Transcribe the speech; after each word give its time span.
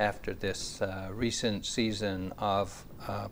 after 0.00 0.32
this 0.32 0.80
uh, 0.80 1.08
recent 1.12 1.66
season 1.66 2.32
of 2.38 2.86
uh, 3.06 3.28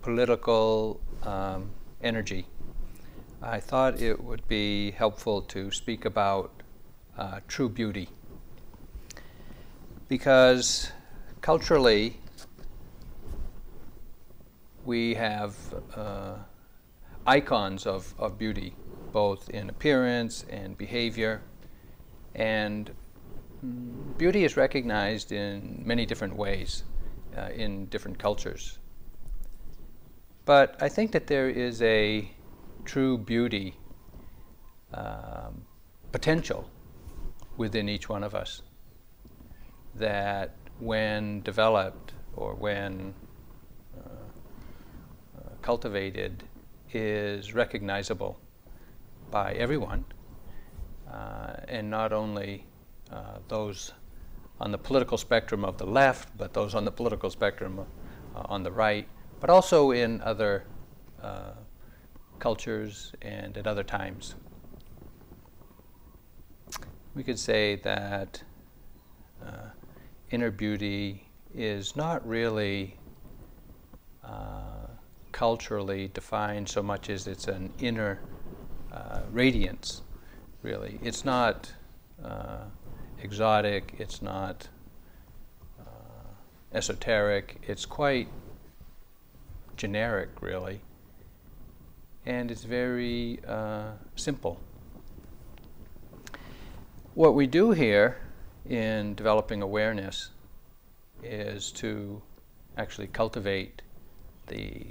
political 0.00 0.98
um, 1.22 1.70
energy. 2.02 2.46
I 3.42 3.60
thought 3.60 4.00
it 4.00 4.24
would 4.24 4.48
be 4.48 4.90
helpful 4.92 5.42
to 5.42 5.70
speak 5.70 6.06
about 6.06 6.50
uh, 7.18 7.40
true 7.46 7.68
beauty. 7.68 8.08
Because 10.08 10.92
culturally, 11.42 12.16
we 14.86 15.14
have 15.14 15.54
uh, 15.94 16.36
icons 17.26 17.86
of, 17.86 18.14
of 18.18 18.38
beauty, 18.38 18.74
both 19.12 19.50
in 19.50 19.68
appearance 19.68 20.46
and 20.48 20.76
behavior. 20.78 21.42
And 22.34 22.90
beauty 23.62 24.44
is 24.44 24.56
recognized 24.56 25.32
in 25.32 25.82
many 25.84 26.06
different 26.06 26.36
ways 26.36 26.84
uh, 27.36 27.48
in 27.54 27.86
different 27.86 28.18
cultures. 28.18 28.78
But 30.44 30.76
I 30.80 30.88
think 30.88 31.12
that 31.12 31.26
there 31.26 31.48
is 31.48 31.82
a 31.82 32.30
true 32.84 33.18
beauty 33.18 33.76
um, 34.92 35.64
potential 36.12 36.70
within 37.56 37.88
each 37.88 38.08
one 38.08 38.24
of 38.24 38.34
us 38.34 38.62
that 39.94 40.56
when 40.78 41.42
developed 41.42 42.12
or 42.34 42.54
when 42.54 43.14
uh, 43.96 44.08
uh, 45.36 45.50
cultivated 45.60 46.44
is 46.92 47.54
recognizable 47.54 48.40
by 49.30 49.52
everyone 49.52 50.04
uh, 51.08 51.52
and 51.68 51.90
not 51.90 52.12
only 52.12 52.66
uh, 53.12 53.38
those 53.48 53.92
on 54.60 54.70
the 54.72 54.78
political 54.78 55.18
spectrum 55.18 55.64
of 55.64 55.78
the 55.78 55.86
left 55.86 56.36
but 56.36 56.52
those 56.52 56.74
on 56.74 56.84
the 56.84 56.90
political 56.90 57.30
spectrum 57.30 57.80
uh, 58.34 58.42
on 58.46 58.62
the 58.62 58.70
right 58.70 59.06
but 59.40 59.50
also 59.50 59.90
in 59.90 60.20
other 60.22 60.64
uh, 61.22 61.52
cultures 62.38 63.12
and 63.22 63.56
at 63.56 63.66
other 63.66 63.84
times 63.84 64.34
we 67.14 67.22
could 67.22 67.38
say 67.38 67.76
that 67.76 68.42
uh, 69.44 69.70
inner 70.30 70.50
beauty 70.50 71.26
is 71.54 71.96
not 71.96 72.26
really 72.26 72.96
uh, 74.22 74.86
culturally 75.32 76.08
defined 76.08 76.68
so 76.68 76.82
much 76.82 77.10
as 77.10 77.26
it's 77.26 77.48
an 77.48 77.72
inner 77.80 78.20
uh, 78.92 79.20
radiance, 79.30 80.02
really. 80.62 80.98
It's 81.02 81.24
not 81.24 81.72
uh, 82.24 82.64
exotic, 83.22 83.94
it's 83.98 84.22
not 84.22 84.68
uh, 85.80 86.32
esoteric, 86.72 87.62
it's 87.66 87.86
quite 87.86 88.28
generic, 89.76 90.30
really. 90.40 90.80
And 92.26 92.50
it's 92.50 92.64
very 92.64 93.40
uh, 93.46 93.92
simple 94.16 94.60
what 97.14 97.34
we 97.34 97.46
do 97.46 97.72
here 97.72 98.16
in 98.68 99.14
developing 99.14 99.62
awareness 99.62 100.30
is 101.22 101.70
to 101.72 102.22
actually 102.78 103.08
cultivate 103.08 103.82
the, 104.46 104.86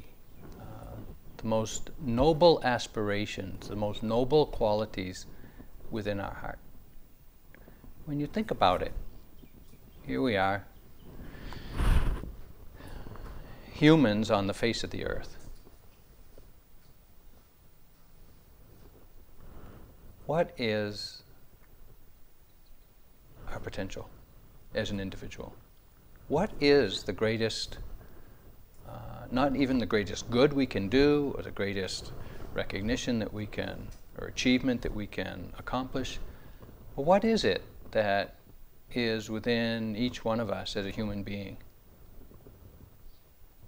uh, 0.59 0.95
the 1.37 1.47
most 1.47 1.89
noble 1.99 2.59
aspirations, 2.63 3.69
the 3.69 3.75
most 3.75 4.03
noble 4.03 4.45
qualities 4.45 5.25
within 5.89 6.19
our 6.19 6.33
heart. 6.33 6.59
When 8.09 8.19
you 8.19 8.25
think 8.25 8.49
about 8.49 8.81
it, 8.81 8.91
here 10.07 10.19
we 10.19 10.35
are, 10.35 10.65
humans 13.71 14.31
on 14.31 14.47
the 14.47 14.53
face 14.55 14.83
of 14.83 14.89
the 14.89 15.05
earth. 15.05 15.37
What 20.25 20.55
is 20.57 21.21
our 23.51 23.59
potential 23.59 24.09
as 24.73 24.89
an 24.89 24.99
individual. 24.99 25.53
What 26.29 26.49
is 26.59 27.03
the 27.03 27.13
greatest, 27.13 27.77
uh, 28.87 29.27
not 29.29 29.55
even 29.55 29.77
the 29.77 29.85
greatest 29.85 30.31
good 30.31 30.51
we 30.53 30.65
can 30.65 30.89
do 30.89 31.35
or 31.37 31.43
the 31.43 31.51
greatest 31.51 32.11
recognition 32.55 33.19
that 33.19 33.31
we 33.31 33.45
can, 33.45 33.87
or 34.17 34.25
achievement 34.25 34.81
that 34.81 34.95
we 34.95 35.05
can 35.05 35.53
accomplish, 35.59 36.17
but 36.95 37.03
what 37.03 37.23
is 37.23 37.43
it 37.43 37.61
that 37.91 38.35
is 38.93 39.29
within 39.29 39.95
each 39.95 40.25
one 40.25 40.39
of 40.39 40.49
us 40.49 40.75
as 40.75 40.85
a 40.85 40.91
human 40.91 41.23
being 41.23 41.57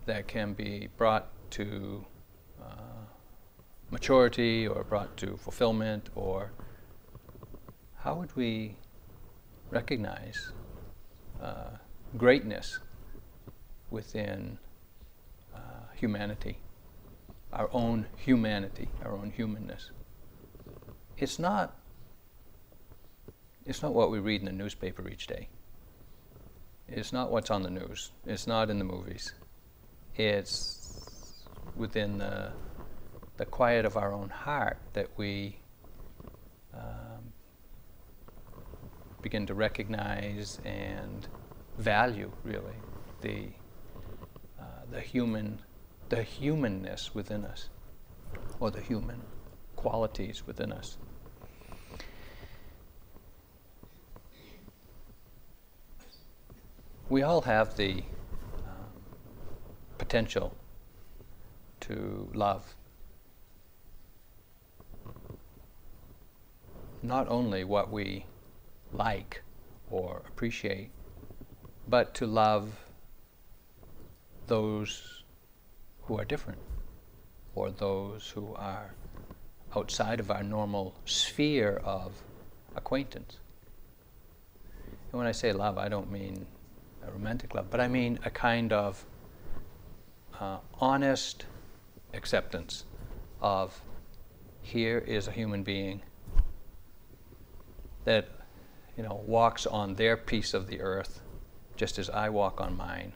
that 0.06 0.28
can 0.28 0.54
be 0.54 0.90
brought 0.98 1.28
to 1.52 2.06
uh, 2.62 3.06
maturity 3.92 4.68
or 4.68 4.84
brought 4.84 5.16
to 5.18 5.38
fulfillment 5.38 6.10
or 6.16 6.52
how 7.98 8.16
would 8.16 8.36
we 8.36 8.76
recognize 9.70 10.52
uh, 11.42 11.70
greatness 12.18 12.80
within 13.90 14.58
uh, 15.54 15.60
humanity, 15.96 16.58
our 17.54 17.70
own 17.74 18.06
humanity, 18.16 18.90
our 19.04 19.14
own 19.14 19.32
humanness. 19.36 19.92
It's 21.18 21.38
not, 21.38 21.76
it's 23.66 23.82
not 23.82 23.94
what 23.94 24.12
we 24.12 24.20
read 24.20 24.42
in 24.42 24.46
the 24.46 24.52
newspaper 24.52 25.08
each 25.08 25.28
day. 25.28 25.50
It's 26.88 27.14
not 27.14 27.32
what's 27.32 27.52
on 27.52 27.64
the 27.64 27.70
news. 27.70 28.12
It's 28.26 28.48
not 28.48 28.70
in 28.70 28.80
the 28.80 28.86
movies. 28.86 29.34
It's 30.16 31.46
within 31.76 32.18
the, 32.18 32.52
the 33.38 33.46
quiet 33.46 33.86
of 33.86 33.96
our 33.98 34.14
own 34.14 34.30
heart 34.30 34.78
that 34.94 35.10
we 35.16 35.60
um, 36.74 37.34
begin 39.22 39.46
to 39.48 39.54
recognize 39.54 40.60
and 40.66 41.28
value 41.78 42.32
really 42.44 42.76
the 43.22 43.48
uh, 44.60 44.64
the 44.92 45.00
human 45.00 45.60
the 46.10 46.22
humanness 46.22 47.16
within 47.16 47.46
us 47.46 47.70
or 48.60 48.70
the 48.70 48.82
human 48.82 49.22
qualities 49.76 50.46
within 50.46 50.72
us. 50.72 50.98
We 57.12 57.24
all 57.24 57.42
have 57.42 57.76
the 57.76 58.04
um, 58.66 59.04
potential 59.98 60.56
to 61.82 62.32
love. 62.34 62.74
Not 67.04 67.28
only 67.28 67.66
what 67.66 67.92
we 67.92 68.28
like 68.94 69.42
or 69.90 70.22
appreciate, 70.26 70.92
but 71.86 72.14
to 72.14 72.26
love 72.26 72.80
those 74.48 75.26
who 76.04 76.18
are 76.18 76.24
different 76.24 76.62
or 77.56 77.72
those 77.72 78.30
who 78.30 78.56
are 78.56 78.96
outside 79.76 80.22
of 80.22 80.32
our 80.32 80.44
normal 80.44 80.96
sphere 81.04 81.82
of 81.84 82.24
acquaintance. 82.78 83.36
And 85.12 85.20
when 85.20 85.28
I 85.28 85.34
say 85.34 85.52
love, 85.52 85.78
I 85.78 85.90
don't 85.90 86.10
mean 86.10 86.48
a 87.08 87.12
romantic 87.12 87.54
love, 87.54 87.70
but 87.70 87.80
I 87.80 87.88
mean 87.88 88.20
a 88.26 88.30
kind 88.30 88.72
of 88.74 89.06
uh, 90.40 90.58
honest 90.80 91.46
acceptance 92.14 92.86
of 93.42 93.82
here 94.62 95.00
is 95.00 95.28
a 95.28 95.32
human 95.32 95.64
being 95.64 96.02
that 98.06 98.30
you 98.98 99.04
know, 99.04 99.22
walks 99.26 99.66
on 99.66 99.96
their 99.96 100.18
piece 100.18 100.54
of 100.54 100.68
the 100.68 100.82
earth, 100.82 101.22
just 101.76 101.98
as 101.98 102.10
I 102.10 102.30
walk 102.30 102.60
on 102.60 102.76
mine, 102.76 103.14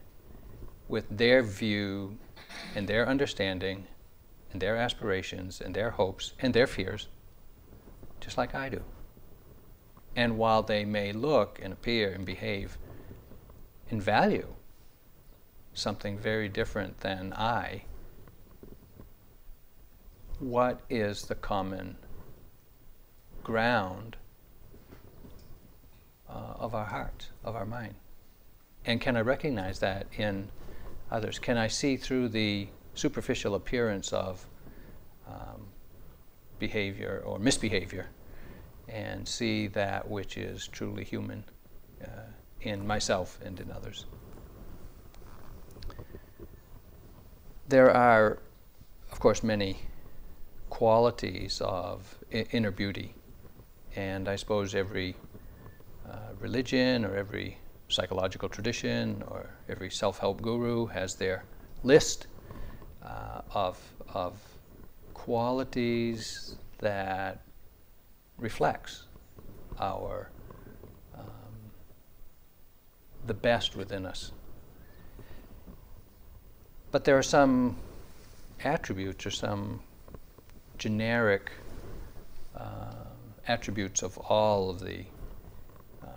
with 0.87 1.05
their 1.09 1.43
view 1.43 2.17
and 2.75 2.87
their 2.87 3.07
understanding 3.07 3.87
and 4.51 4.61
their 4.61 4.77
aspirations 4.77 5.61
and 5.61 5.75
their 5.75 5.91
hopes 5.91 6.33
and 6.39 6.53
their 6.53 6.67
fears, 6.67 7.07
just 8.19 8.37
like 8.37 8.55
I 8.55 8.69
do. 8.69 8.81
And 10.15 10.37
while 10.37 10.63
they 10.63 10.85
may 10.85 11.11
look 11.11 11.59
and 11.61 11.73
appear 11.73 12.11
and 12.11 12.25
behave 12.25 12.77
and 13.89 14.01
value 14.01 14.47
something 15.73 16.17
very 16.17 16.49
different 16.49 16.99
than 17.01 17.33
I, 17.33 17.83
what 20.39 20.81
is 20.89 21.23
the 21.23 21.35
common 21.35 21.97
ground 23.43 24.15
uh, 26.29 26.53
of 26.57 26.73
our 26.73 26.85
heart, 26.85 27.29
of 27.43 27.55
our 27.55 27.65
mind? 27.65 27.95
And 28.85 29.01
can 29.01 29.17
I 29.17 29.21
recognize 29.21 29.79
that 29.79 30.07
in 30.17 30.49
others? 31.11 31.39
Can 31.39 31.57
I 31.57 31.67
see 31.67 31.97
through 31.97 32.29
the 32.29 32.67
superficial 32.93 33.55
appearance 33.55 34.13
of 34.13 34.45
um, 35.27 35.67
behavior 36.59 37.21
or 37.25 37.39
misbehavior 37.39 38.09
and 38.87 39.27
see 39.27 39.67
that 39.67 40.09
which 40.09 40.37
is 40.37 40.67
truly 40.67 41.03
human 41.03 41.43
uh, 42.03 42.07
in 42.65 42.85
myself 42.85 43.39
and 43.45 43.59
in 43.59 43.71
others. 43.71 44.05
There 47.67 47.91
are, 47.91 48.39
of 49.11 49.19
course, 49.19 49.43
many 49.43 49.79
qualities 50.69 51.61
of 51.61 52.17
inner 52.31 52.71
beauty, 52.71 53.15
and 53.95 54.27
I 54.27 54.35
suppose 54.35 54.75
every 54.75 55.15
uh, 56.09 56.33
religion 56.39 57.05
or 57.05 57.15
every 57.15 57.57
psychological 57.87 58.49
tradition 58.49 59.23
or 59.27 59.49
every 59.69 59.89
self 59.89 60.19
help 60.19 60.41
guru 60.41 60.87
has 60.87 61.15
their 61.15 61.45
list 61.83 62.27
uh, 63.03 63.41
of, 63.53 63.79
of 64.13 64.33
qualities 65.13 66.55
that 66.79 67.41
reflects 68.37 69.03
our 69.79 70.29
the 73.25 73.33
best 73.33 73.75
within 73.75 74.05
us. 74.05 74.31
But 76.91 77.03
there 77.03 77.17
are 77.17 77.23
some 77.23 77.77
attributes 78.63 79.25
or 79.25 79.31
some 79.31 79.81
generic 80.77 81.51
uh, 82.55 82.93
attributes 83.47 84.01
of 84.01 84.17
all 84.17 84.69
of 84.69 84.79
the 84.79 85.05
uh, 86.03 86.07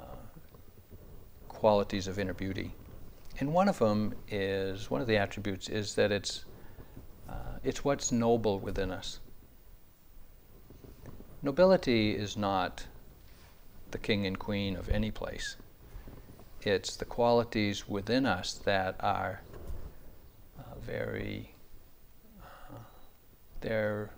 qualities 1.48 2.06
of 2.06 2.18
inner 2.18 2.34
beauty. 2.34 2.74
And 3.40 3.52
one 3.52 3.68
of 3.68 3.78
them 3.78 4.14
is, 4.28 4.90
one 4.90 5.00
of 5.00 5.06
the 5.06 5.16
attributes 5.16 5.68
is 5.68 5.94
that 5.94 6.10
it's, 6.12 6.44
uh, 7.28 7.58
it's 7.62 7.84
what's 7.84 8.10
noble 8.10 8.58
within 8.58 8.90
us. 8.90 9.20
Nobility 11.42 12.16
is 12.16 12.36
not 12.36 12.86
the 13.90 13.98
king 13.98 14.26
and 14.26 14.38
queen 14.38 14.76
of 14.76 14.88
any 14.88 15.10
place. 15.10 15.56
It's 16.62 16.96
the 16.96 17.04
qualities 17.04 17.88
within 17.88 18.26
us 18.26 18.54
that 18.64 18.96
are 18.98 19.42
uh, 20.58 20.62
very, 20.80 21.54
uh, 22.42 22.78
they're 23.60 24.10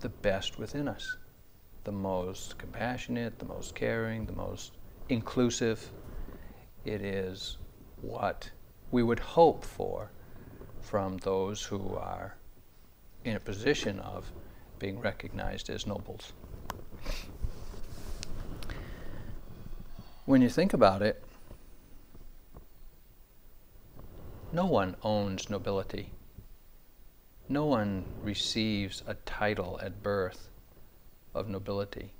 the 0.00 0.08
best 0.08 0.58
within 0.58 0.86
us. 0.86 1.16
The 1.84 1.92
most 1.92 2.58
compassionate, 2.58 3.40
the 3.40 3.44
most 3.44 3.74
caring, 3.74 4.26
the 4.26 4.32
most 4.32 4.72
inclusive. 5.08 5.90
It 6.84 7.02
is 7.02 7.58
what 8.02 8.50
we 8.92 9.02
would 9.02 9.18
hope 9.20 9.64
for 9.64 10.10
from 10.80 11.16
those 11.18 11.64
who 11.64 11.96
are 11.96 12.36
in 13.24 13.34
a 13.34 13.40
position 13.40 13.98
of 13.98 14.30
being 14.78 15.00
recognized 15.00 15.70
as 15.70 15.86
nobles. 15.86 16.32
When 20.24 20.40
you 20.40 20.48
think 20.48 20.72
about 20.72 21.02
it, 21.02 21.22
no 24.52 24.66
one 24.66 24.94
owns 25.02 25.50
nobility. 25.50 26.12
No 27.48 27.66
one 27.66 28.04
receives 28.22 29.02
a 29.06 29.14
title 29.14 29.80
at 29.82 30.00
birth 30.02 30.48
of 31.34 31.48
nobility. 31.48 32.12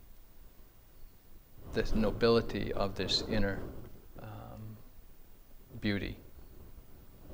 This 1.75 1.95
nobility 1.95 2.73
of 2.73 2.97
this 2.97 3.23
inner 3.31 3.61
um, 4.21 4.77
beauty. 5.81 6.17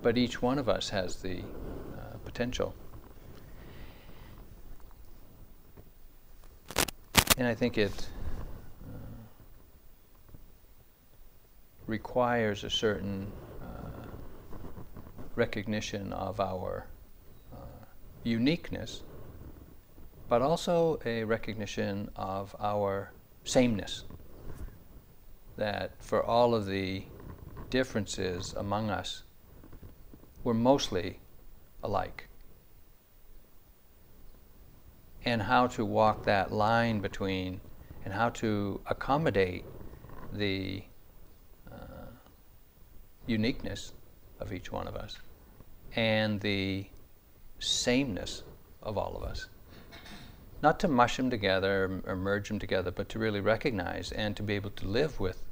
But 0.02 0.18
each 0.18 0.42
one 0.42 0.58
of 0.58 0.68
us 0.68 0.90
has 0.90 1.16
the 1.16 1.38
uh, 1.38 2.18
potential. 2.24 2.74
And 7.38 7.46
I 7.46 7.54
think 7.54 7.78
it 7.78 8.08
requires 11.88 12.62
a 12.62 12.70
certain 12.70 13.32
uh, 13.60 14.06
recognition 15.34 16.12
of 16.12 16.38
our 16.38 16.86
uh, 17.52 17.86
uniqueness, 18.22 19.02
but 20.28 20.42
also 20.42 21.00
a 21.04 21.24
recognition 21.24 22.10
of 22.14 22.54
our 22.60 23.12
sameness. 23.42 24.04
That 25.56 26.04
for 26.04 26.22
all 26.22 26.54
of 26.54 26.66
the 26.66 27.06
differences 27.70 28.54
among 28.56 28.90
us, 28.90 29.24
we're 30.44 30.54
mostly 30.54 31.20
alike 31.82 32.28
and 35.24 35.42
how 35.42 35.66
to 35.66 35.84
walk 35.84 36.24
that 36.24 36.52
line 36.52 37.00
between 37.00 37.60
and 38.04 38.14
how 38.14 38.28
to 38.30 38.80
accommodate 38.86 39.64
the 40.32 40.84
uniqueness 43.28 43.92
of 44.40 44.52
each 44.52 44.72
one 44.72 44.88
of 44.88 44.96
us 44.96 45.18
and 45.94 46.40
the 46.40 46.86
sameness 47.58 48.42
of 48.82 48.96
all 48.96 49.16
of 49.16 49.22
us. 49.22 49.48
Not 50.62 50.80
to 50.80 50.88
mush 50.88 51.16
them 51.16 51.30
together 51.30 52.02
or 52.04 52.16
merge 52.16 52.48
them 52.48 52.58
together, 52.58 52.90
but 52.90 53.08
to 53.10 53.18
really 53.18 53.40
recognize 53.40 54.10
and 54.12 54.36
to 54.36 54.42
be 54.42 54.54
able 54.54 54.70
to 54.70 54.88
live 54.88 55.20
with 55.20 55.44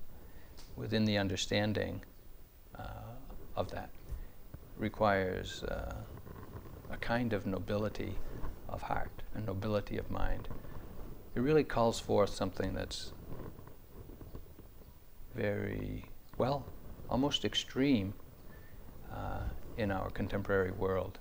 within 0.74 1.04
the 1.04 1.16
understanding 1.16 2.02
uh, 2.78 2.82
of 3.54 3.70
that 3.70 3.90
requires 4.76 5.62
uh, 5.64 5.94
a 6.90 6.96
kind 6.98 7.32
of 7.32 7.46
nobility 7.46 8.14
of 8.68 8.82
heart 8.82 9.22
and 9.34 9.46
nobility 9.46 9.96
of 9.96 10.10
mind. 10.10 10.48
It 11.34 11.40
really 11.40 11.64
calls 11.64 12.00
forth 12.00 12.30
something 12.30 12.74
that's 12.74 13.12
very, 15.34 16.06
well, 16.38 16.66
almost 17.08 17.44
extreme 17.44 18.14
uh, 19.12 19.40
in 19.76 19.90
our 19.90 20.10
contemporary 20.10 20.70
world 20.72 21.18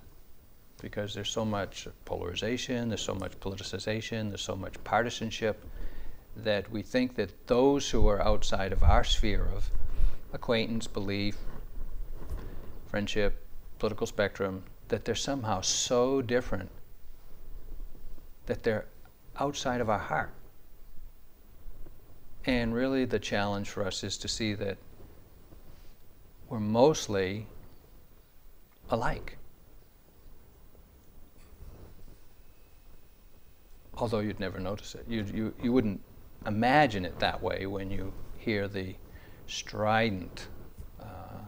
because 0.81 1.13
there's 1.13 1.29
so 1.29 1.45
much 1.45 1.87
polarization, 2.03 2.89
there's 2.89 3.01
so 3.01 3.15
much 3.15 3.39
politicization, 3.39 4.29
there's 4.29 4.41
so 4.41 4.55
much 4.55 4.75
partisanship 4.83 5.63
that 6.35 6.69
we 6.69 6.81
think 6.81 7.15
that 7.15 7.47
those 7.47 7.89
who 7.89 8.07
are 8.07 8.21
outside 8.21 8.71
of 8.73 8.83
our 8.83 9.03
sphere 9.03 9.47
of 9.55 9.71
acquaintance, 10.33 10.85
belief, 10.85 11.37
friendship, 12.88 13.45
political 13.79 14.05
spectrum, 14.05 14.63
that 14.89 15.05
they're 15.05 15.15
somehow 15.15 15.61
so 15.61 16.21
different 16.21 16.69
that 18.45 18.63
they're 18.63 18.86
outside 19.39 19.81
of 19.81 19.89
our 19.89 20.00
heart. 20.00 20.31
And 22.45 22.75
really, 22.75 23.05
the 23.05 23.17
challenge 23.17 23.69
for 23.69 23.86
us 23.86 24.03
is 24.03 24.17
to 24.19 24.27
see 24.27 24.53
that 24.53 24.77
we're 26.49 26.59
mostly 26.59 27.47
alike. 28.89 29.37
Although 33.97 34.19
you'd 34.19 34.39
never 34.39 34.59
notice 34.59 34.95
it. 34.95 35.05
You, 35.07 35.25
you, 35.33 35.53
you 35.61 35.71
wouldn't 35.71 36.01
imagine 36.45 37.05
it 37.05 37.17
that 37.19 37.41
way 37.41 37.65
when 37.65 37.89
you 37.89 38.13
hear 38.37 38.67
the 38.67 38.95
strident, 39.47 40.47
uh, 41.01 41.05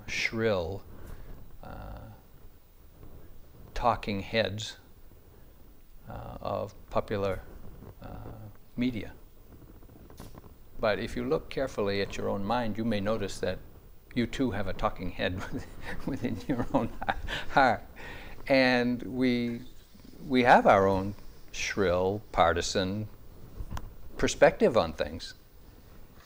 shrill, 0.07 0.83
uh, 1.63 1.99
talking 3.73 4.21
heads 4.21 4.77
uh, 6.09 6.37
of 6.41 6.73
popular 6.89 7.41
uh, 8.01 8.07
media. 8.75 9.11
But 10.79 10.99
if 10.99 11.15
you 11.15 11.25
look 11.25 11.49
carefully 11.49 12.01
at 12.01 12.17
your 12.17 12.29
own 12.29 12.43
mind, 12.43 12.77
you 12.77 12.85
may 12.85 12.99
notice 12.99 13.39
that 13.39 13.59
you 14.17 14.25
too 14.25 14.51
have 14.51 14.67
a 14.67 14.73
talking 14.73 15.11
head 15.11 15.41
within 16.05 16.37
your 16.47 16.65
own 16.73 16.89
heart. 17.49 17.83
And 18.47 19.01
we, 19.03 19.61
we 20.27 20.43
have 20.43 20.65
our 20.65 20.87
own 20.87 21.15
shrill, 21.51 22.21
partisan 22.31 23.07
perspective 24.17 24.75
on 24.75 24.93
things. 24.93 25.35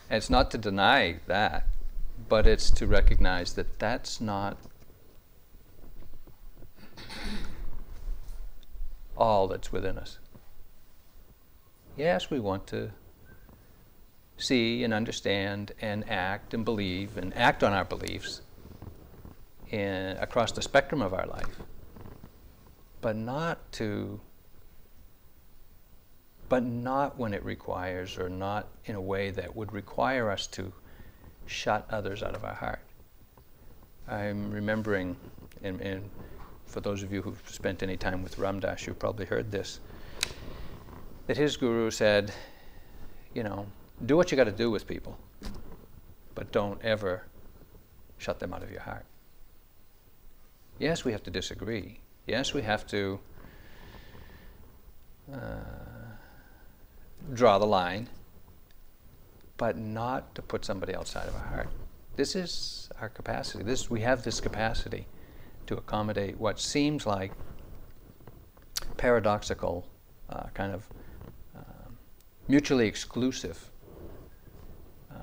And 0.10 0.17
it's 0.17 0.29
not 0.29 0.50
to 0.51 0.57
deny 0.57 1.19
that, 1.27 1.67
but 2.29 2.48
it's 2.48 2.71
to 2.71 2.88
recognize 2.88 3.53
that 3.53 3.79
that's 3.79 4.21
not 4.21 4.57
all 9.17 9.48
that's 9.48 9.71
within 9.71 9.98
us. 9.98 10.17
Yes, 11.98 12.29
we 12.31 12.39
want 12.39 12.67
to 12.67 12.91
see 14.41 14.83
and 14.83 14.93
understand 14.93 15.71
and 15.81 16.10
act 16.10 16.53
and 16.53 16.65
believe 16.65 17.17
and 17.17 17.36
act 17.36 17.63
on 17.63 17.74
our 17.74 17.86
beliefs 17.86 18.41
in, 19.69 20.17
across 20.19 20.51
the 20.51 20.62
spectrum 20.62 21.01
of 21.01 21.13
our 21.13 21.27
life, 21.27 21.62
but 23.01 23.15
not 23.15 23.71
to 23.74 24.19
but 26.50 26.65
not 26.65 27.17
when 27.17 27.33
it 27.33 27.45
requires 27.45 28.17
or 28.17 28.27
not 28.27 28.67
in 28.83 28.95
a 28.95 29.01
way 29.01 29.31
that 29.31 29.55
would 29.55 29.71
require 29.71 30.29
us 30.29 30.48
to 30.48 30.74
shut 31.45 31.88
others 31.89 32.21
out 32.21 32.36
of 32.36 32.43
our 32.43 32.53
heart. 32.53 32.81
I'm 34.05 34.51
remembering, 34.51 35.15
in, 35.63 35.79
in 35.79 36.10
for 36.65 36.81
those 36.81 37.03
of 37.03 37.13
you 37.13 37.21
who've 37.21 37.41
spent 37.45 37.83
any 37.83 37.95
time 37.95 38.21
with 38.21 38.38
Ram 38.38 38.60
Dass, 38.60 38.86
you've 38.86 39.00
probably 39.00 39.25
heard 39.25 39.50
this, 39.50 39.79
that 41.27 41.38
his 41.38 41.55
guru 41.55 41.89
said, 41.89 42.33
you 43.33 43.43
know, 43.43 43.65
do 44.05 44.17
what 44.17 44.31
you 44.31 44.38
got 44.38 44.46
to 44.46 44.51
do 44.51 44.72
with 44.72 44.88
people, 44.88 45.17
but 46.36 46.51
don't 46.51 46.81
ever 46.84 47.24
shut 48.17 48.39
them 48.39 48.53
out 48.53 48.63
of 48.63 48.72
your 48.72 48.81
heart. 48.81 49.05
Yes, 50.79 51.05
we 51.05 51.12
have 51.12 51.24
to 51.24 51.31
disagree. 51.31 52.00
Yes, 52.25 52.53
we 52.53 52.62
have 52.62 52.88
to 52.88 53.20
uh, 55.31 55.38
draw 57.34 57.58
the 57.58 57.65
line, 57.65 58.10
but 59.58 59.77
not 59.77 60.34
to 60.36 60.41
put 60.41 60.65
somebody 60.65 60.96
outside 60.96 61.27
of 61.27 61.36
our 61.36 61.48
heart. 61.48 61.70
This 62.15 62.36
is 62.36 62.89
our 63.00 63.10
capacity. 63.10 63.63
This 63.63 63.89
we 63.89 64.01
have 64.01 64.24
this 64.24 64.39
capacity 64.39 65.08
to 65.67 65.77
accommodate 65.77 66.39
what 66.39 66.60
seems 66.60 67.05
like 67.05 67.31
paradoxical, 68.98 69.88
uh, 70.29 70.43
kind 70.53 70.74
of 70.74 70.88
uh, 71.55 71.89
mutually 72.48 72.88
exclusive 72.88 73.72
uh, 75.12 75.15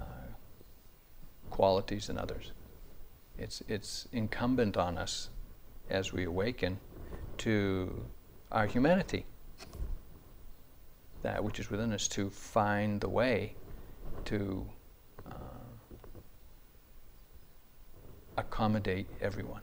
qualities 1.58 2.08
in 2.08 2.16
others. 2.16 2.52
It's, 3.36 3.64
it's 3.66 4.06
incumbent 4.12 4.76
on 4.76 4.96
us 4.96 5.28
as 5.90 6.12
we 6.12 6.22
awaken 6.22 6.78
to 7.38 8.04
our 8.52 8.66
humanity, 8.66 9.26
that 11.22 11.42
which 11.42 11.58
is 11.58 11.68
within 11.68 11.92
us, 11.92 12.06
to 12.08 12.30
find 12.30 13.00
the 13.00 13.08
way 13.08 13.56
to 14.26 14.64
uh, 15.26 15.34
accommodate 18.36 19.08
everyone. 19.20 19.62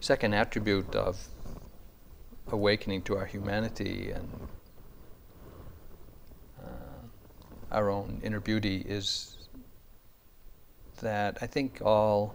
Second 0.00 0.32
attribute 0.32 0.94
of 0.94 1.33
awakening 2.54 3.02
to 3.02 3.16
our 3.16 3.26
humanity 3.26 4.12
and 4.14 4.48
uh, 6.62 7.02
our 7.72 7.90
own 7.90 8.20
inner 8.22 8.40
beauty 8.40 8.84
is 8.88 9.36
that 11.02 11.36
I 11.42 11.46
think 11.46 11.80
all 11.84 12.34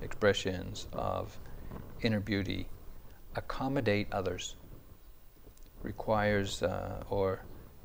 expressions 0.00 0.86
of 0.92 1.36
inner 2.00 2.20
beauty 2.20 2.68
accommodate 3.34 4.06
others, 4.12 4.54
requires 5.82 6.62
uh, 6.62 7.02
or 7.10 7.40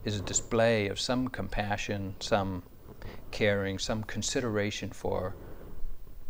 is 0.06 0.20
a 0.20 0.22
display 0.22 0.88
of 0.88 1.00
some 1.00 1.27
compassion, 1.27 2.15
some 2.20 2.62
caring, 3.32 3.79
some 3.79 4.03
consideration 4.03 4.91
for 4.91 5.36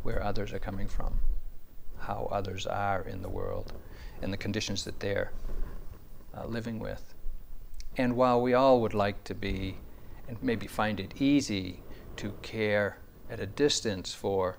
where 0.03 0.23
others 0.23 0.53
are 0.53 0.59
coming 0.59 0.87
from, 0.87 1.19
how 1.99 2.29
others 2.31 2.65
are 2.65 3.01
in 3.01 3.21
the 3.21 3.29
world, 3.29 3.73
and 4.21 4.33
the 4.33 4.37
conditions 4.37 4.83
that 4.85 4.99
they're 4.99 5.31
uh, 6.37 6.45
living 6.45 6.79
with. 6.79 7.13
And 7.97 8.15
while 8.15 8.41
we 8.41 8.53
all 8.53 8.81
would 8.81 8.93
like 8.93 9.23
to 9.25 9.35
be, 9.35 9.77
and 10.27 10.41
maybe 10.41 10.67
find 10.67 10.99
it 10.99 11.19
easy 11.19 11.81
to 12.17 12.33
care 12.41 12.97
at 13.29 13.39
a 13.39 13.45
distance 13.45 14.13
for 14.13 14.57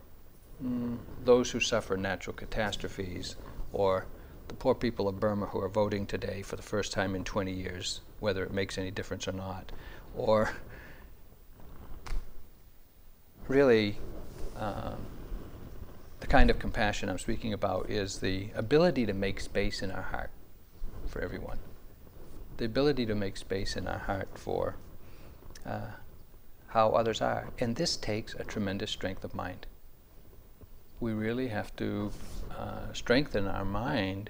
mm, 0.62 0.99
those 1.25 1.50
who 1.50 1.61
suffer 1.61 1.97
natural 1.97 2.35
catastrophes 2.35 3.37
or 3.73 4.07
the 4.49 4.55
poor 4.55 4.75
people 4.75 5.09
of 5.09 5.21
Burma 5.21 5.47
who 5.47 5.61
are 5.61 5.69
voting 5.69 6.07
today 6.07 6.43
for 6.43 6.57
the 6.57 6.62
first 6.62 6.93
time 6.93 7.14
in 7.14 7.23
20 7.23 7.52
years, 7.52 8.00
whether 8.19 8.43
it 8.43 8.52
makes 8.52 8.79
any 8.79 8.90
difference 8.90 9.29
or 9.29 9.33
not, 9.33 9.71
or 10.17 10.52
really 13.49 13.99
um, 14.57 15.07
the 16.21 16.27
kind 16.27 16.50
of 16.50 16.59
compassion 16.59 17.09
I'm 17.09 17.19
speaking 17.19 17.53
about 17.53 17.91
is 17.91 18.19
the 18.19 18.49
ability 18.55 19.07
to 19.07 19.15
make 19.15 19.41
space 19.41 19.83
in 19.83 19.91
our 19.91 20.03
heart 20.03 20.31
for 21.07 21.21
everyone. 21.21 21.59
The 22.59 22.67
ability 22.67 23.07
to 23.07 23.15
make 23.15 23.37
space 23.37 23.77
in 23.77 23.89
our 23.89 23.99
heart 23.99 24.29
for 24.35 24.77
uh, 25.67 25.93
how 26.69 26.91
others 26.91 27.21
are. 27.21 27.49
And 27.59 27.75
this 27.75 27.97
takes 27.97 28.35
a 28.35 28.45
tremendous 28.45 28.91
strength 28.91 29.25
of 29.25 29.35
mind. 29.35 29.67
We 31.00 31.12
really 31.12 31.49
have 31.49 31.75
to 31.77 32.12
uh, 32.57 32.93
strengthen 32.93 33.47
our 33.47 33.65
mind 33.65 34.29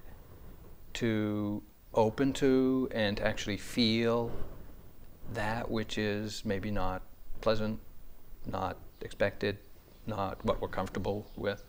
to 0.94 1.62
open 1.92 2.32
to 2.34 2.88
and 2.92 3.18
actually 3.20 3.56
feel 3.56 4.30
that 5.34 5.68
which 5.68 5.98
is 5.98 6.44
maybe 6.44 6.70
not 6.70 7.02
pleasant, 7.40 7.80
not 8.46 8.76
expected, 9.00 9.58
not 10.06 10.44
what 10.44 10.60
we're 10.60 10.68
comfortable 10.68 11.26
with. 11.36 11.64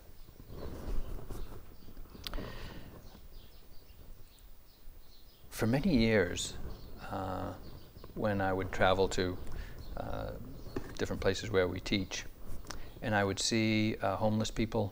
For 5.61 5.67
many 5.67 5.95
years, 5.95 6.55
uh, 7.11 7.53
when 8.15 8.41
I 8.41 8.51
would 8.51 8.71
travel 8.71 9.07
to 9.09 9.37
uh, 9.95 10.31
different 10.97 11.21
places 11.21 11.51
where 11.51 11.67
we 11.67 11.79
teach, 11.79 12.25
and 13.03 13.13
I 13.13 13.23
would 13.23 13.39
see 13.39 13.95
uh, 14.01 14.15
homeless 14.15 14.49
people 14.49 14.91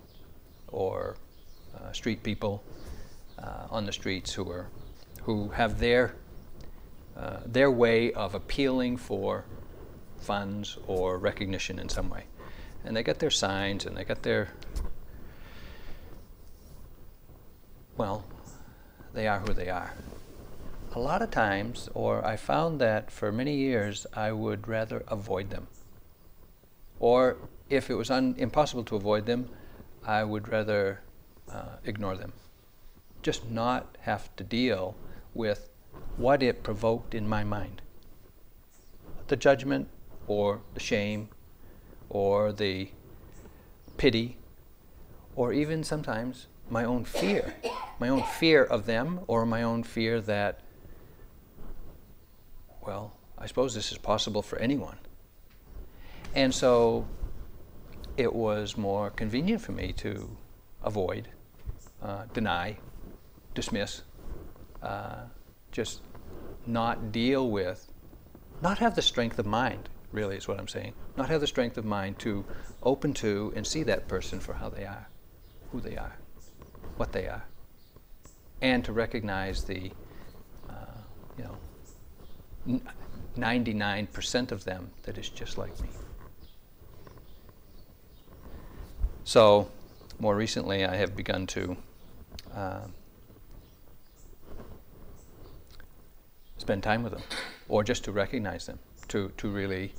or 0.68 1.18
uh, 1.76 1.92
street 1.92 2.22
people 2.22 2.64
uh, 3.40 3.66
on 3.72 3.88
the 3.88 3.92
streets 3.92 4.32
who 4.32 4.48
are 4.52 4.70
who 5.24 5.50
have 5.50 5.80
their 5.80 6.14
uh, 7.18 7.38
their 7.48 7.72
way 7.72 8.14
of 8.14 8.36
appealing 8.36 8.98
for 8.98 9.46
funds 10.20 10.78
or 10.86 11.18
recognition 11.18 11.80
in 11.80 11.90
some 11.90 12.12
way, 12.12 12.26
and 12.86 12.96
they 12.96 13.02
got 13.02 13.18
their 13.18 13.32
signs 13.32 13.88
and 13.88 13.98
they 13.98 14.04
got 14.04 14.22
their 14.22 14.50
well, 17.98 18.24
they 19.16 19.28
are 19.28 19.40
who 19.40 19.52
they 19.56 19.70
are 19.70 19.96
a 20.94 21.00
lot 21.00 21.22
of 21.22 21.30
times, 21.30 21.90
or 21.94 22.26
I 22.26 22.36
found 22.36 22.82
that 22.82 23.12
for 23.12 23.32
many 23.32 23.56
years, 23.56 24.08
I 24.14 24.32
would 24.32 24.68
rather 24.68 25.04
avoid 25.08 25.50
them. 25.50 25.68
Or 27.00 27.38
if 27.70 27.90
it 27.90 27.96
was 27.96 28.10
impossible 28.10 28.84
to 28.86 28.96
avoid 28.96 29.26
them, 29.26 29.50
I 30.06 30.24
would 30.24 30.48
rather 30.48 31.02
uh, 31.52 31.78
ignore 31.86 32.16
them. 32.16 32.34
Just 33.22 33.50
not 33.50 33.98
have 34.02 34.36
to 34.38 34.44
deal 34.44 34.96
with 35.34 35.70
what 36.18 36.42
it 36.42 36.64
provoked 36.64 37.14
in 37.14 37.28
my 37.28 37.44
mind 37.44 37.82
the 39.28 39.36
judgment, 39.36 39.88
or 40.28 40.60
the 40.74 40.80
shame, 40.80 41.30
or 42.10 42.52
the 42.52 42.90
pity, 43.96 44.38
or 45.36 45.54
even 45.54 45.84
sometimes 45.84 46.48
my 46.68 46.84
own 46.84 47.06
fear. 47.06 47.54
My 48.00 48.10
own 48.10 48.24
fear 48.24 48.64
of 48.64 48.88
them, 48.88 49.20
or 49.28 49.46
my 49.46 49.62
own 49.62 49.84
fear 49.84 50.20
that 50.22 50.62
well, 52.82 53.14
I 53.38 53.46
suppose 53.46 53.74
this 53.74 53.92
is 53.92 53.98
possible 53.98 54.42
for 54.42 54.58
anyone. 54.60 54.98
And 56.36 56.54
so 56.54 57.08
it 58.18 58.34
was 58.34 58.78
more 58.78 59.10
convenient 59.10 59.62
for 59.62 59.72
me 59.72 59.94
to 59.94 60.38
avoid, 60.84 61.30
uh, 62.02 62.26
deny, 62.34 62.78
dismiss, 63.54 64.02
uh, 64.84 65.24
just 65.72 66.02
not 66.66 67.12
deal 67.12 67.50
with, 67.50 67.92
not 68.62 68.78
have 68.80 68.96
the 68.96 69.02
strength 69.02 69.40
of 69.40 69.46
mind, 69.46 69.90
really, 70.12 70.36
is 70.36 70.48
what 70.48 70.60
I'm 70.60 70.68
saying. 70.68 70.94
Not 71.18 71.30
have 71.30 71.42
the 71.42 71.48
strength 71.48 71.78
of 71.78 71.86
mind 71.86 72.20
to 72.20 72.46
open 72.84 73.14
to 73.16 73.54
and 73.56 73.66
see 73.66 73.84
that 73.84 74.08
person 74.08 74.40
for 74.40 74.54
how 74.54 74.70
they 74.70 74.86
are, 74.86 75.08
who 75.72 75.80
they 75.80 75.98
are, 75.98 76.18
what 76.98 77.12
they 77.12 77.28
are, 77.28 77.46
and 78.62 78.84
to 78.86 78.92
recognize 78.92 79.64
the, 79.64 79.92
uh, 80.70 81.02
you 81.38 81.44
know, 81.44 81.58
99% 83.38 84.52
of 84.52 84.64
them 84.64 84.92
that 85.04 85.18
is 85.18 85.30
just 85.30 85.58
like 85.58 85.80
me. 85.82 85.90
So, 89.24 89.70
more 90.20 90.36
recently, 90.36 90.86
I 90.86 90.96
have 90.96 91.16
begun 91.16 91.46
to 91.48 91.78
uh, 92.54 92.88
spend 96.58 96.84
time 96.84 97.04
with 97.04 97.14
them, 97.14 97.22
or 97.68 97.84
just 97.84 98.04
to 98.06 98.12
recognize 98.12 98.66
them, 98.66 98.80
to, 99.10 99.32
to 99.38 99.50
really 99.50 99.94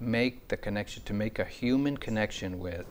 make 0.00 0.48
the 0.48 0.56
connection, 0.56 1.02
to 1.04 1.14
make 1.14 1.38
a 1.38 1.44
human 1.44 1.96
connection 1.96 2.58
with 2.58 2.86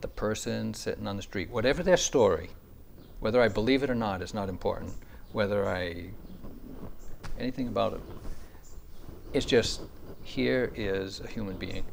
the 0.00 0.08
person 0.08 0.74
sitting 0.74 1.06
on 1.06 1.16
the 1.16 1.22
street, 1.22 1.50
whatever 1.50 1.82
their 1.82 1.96
story, 1.96 2.50
whether 3.20 3.40
I 3.40 3.48
believe 3.48 3.82
it 3.82 3.90
or 3.90 3.94
not 3.94 4.22
is 4.22 4.34
not 4.34 4.48
important, 4.48 4.94
whether 5.32 5.68
I, 5.68 6.10
anything 7.38 7.68
about 7.68 7.94
it. 7.94 8.00
It's 9.36 9.44
just 9.44 9.82
here 10.22 10.72
is 10.74 11.20
a 11.20 11.26
human 11.26 11.58
being. 11.58 11.84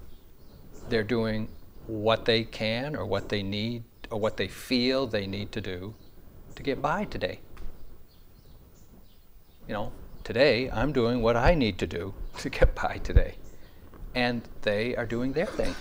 They're 0.87 1.03
doing 1.03 1.49
what 1.87 2.23
they 2.23 2.45
can 2.45 2.95
or 2.95 3.05
what 3.05 3.27
they 3.27 3.43
need 3.43 3.83
or 4.09 4.17
what 4.17 4.37
they 4.37 4.47
feel 4.47 5.07
they 5.07 5.27
need 5.27 5.51
to 5.51 5.59
do 5.59 5.93
to 6.55 6.63
get 6.63 6.81
by 6.81 7.03
today. 7.03 7.41
You 9.67 9.73
know, 9.73 9.91
today 10.23 10.71
I'm 10.71 10.93
doing 10.93 11.21
what 11.21 11.35
I 11.35 11.53
need 11.53 11.77
to 11.79 11.85
do 11.85 12.13
to 12.37 12.49
get 12.49 12.75
by 12.75 13.01
today. 13.03 13.35
And 14.15 14.43
they 14.61 14.95
are 14.95 15.05
doing 15.05 15.33
their 15.33 15.45
thing. 15.45 15.75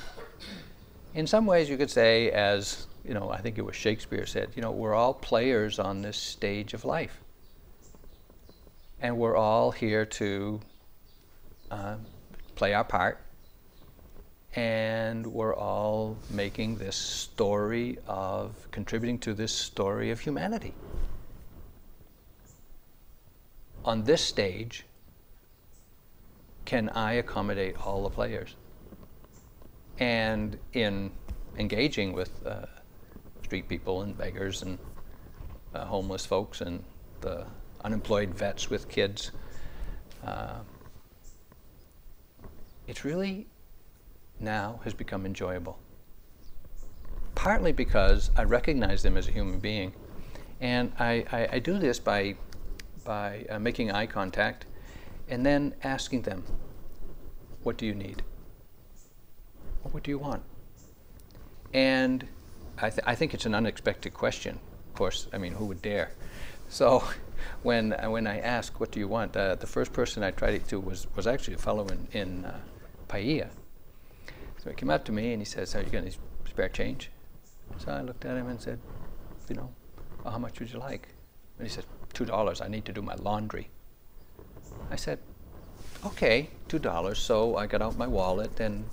In 1.14 1.28
some 1.28 1.46
ways, 1.46 1.70
you 1.70 1.76
could 1.76 1.92
say, 1.92 2.32
as 2.32 2.88
you 3.04 3.14
know, 3.14 3.30
I 3.30 3.40
think 3.40 3.56
it 3.56 3.62
was 3.62 3.76
Shakespeare 3.76 4.26
said, 4.26 4.48
you 4.56 4.62
know, 4.62 4.72
we're 4.72 4.94
all 4.94 5.14
players 5.14 5.78
on 5.78 6.02
this 6.02 6.16
stage 6.16 6.74
of 6.74 6.84
life. 6.84 7.20
And 9.00 9.16
we're 9.16 9.36
all 9.36 9.70
here 9.70 10.04
to 10.04 10.60
uh, 11.72 11.96
play 12.54 12.74
our 12.74 12.84
part. 12.84 13.18
And 14.54 15.26
we're 15.26 15.56
all 15.56 16.18
making 16.28 16.76
this 16.76 16.94
story 16.94 17.98
of, 18.06 18.70
contributing 18.70 19.18
to 19.20 19.32
this 19.32 19.52
story 19.52 20.10
of 20.10 20.20
humanity. 20.20 20.74
On 23.84 24.04
this 24.04 24.20
stage, 24.20 24.84
can 26.66 26.90
I 26.90 27.14
accommodate 27.14 27.84
all 27.84 28.02
the 28.02 28.10
players? 28.10 28.54
And 29.98 30.58
in 30.74 31.10
engaging 31.56 32.12
with 32.12 32.46
uh, 32.46 32.66
street 33.42 33.68
people 33.68 34.02
and 34.02 34.16
beggars 34.16 34.62
and 34.62 34.78
uh, 35.74 35.86
homeless 35.86 36.26
folks 36.26 36.60
and 36.60 36.84
the 37.22 37.46
unemployed 37.82 38.34
vets 38.34 38.68
with 38.68 38.88
kids, 38.88 39.32
uh, 40.24 40.58
it's 42.86 43.04
really 43.04 43.46
now 44.40 44.80
has 44.84 44.94
become 44.94 45.24
enjoyable. 45.24 45.78
Partly 47.34 47.72
because 47.72 48.30
I 48.36 48.44
recognize 48.44 49.02
them 49.02 49.16
as 49.16 49.28
a 49.28 49.32
human 49.32 49.58
being. 49.58 49.92
And 50.60 50.92
I, 50.98 51.24
I, 51.32 51.48
I 51.52 51.58
do 51.58 51.78
this 51.78 51.98
by, 51.98 52.36
by 53.04 53.46
uh, 53.50 53.58
making 53.58 53.90
eye 53.90 54.06
contact 54.06 54.66
and 55.28 55.44
then 55.44 55.74
asking 55.82 56.22
them, 56.22 56.44
What 57.62 57.78
do 57.78 57.86
you 57.86 57.94
need? 57.94 58.22
What 59.90 60.02
do 60.04 60.10
you 60.10 60.18
want? 60.18 60.42
And 61.74 62.26
I, 62.78 62.90
th- 62.90 63.02
I 63.06 63.14
think 63.14 63.34
it's 63.34 63.46
an 63.46 63.54
unexpected 63.54 64.14
question. 64.14 64.58
Of 64.88 64.94
course, 64.94 65.26
I 65.32 65.38
mean, 65.38 65.54
who 65.54 65.64
would 65.66 65.82
dare? 65.82 66.12
So 66.68 67.02
when, 67.62 67.92
when 67.92 68.26
I 68.26 68.38
ask, 68.38 68.78
What 68.78 68.92
do 68.92 69.00
you 69.00 69.08
want? 69.08 69.36
Uh, 69.36 69.54
the 69.54 69.66
first 69.66 69.92
person 69.92 70.22
I 70.22 70.30
tried 70.30 70.54
it 70.54 70.68
to 70.68 70.78
was, 70.78 71.06
was 71.16 71.26
actually 71.26 71.54
a 71.54 71.58
fellow 71.58 71.86
in, 71.88 72.08
in 72.12 72.44
uh, 72.44 72.60
So 74.62 74.70
he 74.70 74.76
came 74.76 74.90
up 74.90 75.04
to 75.06 75.12
me 75.12 75.32
and 75.32 75.40
he 75.40 75.46
says, 75.46 75.74
Are 75.74 75.82
you 75.82 75.90
going 75.90 76.10
to 76.10 76.16
spare 76.48 76.68
change? 76.68 77.10
So 77.78 77.92
I 77.92 78.00
looked 78.00 78.24
at 78.24 78.36
him 78.36 78.48
and 78.48 78.60
said, 78.60 78.78
You 79.48 79.56
know, 79.56 79.70
well, 80.22 80.32
how 80.32 80.38
much 80.38 80.60
would 80.60 80.72
you 80.72 80.78
like? 80.78 81.08
And 81.58 81.66
he 81.66 81.72
said, 81.72 81.84
$2. 82.14 82.64
I 82.64 82.68
need 82.68 82.84
to 82.84 82.92
do 82.92 83.02
my 83.02 83.14
laundry. 83.16 83.68
I 84.90 84.96
said, 84.96 85.18
okay, 86.04 86.50
$2. 86.68 87.16
So 87.16 87.56
I 87.56 87.66
got 87.66 87.82
out 87.82 87.96
my 87.96 88.06
wallet, 88.06 88.60
and 88.60 88.84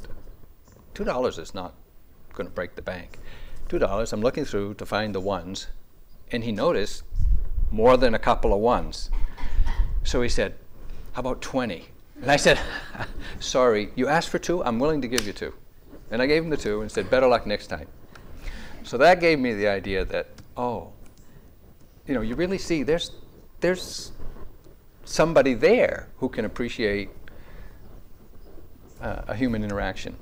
$2 0.96 1.40
is 1.40 1.54
not 1.54 1.74
going 2.34 2.48
to 2.48 2.54
break 2.54 2.76
the 2.76 2.82
bank. 2.82 3.20
$2, 3.70 4.14
I'm 4.14 4.22
looking 4.22 4.46
through 4.46 4.76
to 4.76 4.86
find 4.86 5.14
the 5.14 5.20
ones, 5.20 5.68
and 6.32 6.44
he 6.44 6.52
noticed 6.52 7.04
more 7.72 7.98
than 7.98 8.14
a 8.14 8.20
couple 8.20 8.54
of 8.54 8.60
ones. 8.60 9.12
So 10.04 10.22
he 10.22 10.30
said, 10.30 10.56
how 11.14 11.20
about 11.20 11.42
20? 11.42 11.90
And 12.22 12.32
I 12.32 12.36
said, 12.36 12.60
sorry, 13.40 13.92
you 13.96 14.08
asked 14.08 14.30
for 14.30 14.40
two, 14.40 14.64
I'm 14.64 14.80
willing 14.80 15.02
to 15.02 15.08
give 15.08 15.26
you 15.26 15.34
two. 15.34 15.54
And 16.12 16.22
I 16.22 16.26
gave 16.26 16.44
him 16.44 16.50
the 16.50 16.58
two 16.58 16.82
and 16.82 16.92
said, 16.92 17.10
better 17.10 17.28
luck 17.28 17.46
next 17.46 17.68
time. 17.68 17.88
So 18.84 18.98
that 18.98 19.20
gave 19.20 19.40
me 19.40 19.54
the 19.54 19.68
idea 19.68 20.06
that, 20.06 20.28
oh, 20.58 20.92
you 22.08 22.14
know, 22.14 22.22
you 22.22 22.36
really 22.36 22.58
see 22.58 22.84
there's, 22.84 23.12
there's 23.60 24.12
somebody 25.06 25.54
there 25.54 26.08
who 26.18 26.30
can 26.30 26.46
appreciate 26.46 27.10
uh, 29.02 29.22
a 29.28 29.36
human 29.36 29.64
interaction. 29.64 30.16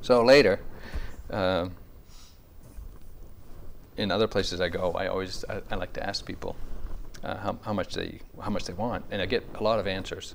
So 0.00 0.24
later, 0.24 0.60
uh, 1.30 1.68
in 3.96 4.10
other 4.10 4.26
places 4.26 4.60
I 4.60 4.68
go, 4.68 4.92
I 4.92 5.06
always 5.06 5.44
I, 5.48 5.60
I 5.70 5.74
like 5.76 5.92
to 5.94 6.06
ask 6.06 6.24
people 6.24 6.56
uh, 7.22 7.36
how, 7.36 7.58
how, 7.62 7.72
much 7.72 7.94
they 7.94 8.20
how 8.40 8.50
much 8.50 8.64
they 8.64 8.72
want, 8.72 9.04
and 9.10 9.22
I 9.22 9.26
get 9.26 9.44
a 9.54 9.62
lot 9.62 9.78
of 9.78 9.86
answers. 9.86 10.34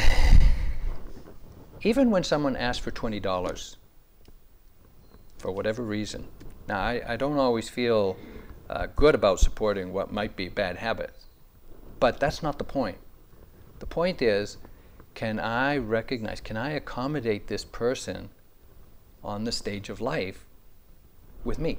Even 1.82 2.10
when 2.10 2.24
someone 2.24 2.56
asks 2.56 2.82
for 2.82 2.90
twenty 2.90 3.20
dollars, 3.20 3.76
for 5.38 5.52
whatever 5.52 5.82
reason, 5.82 6.28
now 6.68 6.80
I, 6.80 7.02
I 7.06 7.16
don't 7.16 7.38
always 7.38 7.68
feel 7.68 8.16
uh, 8.68 8.86
good 8.96 9.14
about 9.14 9.40
supporting 9.40 9.92
what 9.92 10.12
might 10.12 10.36
be 10.36 10.48
bad 10.48 10.76
habits. 10.76 11.26
But 12.00 12.20
that's 12.20 12.42
not 12.42 12.58
the 12.58 12.64
point. 12.64 12.98
The 13.78 13.86
point 13.86 14.20
is, 14.20 14.58
can 15.14 15.38
I 15.38 15.76
recognize, 15.78 16.40
can 16.40 16.56
I 16.56 16.72
accommodate 16.72 17.46
this 17.46 17.64
person 17.64 18.30
on 19.22 19.44
the 19.44 19.52
stage 19.52 19.88
of 19.88 20.00
life 20.00 20.46
with 21.44 21.58
me? 21.58 21.78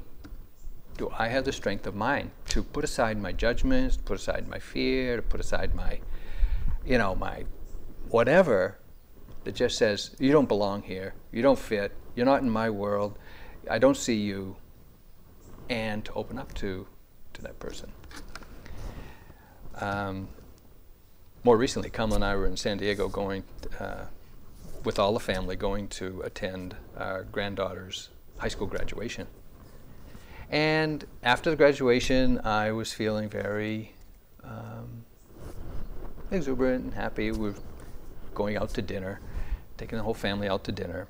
Do 0.97 1.11
I 1.17 1.27
have 1.27 1.45
the 1.45 1.51
strength 1.51 1.85
of 1.85 1.93
mind 1.93 2.31
to 2.49 2.63
put 2.63 2.83
aside 2.83 3.21
my 3.21 3.31
judgments, 3.31 3.97
to 3.97 4.03
put 4.03 4.19
aside 4.19 4.47
my 4.47 4.57
fear, 4.57 5.17
to 5.17 5.21
put 5.21 5.39
aside 5.39 5.75
my, 5.75 5.99
you 6.85 6.97
know, 6.97 7.13
my 7.13 7.45
whatever 8.09 8.77
that 9.43 9.55
just 9.55 9.77
says, 9.77 10.15
you 10.19 10.31
don't 10.31 10.47
belong 10.47 10.81
here, 10.81 11.13
you 11.31 11.41
don't 11.41 11.59
fit, 11.59 11.91
you're 12.15 12.25
not 12.25 12.41
in 12.41 12.49
my 12.49 12.69
world, 12.69 13.17
I 13.69 13.79
don't 13.79 13.97
see 13.97 14.15
you, 14.15 14.55
and 15.69 16.03
to 16.05 16.13
open 16.13 16.37
up 16.37 16.53
to, 16.55 16.87
to 17.33 17.41
that 17.41 17.59
person. 17.59 17.91
Um, 19.75 20.29
more 21.43 21.57
recently, 21.57 21.89
Kamala 21.89 22.15
and 22.15 22.25
I 22.25 22.35
were 22.35 22.47
in 22.47 22.57
San 22.57 22.77
Diego 22.77 23.07
going 23.07 23.43
uh, 23.79 24.05
with 24.83 24.99
all 24.99 25.13
the 25.13 25.19
family 25.19 25.55
going 25.55 25.87
to 25.89 26.21
attend 26.21 26.75
our 26.97 27.23
granddaughter's 27.23 28.09
high 28.37 28.47
school 28.47 28.67
graduation. 28.67 29.27
And 30.49 31.05
after 31.23 31.49
the 31.49 31.55
graduation, 31.55 32.39
I 32.43 32.71
was 32.71 32.93
feeling 32.93 33.29
very 33.29 33.93
um, 34.43 35.05
exuberant 36.31 36.85
and 36.85 36.93
happy. 36.93 37.31
We 37.31 37.53
going 38.37 38.55
out 38.55 38.69
to 38.69 38.83
dinner, 38.83 39.19
taking 39.77 39.97
the 39.97 40.03
whole 40.03 40.13
family 40.13 40.47
out 40.47 40.63
to 40.63 40.71
dinner. 40.71 41.07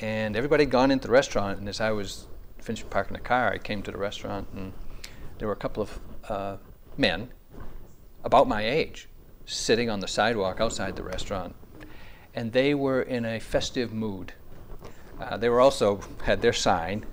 And 0.00 0.34
everybody 0.34 0.64
had 0.64 0.70
gone 0.70 0.90
into 0.90 1.08
the 1.08 1.12
restaurant, 1.12 1.58
and 1.58 1.68
as 1.68 1.78
I 1.78 1.90
was 1.90 2.26
finished 2.58 2.88
parking 2.88 3.12
the 3.12 3.20
car, 3.20 3.52
I 3.52 3.58
came 3.58 3.82
to 3.82 3.92
the 3.92 3.98
restaurant, 3.98 4.48
and 4.54 4.72
there 5.36 5.46
were 5.46 5.52
a 5.52 5.62
couple 5.64 5.82
of 5.82 6.00
uh, 6.30 6.56
men 6.96 7.28
about 8.24 8.48
my 8.48 8.66
age 8.66 9.08
sitting 9.44 9.90
on 9.90 10.00
the 10.00 10.08
sidewalk 10.08 10.58
outside 10.58 10.96
the 10.96 11.02
restaurant, 11.02 11.54
and 12.34 12.52
they 12.52 12.74
were 12.74 13.02
in 13.02 13.26
a 13.26 13.38
festive 13.38 13.92
mood. 13.92 14.32
Uh, 15.20 15.36
they 15.36 15.50
were 15.50 15.60
also 15.60 16.00
had 16.24 16.40
their 16.40 16.54
sign, 16.54 17.04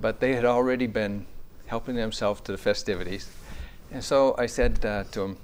but 0.00 0.20
they 0.20 0.34
had 0.34 0.46
already 0.46 0.86
been 0.86 1.26
helping 1.66 1.94
themselves 1.94 2.40
to 2.40 2.52
the 2.52 2.58
festivities. 2.58 3.28
And 3.90 4.02
so 4.02 4.34
I 4.38 4.46
said 4.46 4.82
uh, 4.84 5.04
to 5.12 5.20
them, 5.20 5.36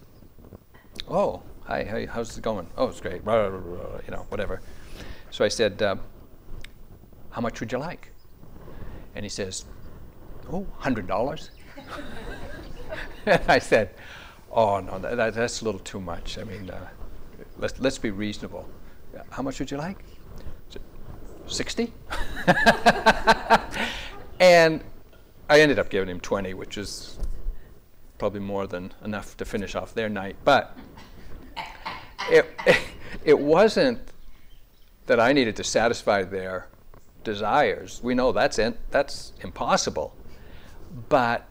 "Oh, 1.09 1.43
hi, 1.71 1.85
hi, 1.85 2.07
how's 2.07 2.37
it 2.37 2.43
going? 2.43 2.67
Oh, 2.77 2.89
it's 2.89 3.01
great. 3.01 3.25
Blah, 3.25 3.49
blah, 3.49 3.59
blah, 3.61 4.01
you 4.05 4.11
know, 4.11 4.27
whatever." 4.29 4.61
So 5.31 5.45
I 5.45 5.49
said, 5.49 5.81
uh, 5.81 5.97
"How 7.31 7.41
much 7.41 7.61
would 7.61 7.71
you 7.73 7.79
like?" 7.79 8.11
And 9.15 9.25
he 9.25 9.29
says, 9.29 9.65
Oh, 10.53 10.67
$100? 10.81 11.51
and 13.27 13.43
I 13.49 13.59
said, 13.59 13.91
Oh, 14.53 14.81
no, 14.81 14.99
that, 14.99 15.35
that's 15.35 15.61
a 15.63 15.65
little 15.65 15.81
too 15.81 16.01
much. 16.01 16.39
I 16.39 16.45
mean, 16.45 16.71
uh, 16.71 16.89
let's, 17.59 17.79
let's 17.79 17.99
be 17.99 18.11
reasonable. 18.11 18.69
How 19.31 19.43
much 19.43 19.59
would 19.61 19.71
you 19.71 19.77
like? 19.77 19.99
60? 21.47 21.93
and 24.41 24.83
I 25.49 25.61
ended 25.61 25.79
up 25.79 25.89
giving 25.89 26.09
him 26.09 26.21
20, 26.21 26.55
which 26.55 26.79
is 26.79 27.19
probably 28.19 28.41
more 28.41 28.67
than 28.67 28.93
enough 29.05 29.37
to 29.39 29.45
finish 29.45 29.75
off 29.75 29.95
their 29.95 30.09
night. 30.09 30.37
But 30.45 30.77
it, 32.31 32.47
it 33.25 33.39
wasn't 33.39 34.01
that 35.07 35.21
I 35.21 35.33
needed 35.33 35.57
to 35.57 35.65
satisfy 35.65 36.23
their 36.23 36.69
desires. 37.25 38.01
We 38.03 38.15
know 38.15 38.33
that's 38.33 38.59
in, 38.59 38.77
that's 38.91 39.33
impossible. 39.41 40.15
But 41.09 41.47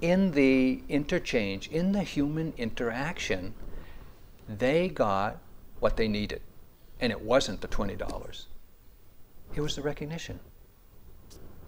in 0.00 0.32
the 0.32 0.82
interchange, 0.88 1.68
in 1.68 1.92
the 1.92 2.02
human 2.02 2.52
interaction, 2.56 3.54
they 4.48 4.88
got 4.88 5.38
what 5.80 5.96
they 5.96 6.08
needed. 6.08 6.42
And 7.00 7.10
it 7.12 7.20
wasn't 7.20 7.60
the 7.60 7.68
$20. 7.68 8.46
It 9.54 9.60
was 9.60 9.76
the 9.76 9.82
recognition, 9.82 10.40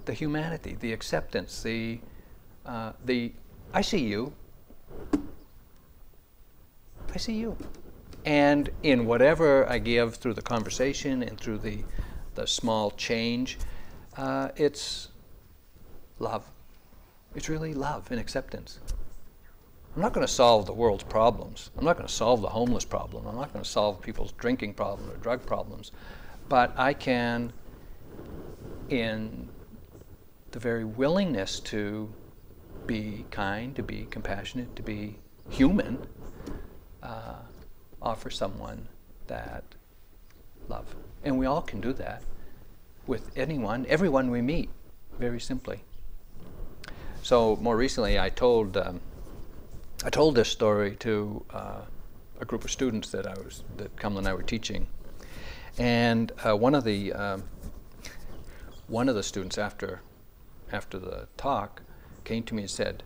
the 0.04 0.12
humanity, 0.12 0.76
the 0.80 0.92
acceptance, 0.92 1.62
the, 1.62 2.00
uh, 2.64 2.92
the 3.04 3.32
I 3.72 3.80
see 3.80 4.04
you. 4.04 4.32
I 7.14 7.18
see 7.18 7.34
you. 7.34 7.56
And 8.26 8.68
in 8.82 9.06
whatever 9.06 9.70
I 9.70 9.78
give 9.78 10.16
through 10.16 10.34
the 10.34 10.42
conversation 10.42 11.22
and 11.22 11.40
through 11.40 11.58
the 11.58 11.84
the 12.34 12.46
small 12.46 12.90
change, 12.90 13.58
uh, 14.18 14.50
it's 14.56 15.08
love. 16.18 16.44
It's 17.34 17.48
really 17.48 17.72
love 17.72 18.10
and 18.10 18.20
acceptance. 18.20 18.78
I'm 19.94 20.02
not 20.02 20.12
going 20.12 20.26
to 20.26 20.32
solve 20.32 20.66
the 20.66 20.74
world's 20.74 21.04
problems. 21.04 21.70
I'm 21.78 21.84
not 21.84 21.96
going 21.96 22.06
to 22.06 22.12
solve 22.12 22.42
the 22.42 22.48
homeless 22.48 22.84
problem. 22.84 23.26
I'm 23.26 23.36
not 23.36 23.52
going 23.52 23.64
to 23.64 23.70
solve 23.70 24.02
people's 24.02 24.32
drinking 24.32 24.74
problems 24.74 25.10
or 25.10 25.16
drug 25.16 25.46
problems. 25.46 25.92
But 26.50 26.78
I 26.78 26.92
can, 26.92 27.52
in 28.90 29.48
the 30.50 30.58
very 30.58 30.84
willingness 30.84 31.60
to 31.60 32.12
be 32.86 33.24
kind, 33.30 33.74
to 33.76 33.82
be 33.82 34.06
compassionate, 34.10 34.76
to 34.76 34.82
be 34.82 35.18
human, 35.48 36.06
uh, 37.02 37.35
offer 38.06 38.30
someone 38.30 38.86
that 39.26 39.64
love. 40.68 40.94
And 41.24 41.38
we 41.38 41.46
all 41.46 41.60
can 41.60 41.80
do 41.80 41.92
that 41.94 42.22
with 43.06 43.36
anyone, 43.36 43.84
everyone 43.88 44.30
we 44.30 44.40
meet, 44.40 44.70
very 45.18 45.40
simply. 45.40 45.80
So 47.22 47.56
more 47.56 47.76
recently, 47.76 48.18
I 48.18 48.28
told 48.28 48.76
um, 48.76 49.00
I 50.04 50.10
told 50.10 50.36
this 50.36 50.48
story 50.48 50.94
to 51.00 51.44
uh, 51.50 51.80
a 52.40 52.44
group 52.44 52.64
of 52.64 52.70
students 52.70 53.10
that 53.10 53.26
I 53.26 53.34
was 53.34 53.64
that 53.76 53.96
Kamala 53.96 54.20
and 54.20 54.28
I 54.28 54.34
were 54.34 54.44
teaching, 54.44 54.86
and 55.76 56.30
uh, 56.44 56.56
one 56.56 56.76
of 56.76 56.84
the 56.84 57.12
um, 57.12 57.42
one 58.86 59.08
of 59.08 59.16
the 59.16 59.24
students 59.24 59.58
after 59.58 60.00
after 60.70 60.98
the 61.00 61.26
talk 61.36 61.82
came 62.22 62.44
to 62.44 62.54
me 62.54 62.62
and 62.62 62.70
said, 62.70 63.02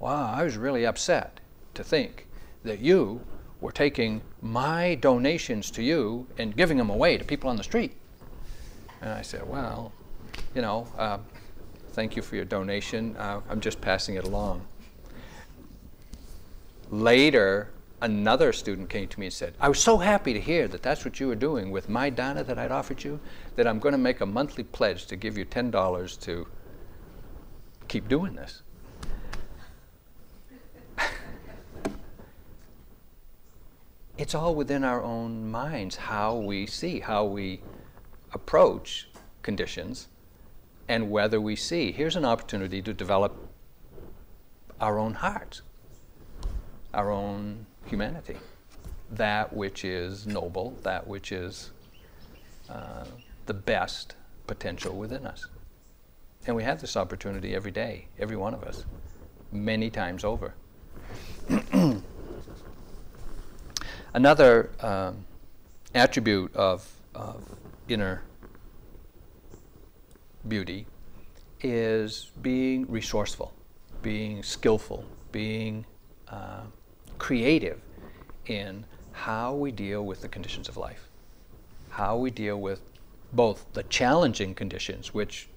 "Wow, 0.00 0.32
I 0.34 0.44
was 0.44 0.56
really 0.56 0.86
upset 0.86 1.40
to 1.74 1.84
think 1.84 2.26
that 2.64 2.78
you 2.78 3.20
were 3.62 3.72
taking 3.72 4.20
my 4.42 4.96
donations 4.96 5.70
to 5.70 5.82
you 5.82 6.26
and 6.36 6.54
giving 6.54 6.76
them 6.76 6.90
away 6.90 7.16
to 7.16 7.24
people 7.24 7.48
on 7.48 7.56
the 7.56 7.64
street." 7.64 7.92
And 9.00 9.10
I 9.10 9.22
said, 9.22 9.48
"Well, 9.48 9.92
you 10.54 10.60
know, 10.60 10.86
uh, 10.98 11.18
thank 11.92 12.14
you 12.16 12.20
for 12.22 12.36
your 12.36 12.44
donation. 12.44 13.16
Uh, 13.16 13.40
I'm 13.48 13.62
just 13.62 13.80
passing 13.80 14.16
it 14.16 14.24
along." 14.24 14.66
Later, 16.90 17.70
another 18.02 18.52
student 18.52 18.90
came 18.90 19.08
to 19.08 19.20
me 19.20 19.26
and 19.26 19.32
said, 19.32 19.54
I 19.60 19.68
was 19.68 19.78
so 19.78 19.96
happy 19.96 20.32
to 20.34 20.40
hear 20.40 20.68
that 20.68 20.82
that's 20.82 21.04
what 21.04 21.20
you 21.20 21.28
were 21.28 21.36
doing 21.36 21.70
with 21.70 21.88
my 21.88 22.10
dana 22.10 22.44
that 22.44 22.58
I'd 22.58 22.72
offered 22.72 23.02
you, 23.02 23.20
that 23.56 23.66
I'm 23.66 23.78
going 23.78 23.92
to 23.92 23.98
make 23.98 24.20
a 24.20 24.26
monthly 24.26 24.64
pledge 24.64 25.06
to 25.06 25.16
give 25.16 25.38
you 25.38 25.44
$10 25.46 26.20
to 26.22 26.46
keep 27.88 28.08
doing 28.08 28.34
this. 28.34 28.62
It's 34.22 34.36
all 34.36 34.54
within 34.54 34.84
our 34.84 35.02
own 35.02 35.50
minds 35.50 35.96
how 35.96 36.36
we 36.36 36.64
see, 36.64 37.00
how 37.00 37.24
we 37.24 37.60
approach 38.32 39.08
conditions, 39.42 40.06
and 40.88 41.10
whether 41.10 41.40
we 41.40 41.56
see. 41.56 41.90
Here's 41.90 42.14
an 42.14 42.24
opportunity 42.24 42.80
to 42.82 42.94
develop 42.94 43.34
our 44.80 44.96
own 44.96 45.14
hearts, 45.14 45.62
our 46.94 47.10
own 47.10 47.66
humanity, 47.86 48.36
that 49.10 49.52
which 49.52 49.84
is 49.84 50.24
noble, 50.24 50.78
that 50.84 51.04
which 51.04 51.32
is 51.32 51.72
uh, 52.70 53.04
the 53.46 53.54
best 53.54 54.14
potential 54.46 54.94
within 54.96 55.26
us. 55.26 55.48
And 56.46 56.54
we 56.54 56.62
have 56.62 56.80
this 56.80 56.96
opportunity 56.96 57.56
every 57.56 57.72
day, 57.72 58.06
every 58.20 58.36
one 58.36 58.54
of 58.54 58.62
us, 58.62 58.84
many 59.50 59.90
times 59.90 60.22
over. 60.22 60.54
Another 64.14 64.70
um, 64.80 65.24
attribute 65.94 66.54
of, 66.54 66.88
of 67.14 67.44
inner 67.88 68.22
beauty 70.46 70.86
is 71.62 72.30
being 72.42 72.84
resourceful, 72.90 73.54
being 74.02 74.42
skillful, 74.42 75.04
being 75.30 75.86
uh, 76.28 76.62
creative 77.18 77.80
in 78.46 78.84
how 79.12 79.54
we 79.54 79.70
deal 79.70 80.04
with 80.04 80.20
the 80.20 80.28
conditions 80.28 80.68
of 80.68 80.76
life, 80.76 81.08
how 81.90 82.16
we 82.16 82.30
deal 82.30 82.60
with 82.60 82.82
both 83.32 83.64
the 83.72 83.82
challenging 83.84 84.54
conditions, 84.54 85.14
which 85.14 85.48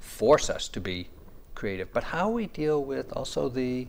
force 0.00 0.50
us 0.50 0.68
to 0.68 0.80
be 0.80 1.08
creative, 1.54 1.92
but 1.92 2.02
how 2.02 2.28
we 2.28 2.46
deal 2.46 2.84
with 2.84 3.12
also 3.12 3.48
the, 3.48 3.86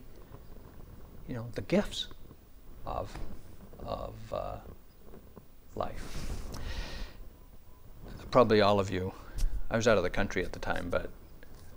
you 1.28 1.34
know, 1.34 1.46
the 1.54 1.62
gifts 1.62 2.06
of, 2.86 3.12
of 3.86 4.14
uh, 4.32 4.56
life. 5.74 6.30
Probably 8.30 8.60
all 8.60 8.80
of 8.80 8.90
you, 8.90 9.12
I 9.70 9.76
was 9.76 9.86
out 9.86 9.96
of 9.96 10.02
the 10.02 10.10
country 10.10 10.44
at 10.44 10.52
the 10.52 10.58
time, 10.58 10.88
but 10.90 11.10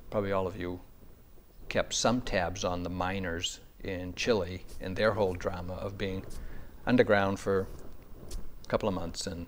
probably 0.09 0.31
all 0.31 0.47
of 0.47 0.59
you 0.59 0.79
kept 1.69 1.93
some 1.93 2.21
tabs 2.21 2.63
on 2.63 2.83
the 2.83 2.89
miners 2.89 3.59
in 3.83 4.13
Chile 4.15 4.63
and 4.81 4.95
their 4.95 5.13
whole 5.13 5.33
drama 5.33 5.73
of 5.73 5.97
being 5.97 6.25
underground 6.85 7.39
for 7.39 7.67
a 8.31 8.67
couple 8.67 8.89
of 8.89 8.95
months 8.95 9.27
and 9.27 9.45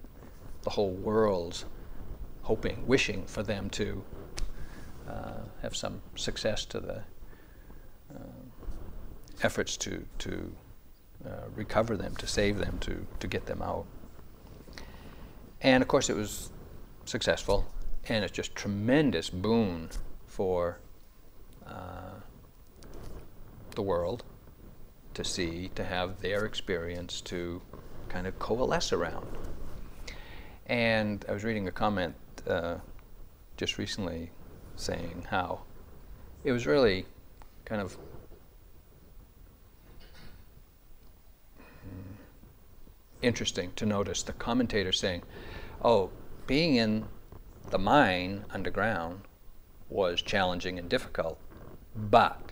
the 0.64 0.70
whole 0.70 0.92
world's 0.92 1.66
hoping, 2.44 2.86
wishing 2.86 3.26
for 3.26 3.44
them 3.44 3.70
to 3.70 4.04
uh, 5.10 5.42
have 5.62 5.76
some 5.76 6.02
success 6.16 6.66
to 6.66 6.80
the 6.80 7.02
uh, 8.14 8.20
efforts 9.42 9.78
to, 9.78 10.06
to 10.20 10.52
uh, 11.26 11.48
recover 11.56 11.98
them, 11.98 12.16
to 12.16 12.28
save 12.28 12.58
them, 12.58 12.78
to, 12.80 13.06
to 13.20 13.28
get 13.28 13.46
them 13.46 13.62
out. 13.62 13.86
And 15.62 15.82
of 15.82 15.88
course, 15.88 16.10
it 16.10 16.16
was 16.16 16.52
successful, 17.06 17.66
and 18.08 18.24
it's 18.24 18.34
just 18.34 18.56
tremendous 18.56 19.30
boon 19.30 19.90
for 20.28 20.80
uh, 21.68 22.20
the 23.76 23.82
world 23.82 24.24
to 25.14 25.24
see, 25.24 25.70
to 25.76 25.84
have 25.84 26.22
their 26.22 26.46
experience 26.46 27.20
to 27.22 27.62
kind 28.08 28.26
of 28.26 28.40
coalesce 28.40 28.94
around. 28.94 29.28
And 30.68 31.26
I 31.28 31.34
was 31.34 31.44
reading 31.44 31.68
a 31.68 31.72
comment 31.72 32.16
uh, 32.48 32.76
just 33.58 33.78
recently 33.78 34.32
saying 34.76 35.26
how 35.30 35.62
it 36.44 36.52
was 36.54 36.66
really 36.66 37.06
kind 37.66 37.82
of 37.82 37.98
interesting 43.22 43.72
to 43.76 43.86
notice 43.86 44.24
the 44.24 44.34
commentator 44.34 44.92
saying, 44.92 45.24
oh, 45.84 46.10
being 46.48 46.76
in 46.76 47.06
the 47.70 47.80
mine 47.80 48.46
underground 48.52 49.22
was 49.90 50.22
challenging 50.22 50.80
and 50.80 50.90
difficult, 50.90 51.40
but 51.96 52.52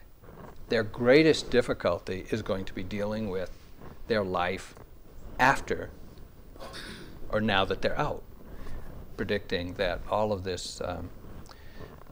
their 0.69 0.83
greatest 0.83 1.49
difficulty 1.49 2.25
is 2.29 2.41
going 2.41 2.65
to 2.65 2.73
be 2.73 2.83
dealing 2.83 3.29
with 3.29 3.51
their 4.07 4.23
life 4.23 4.75
after 5.39 5.89
or 7.29 7.41
now 7.41 7.65
that 7.65 7.81
they're 7.81 7.99
out, 7.99 8.23
predicting 9.15 9.73
that 9.73 9.99
all 10.09 10.31
of 10.31 10.43
this, 10.43 10.81
um, 10.83 11.09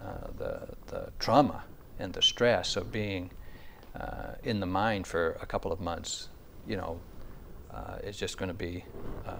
uh, 0.01 0.27
the, 0.37 0.67
the 0.87 1.11
trauma 1.19 1.63
and 1.99 2.13
the 2.13 2.21
stress 2.21 2.75
of 2.75 2.91
being 2.91 3.31
uh, 3.99 4.33
in 4.43 4.59
the 4.59 4.65
mine 4.65 5.03
for 5.03 5.37
a 5.41 5.45
couple 5.45 5.71
of 5.71 5.79
months, 5.79 6.27
you 6.67 6.75
know, 6.75 6.99
uh, 7.75 7.97
is 8.03 8.17
just 8.17 8.37
going 8.37 8.47
to 8.47 8.53
be 8.55 8.85
a 9.25 9.35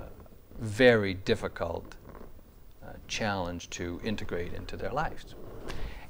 very 0.60 1.14
difficult 1.14 1.96
uh, 2.84 2.90
challenge 3.08 3.70
to 3.72 4.00
integrate 4.04 4.54
into 4.54 4.78
their 4.78 4.92
lives 4.92 5.36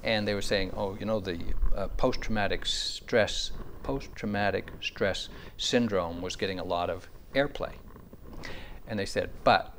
and 0.05 0.27
they 0.27 0.35
were 0.35 0.41
saying, 0.41 0.71
oh, 0.77 0.95
you 0.99 1.05
know, 1.05 1.19
the 1.19 1.39
uh, 1.75 1.87
post-traumatic 1.97 2.63
stress, 2.67 3.51
post-traumatic 3.81 4.71
stress 4.79 5.29
syndrome 5.57 6.21
was 6.21 6.35
getting 6.35 6.59
a 6.59 6.63
lot 6.63 6.91
of 6.91 7.09
airplay. 7.33 7.73
And 8.87 8.99
they 8.99 9.07
said, 9.07 9.31
but 9.43 9.73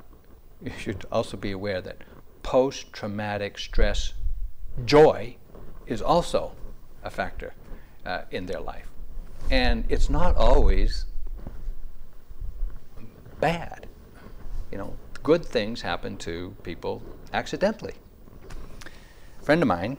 you 0.60 0.72
should 0.76 1.06
also 1.12 1.36
be 1.36 1.52
aware 1.52 1.80
that 1.80 1.98
post-traumatic 2.42 3.56
stress 3.56 4.14
joy 4.84 5.36
is 5.86 6.02
also 6.02 6.56
a 7.04 7.10
factor 7.10 7.54
uh, 8.04 8.22
in 8.32 8.46
their 8.46 8.60
life. 8.60 8.90
And 9.48 9.84
it's 9.88 10.10
not 10.10 10.34
always 10.34 11.04
bad. 13.46 13.86
You 14.72 14.78
know, 14.78 14.96
good 15.22 15.44
things 15.44 15.82
happen 15.82 16.16
to 16.18 16.56
people 16.64 17.00
accidentally. 17.32 17.94
A 19.40 19.44
friend 19.44 19.62
of 19.62 19.68
mine 19.68 19.96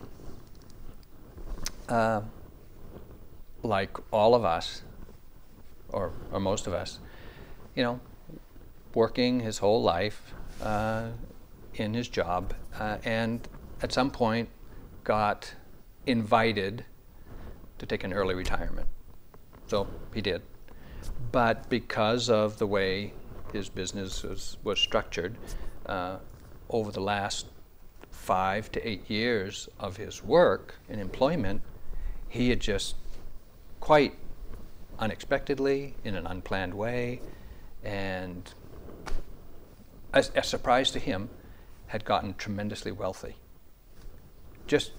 uh, 1.87 2.21
like 3.63 3.95
all 4.11 4.35
of 4.35 4.43
us, 4.43 4.81
or, 5.87 6.11
or 6.33 6.41
most 6.41 6.67
of 6.67 6.73
us, 6.73 6.99
you 7.73 7.83
know, 7.83 8.01
working 8.93 9.39
his 9.39 9.59
whole 9.59 9.81
life 9.81 10.33
uh, 10.61 11.07
in 11.75 11.93
his 11.93 12.09
job, 12.09 12.53
uh, 12.77 12.97
and 13.05 13.47
at 13.81 13.93
some 13.93 14.11
point 14.11 14.49
got 15.05 15.53
invited 16.05 16.83
to 17.79 17.85
take 17.85 18.03
an 18.03 18.11
early 18.11 18.35
retirement. 18.35 18.87
So 19.67 19.87
he 20.13 20.21
did. 20.21 20.41
But 21.31 21.69
because 21.69 22.29
of 22.29 22.57
the 22.57 22.67
way 22.67 23.13
his 23.51 23.69
business 23.69 24.23
was, 24.23 24.57
was 24.63 24.79
structured, 24.79 25.35
uh, 25.85 26.17
over 26.69 26.91
the 26.91 27.01
last 27.01 27.47
five 28.11 28.71
to 28.71 28.87
eight 28.87 29.09
years 29.09 29.69
of 29.79 29.97
his 29.97 30.23
work 30.23 30.75
and 30.89 30.99
employment, 30.99 31.61
he 32.27 32.49
had 32.49 32.59
just 32.59 32.95
quite 33.79 34.13
unexpectedly, 34.99 35.95
in 36.03 36.15
an 36.15 36.25
unplanned 36.27 36.73
way, 36.73 37.21
and 37.83 38.53
a, 40.13 40.25
a 40.35 40.43
surprise 40.43 40.91
to 40.91 40.99
him, 40.99 41.29
had 41.87 42.03
gotten 42.03 42.33
tremendously 42.33 42.91
wealthy. 42.91 43.35
Just 44.65 44.91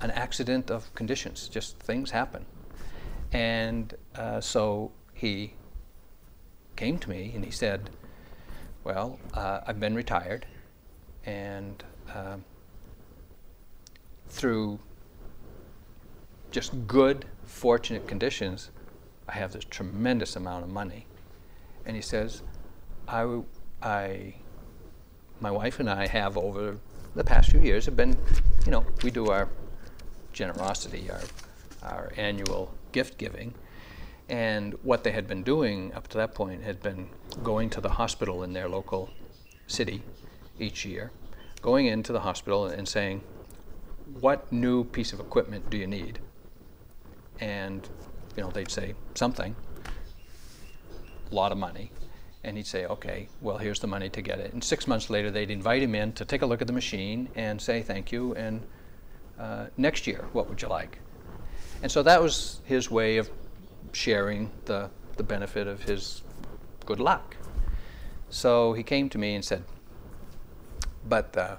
an 0.00 0.10
accident 0.10 0.70
of 0.70 0.94
conditions. 0.94 1.48
Just 1.48 1.78
things 1.78 2.10
happen. 2.10 2.44
And 3.32 3.94
uh, 4.14 4.40
so 4.40 4.92
he 5.14 5.54
came 6.76 6.98
to 6.98 7.10
me 7.10 7.32
and 7.34 7.44
he 7.44 7.50
said, 7.50 7.90
Well, 8.84 9.18
uh, 9.34 9.60
I've 9.66 9.80
been 9.80 9.94
retired, 9.94 10.46
and 11.24 11.82
uh, 12.14 12.36
through 14.28 14.78
just 16.50 16.86
good, 16.86 17.24
fortunate 17.44 18.06
conditions, 18.06 18.70
I 19.28 19.32
have 19.32 19.52
this 19.52 19.64
tremendous 19.64 20.36
amount 20.36 20.64
of 20.64 20.70
money. 20.70 21.06
And 21.84 21.96
he 21.96 22.02
says, 22.02 22.42
I, 23.08 23.40
I, 23.82 24.34
my 25.40 25.50
wife 25.50 25.80
and 25.80 25.90
I 25.90 26.06
have 26.06 26.36
over 26.36 26.78
the 27.14 27.24
past 27.24 27.50
few 27.50 27.60
years 27.60 27.86
have 27.86 27.96
been, 27.96 28.16
you 28.64 28.72
know, 28.72 28.84
we 29.02 29.10
do 29.10 29.30
our 29.30 29.48
generosity, 30.32 31.10
our, 31.10 31.20
our 31.82 32.12
annual 32.16 32.74
gift 32.92 33.18
giving. 33.18 33.54
And 34.28 34.74
what 34.82 35.04
they 35.04 35.12
had 35.12 35.28
been 35.28 35.42
doing 35.42 35.92
up 35.94 36.08
to 36.08 36.18
that 36.18 36.34
point 36.34 36.62
had 36.64 36.82
been 36.82 37.08
going 37.42 37.70
to 37.70 37.80
the 37.80 37.90
hospital 37.90 38.42
in 38.42 38.52
their 38.52 38.68
local 38.68 39.10
city 39.66 40.02
each 40.58 40.84
year, 40.84 41.12
going 41.62 41.86
into 41.86 42.12
the 42.12 42.20
hospital 42.20 42.66
and 42.66 42.88
saying, 42.88 43.22
What 44.20 44.50
new 44.52 44.84
piece 44.84 45.12
of 45.12 45.20
equipment 45.20 45.70
do 45.70 45.76
you 45.76 45.86
need? 45.86 46.18
And 47.38 47.88
you 48.36 48.42
know, 48.42 48.50
they'd 48.50 48.70
say 48.70 48.94
something, 49.14 49.56
a 51.30 51.34
lot 51.34 51.52
of 51.52 51.58
money. 51.58 51.90
And 52.44 52.56
he'd 52.56 52.66
say, 52.66 52.86
okay, 52.86 53.28
well, 53.40 53.58
here's 53.58 53.80
the 53.80 53.88
money 53.88 54.08
to 54.10 54.22
get 54.22 54.38
it. 54.38 54.52
And 54.52 54.62
six 54.62 54.86
months 54.86 55.10
later, 55.10 55.32
they'd 55.32 55.50
invite 55.50 55.82
him 55.82 55.96
in 55.96 56.12
to 56.12 56.24
take 56.24 56.42
a 56.42 56.46
look 56.46 56.60
at 56.60 56.68
the 56.68 56.72
machine 56.72 57.28
and 57.34 57.60
say 57.60 57.82
thank 57.82 58.12
you. 58.12 58.34
And 58.34 58.62
uh, 59.38 59.66
next 59.76 60.06
year, 60.06 60.28
what 60.32 60.48
would 60.48 60.62
you 60.62 60.68
like? 60.68 60.98
And 61.82 61.90
so 61.90 62.04
that 62.04 62.22
was 62.22 62.60
his 62.64 62.88
way 62.88 63.16
of 63.16 63.28
sharing 63.92 64.50
the, 64.64 64.90
the 65.16 65.22
benefit 65.22 65.66
of 65.66 65.82
his 65.82 66.22
good 66.84 67.00
luck. 67.00 67.36
So 68.30 68.72
he 68.72 68.82
came 68.82 69.08
to 69.10 69.18
me 69.18 69.34
and 69.34 69.44
said, 69.44 69.64
but 71.08 71.36
uh, 71.36 71.56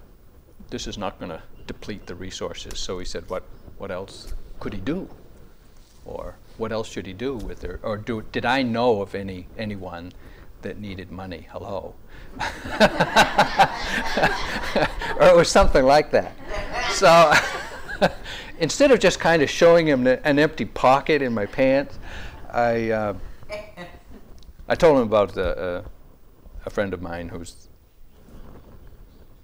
this 0.69 0.87
is 0.87 0.97
not 0.97 1.19
going 1.19 1.31
to 1.31 1.41
deplete 1.65 2.05
the 2.05 2.15
resources. 2.15 2.79
So 2.79 2.99
he 2.99 3.05
said, 3.05 3.29
what, 3.29 3.43
what 3.77 3.91
else 3.91 4.33
could 4.59 4.73
he 4.73 4.79
do? 4.79 5.09
Or 6.05 6.35
what 6.57 6.71
else 6.71 6.89
should 6.89 7.05
he 7.05 7.13
do 7.13 7.35
with 7.35 7.63
it? 7.63 7.79
Or 7.83 7.97
do, 7.97 8.23
did 8.31 8.45
I 8.45 8.63
know 8.63 9.01
of 9.01 9.13
any 9.13 9.47
anyone 9.57 10.13
that 10.61 10.79
needed 10.79 11.11
money? 11.11 11.47
Hello. 11.51 11.93
or 15.19 15.27
it 15.27 15.35
was 15.35 15.49
something 15.49 15.85
like 15.85 16.11
that. 16.11 16.33
So 16.91 17.33
instead 18.59 18.91
of 18.91 18.99
just 18.99 19.19
kind 19.19 19.41
of 19.41 19.49
showing 19.49 19.87
him 19.87 20.07
an 20.07 20.39
empty 20.39 20.65
pocket 20.65 21.21
in 21.21 21.33
my 21.33 21.45
pants, 21.45 21.97
I, 22.51 22.91
uh, 22.91 23.13
I 24.67 24.75
told 24.75 24.97
him 24.97 25.03
about 25.03 25.37
uh, 25.37 25.81
a 26.65 26.69
friend 26.69 26.93
of 26.93 27.01
mine 27.01 27.29
who's 27.29 27.67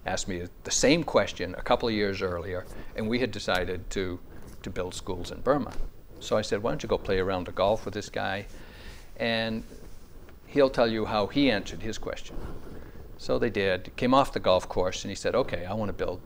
asked 0.06 0.28
me 0.28 0.44
the 0.64 0.72
same 0.72 1.04
question 1.04 1.56
a 1.58 1.62
couple 1.62 1.88
of 1.88 1.96
years 1.96 2.22
earlier, 2.22 2.66
and 2.96 3.08
we 3.08 3.20
had 3.20 3.32
decided 3.32 3.90
to, 3.92 4.20
to 4.62 4.70
build 4.70 4.94
schools 4.94 5.32
in 5.32 5.40
Burma. 5.42 5.74
So 6.20 6.38
I 6.38 6.42
said, 6.42 6.64
why 6.64 6.72
don't 6.72 6.84
you 6.84 6.90
go 6.90 6.98
play 6.98 7.20
around 7.20 7.48
the 7.48 7.52
golf 7.52 7.86
with 7.86 7.94
this 7.94 8.10
guy? 8.10 8.46
And 9.18 9.64
he'll 10.48 10.70
tell 10.70 10.88
you 10.88 11.06
how 11.06 11.28
he 11.28 11.52
answered 11.52 11.82
his 11.82 11.98
question. 11.98 12.36
So 13.18 13.40
they 13.40 13.50
did. 13.50 13.96
Came 13.96 14.14
off 14.14 14.34
the 14.34 14.40
golf 14.40 14.68
course 14.68 15.04
and 15.04 15.12
he 15.12 15.16
said, 15.16 15.36
okay, 15.36 15.66
I 15.66 15.74
want 15.74 15.90
to 15.90 15.94
build, 15.94 16.22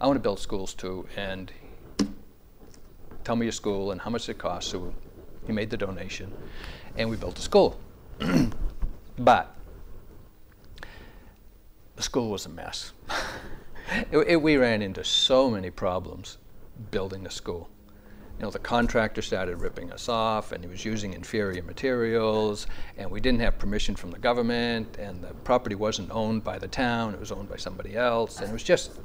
I 0.00 0.06
want 0.06 0.16
to 0.16 0.20
build 0.20 0.38
schools 0.38 0.74
too. 0.74 1.06
And 1.16 1.52
tell 3.22 3.36
me 3.36 3.46
your 3.46 3.52
school 3.52 3.90
and 3.92 4.00
how 4.00 4.10
much 4.10 4.28
it 4.28 4.38
costs. 4.38 4.70
So 4.70 4.92
he 5.46 5.52
made 5.52 5.70
the 5.70 5.76
donation 5.76 6.32
and 6.96 7.08
we 7.08 7.16
built 7.16 7.38
a 7.38 7.42
school. 7.42 7.78
but 9.18 9.56
the 11.96 12.02
school 12.02 12.30
was 12.30 12.46
a 12.46 12.48
mess. 12.48 12.92
it, 14.12 14.18
it, 14.26 14.42
we 14.42 14.56
ran 14.56 14.82
into 14.82 15.04
so 15.04 15.50
many 15.50 15.70
problems 15.70 16.38
building 16.90 17.22
the 17.22 17.30
school 17.30 17.70
you 18.38 18.44
know, 18.44 18.50
the 18.50 18.58
contractor 18.58 19.22
started 19.22 19.60
ripping 19.60 19.92
us 19.92 20.08
off 20.08 20.50
and 20.50 20.64
he 20.64 20.68
was 20.68 20.84
using 20.84 21.12
inferior 21.12 21.62
materials 21.62 22.66
and 22.98 23.08
we 23.08 23.20
didn't 23.20 23.40
have 23.40 23.58
permission 23.58 23.94
from 23.94 24.10
the 24.10 24.18
government 24.18 24.96
and 24.98 25.22
the 25.22 25.32
property 25.44 25.76
wasn't 25.76 26.10
owned 26.10 26.42
by 26.42 26.58
the 26.58 26.66
town, 26.66 27.14
it 27.14 27.20
was 27.20 27.30
owned 27.30 27.48
by 27.48 27.56
somebody 27.56 27.96
else 27.96 28.40
and 28.40 28.50
it 28.50 28.52
was 28.52 28.64
just 28.64 28.98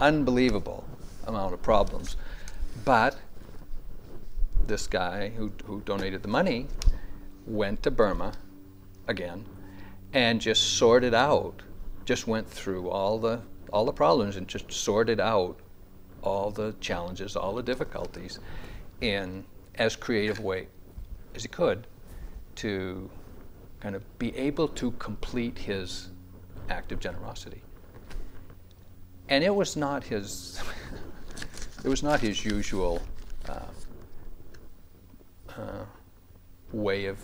unbelievable 0.00 0.84
amount 1.26 1.54
of 1.54 1.62
problems. 1.62 2.16
But 2.84 3.16
this 4.66 4.86
guy 4.86 5.30
who, 5.30 5.52
who 5.64 5.80
donated 5.80 6.22
the 6.22 6.28
money 6.28 6.66
went 7.46 7.82
to 7.82 7.90
Burma 7.90 8.32
again 9.08 9.44
and 10.12 10.40
just 10.40 10.76
sorted 10.76 11.14
out, 11.14 11.62
just 12.04 12.26
went 12.26 12.48
through 12.48 12.88
all 12.88 13.18
the 13.18 13.40
all 13.72 13.86
the 13.86 13.92
problems 13.92 14.36
and 14.36 14.46
just 14.46 14.70
sorted 14.70 15.18
out 15.18 15.58
all 16.22 16.50
the 16.50 16.74
challenges, 16.80 17.36
all 17.36 17.54
the 17.54 17.62
difficulties 17.62 18.38
in 19.00 19.44
as 19.76 19.96
creative 19.96 20.38
way 20.38 20.68
as 21.34 21.42
he 21.42 21.48
could 21.48 21.86
to 22.54 23.10
kind 23.80 23.96
of 23.96 24.18
be 24.18 24.36
able 24.36 24.68
to 24.68 24.90
complete 24.92 25.58
his 25.58 26.10
act 26.68 26.92
of 26.92 27.00
generosity. 27.00 27.62
And 29.32 29.42
it 29.42 29.54
was 29.54 29.76
not 29.76 30.04
his 30.04 30.60
it 31.82 31.88
was 31.88 32.02
not 32.02 32.20
his 32.20 32.44
usual 32.44 33.00
uh, 33.48 33.60
uh, 35.56 35.84
way 36.70 37.06
of 37.06 37.18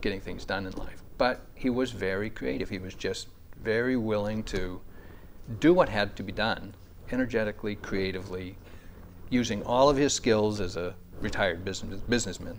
getting 0.00 0.22
things 0.22 0.46
done 0.46 0.64
in 0.64 0.72
life. 0.72 1.02
But 1.18 1.42
he 1.54 1.68
was 1.68 1.90
very 1.90 2.30
creative. 2.30 2.70
He 2.70 2.78
was 2.78 2.94
just 2.94 3.28
very 3.62 3.98
willing 3.98 4.42
to 4.44 4.80
do 5.58 5.74
what 5.74 5.90
had 5.90 6.16
to 6.16 6.22
be 6.22 6.32
done 6.32 6.74
energetically, 7.12 7.74
creatively, 7.74 8.56
using 9.28 9.62
all 9.64 9.90
of 9.90 9.98
his 9.98 10.14
skills 10.14 10.60
as 10.60 10.76
a 10.76 10.94
retired 11.20 11.62
business, 11.62 12.00
businessman 12.08 12.58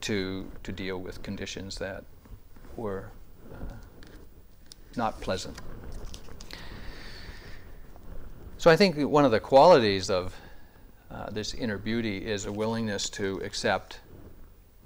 to, 0.00 0.50
to 0.62 0.72
deal 0.72 0.96
with 0.96 1.22
conditions 1.22 1.76
that 1.76 2.02
were 2.76 3.10
uh, 3.52 3.74
not 4.96 5.20
pleasant. 5.20 5.60
So 8.58 8.72
I 8.72 8.76
think 8.76 8.96
one 8.96 9.24
of 9.24 9.30
the 9.30 9.38
qualities 9.38 10.10
of 10.10 10.34
uh, 11.12 11.30
this 11.30 11.54
inner 11.54 11.78
beauty 11.78 12.26
is 12.26 12.44
a 12.44 12.50
willingness 12.52 13.08
to 13.10 13.40
accept 13.44 14.00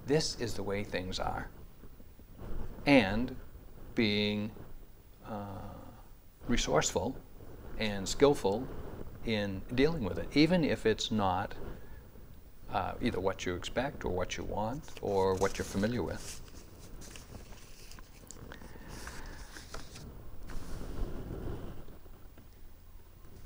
this 0.06 0.38
is 0.38 0.52
the 0.52 0.62
way 0.62 0.84
things 0.84 1.18
are 1.18 1.48
and 2.84 3.34
being 3.94 4.50
uh, 5.26 5.72
resourceful 6.48 7.16
and 7.78 8.06
skillful 8.06 8.68
in 9.24 9.62
dealing 9.74 10.04
with 10.04 10.18
it, 10.18 10.28
even 10.34 10.64
if 10.64 10.84
it's 10.84 11.10
not 11.10 11.54
uh, 12.74 12.92
either 13.00 13.20
what 13.20 13.46
you 13.46 13.54
expect 13.54 14.04
or 14.04 14.10
what 14.10 14.36
you 14.36 14.44
want 14.44 14.82
or 15.00 15.34
what 15.36 15.56
you're 15.56 15.64
familiar 15.64 16.02
with. 16.02 16.41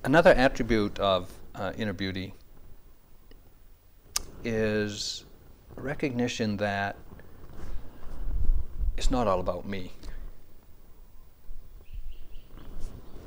Another 0.06 0.30
attribute 0.30 1.00
of 1.00 1.32
uh, 1.56 1.72
inner 1.76 1.92
beauty 1.92 2.32
is 4.44 5.24
recognition 5.74 6.58
that 6.58 6.94
it's 8.96 9.10
not 9.10 9.26
all 9.26 9.40
about 9.40 9.66
me. 9.66 9.90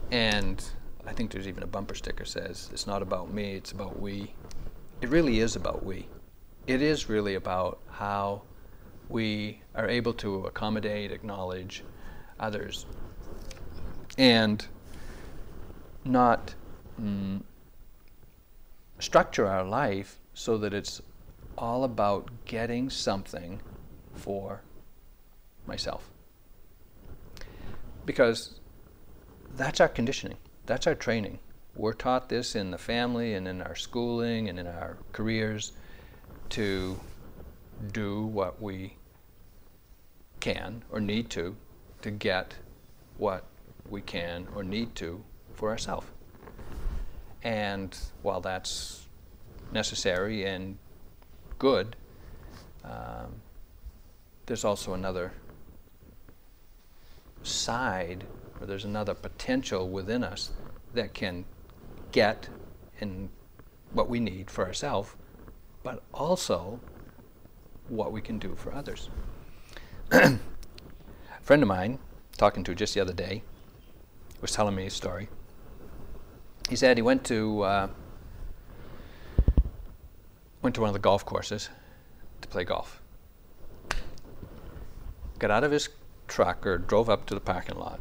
And 0.10 0.64
I 1.06 1.12
think 1.12 1.32
there's 1.32 1.50
even 1.50 1.64
a 1.64 1.68
bumper 1.68 1.96
sticker 1.96 2.24
says, 2.24 2.70
it's 2.72 2.88
not 2.88 3.02
about 3.02 3.30
me, 3.30 3.56
it's 3.56 3.74
about 3.74 4.00
we. 4.00 4.34
It 5.02 5.10
really 5.10 5.42
is 5.42 5.58
about 5.58 5.84
we. 5.84 6.08
It 6.66 6.82
is 6.82 7.10
really 7.10 7.36
about 7.36 7.80
how 7.90 8.44
we 9.10 9.64
are 9.76 9.90
able 9.90 10.14
to 10.14 10.46
accommodate, 10.46 11.12
acknowledge 11.12 11.84
others, 12.40 12.86
and 14.18 14.66
not 16.06 16.56
mm, 17.00 17.42
structure 19.00 19.48
our 19.48 19.64
life 19.64 20.20
so 20.34 20.58
that 20.58 20.74
it's 20.74 21.02
all 21.58 21.84
about 21.84 22.30
getting 22.46 22.90
something 22.90 23.62
for 24.14 24.62
myself. 25.66 26.10
Because 28.06 28.60
that's 29.56 29.80
our 29.80 29.88
conditioning. 29.88 30.38
That's 30.66 30.88
our 30.88 30.96
training. 30.96 31.40
We're 31.76 31.94
taught 31.94 32.30
this 32.30 32.56
in 32.56 32.72
the 32.72 32.78
family 32.78 33.34
and 33.34 33.48
in 33.48 33.62
our 33.62 33.76
schooling 33.76 34.50
and 34.50 34.60
in 34.60 34.68
our 34.68 34.98
careers 35.12 35.74
to 36.50 37.00
do 37.92 38.26
what 38.26 38.62
we 38.62 38.96
can 40.40 40.84
or 40.92 41.00
need 41.00 41.30
to 41.30 41.56
to 42.02 42.12
get 42.12 42.54
what 43.18 43.46
we 43.90 44.02
can 44.02 44.48
or 44.56 44.64
need 44.64 44.96
to 44.96 45.24
for 45.54 45.70
ourselves. 45.70 46.08
And 47.44 47.98
while 48.22 48.42
that's 48.42 49.08
necessary 49.72 50.46
and 50.46 50.78
good, 51.58 51.96
um, 52.84 53.42
there's 54.46 54.66
also 54.66 54.94
another 54.94 55.32
side, 57.44 58.26
or 58.60 58.68
there's 58.68 58.86
another 58.86 59.14
potential 59.14 59.90
within 59.90 60.24
us 60.24 60.52
that 60.94 61.14
can 61.14 61.46
get 62.12 62.50
in 63.00 63.30
what 63.94 64.10
we 64.10 64.20
need 64.20 64.50
for 64.50 64.66
ourselves, 64.66 65.16
but 65.84 66.04
also 66.14 66.80
what 67.88 68.12
we 68.12 68.22
can 68.22 68.40
do 68.40 68.56
for 68.56 68.74
others. 68.74 69.10
a 70.12 70.38
friend 71.42 71.62
of 71.62 71.68
mine, 71.68 72.00
talking 72.38 72.64
to 72.64 72.76
just 72.76 72.94
the 72.94 73.00
other 73.00 73.14
day, 73.14 73.44
was 74.42 74.52
telling 74.52 74.76
me 74.76 74.86
a 74.86 74.90
story. 74.90 75.30
He 76.70 76.76
said 76.76 76.98
he 76.98 77.02
went 77.02 77.24
to 77.26 77.62
uh, 77.64 77.88
went 80.62 80.76
to 80.76 80.82
one 80.82 80.90
of 80.90 80.94
the 80.94 81.00
golf 81.00 81.26
courses 81.26 81.70
to 82.42 82.48
play 82.48 82.64
golf. 82.64 83.02
Got 85.40 85.50
out 85.50 85.64
of 85.64 85.72
his 85.72 85.90
truck 86.28 86.68
or 86.68 86.78
drove 86.78 87.10
up 87.10 87.26
to 87.26 87.34
the 87.34 87.40
parking 87.40 87.80
lot, 87.80 88.00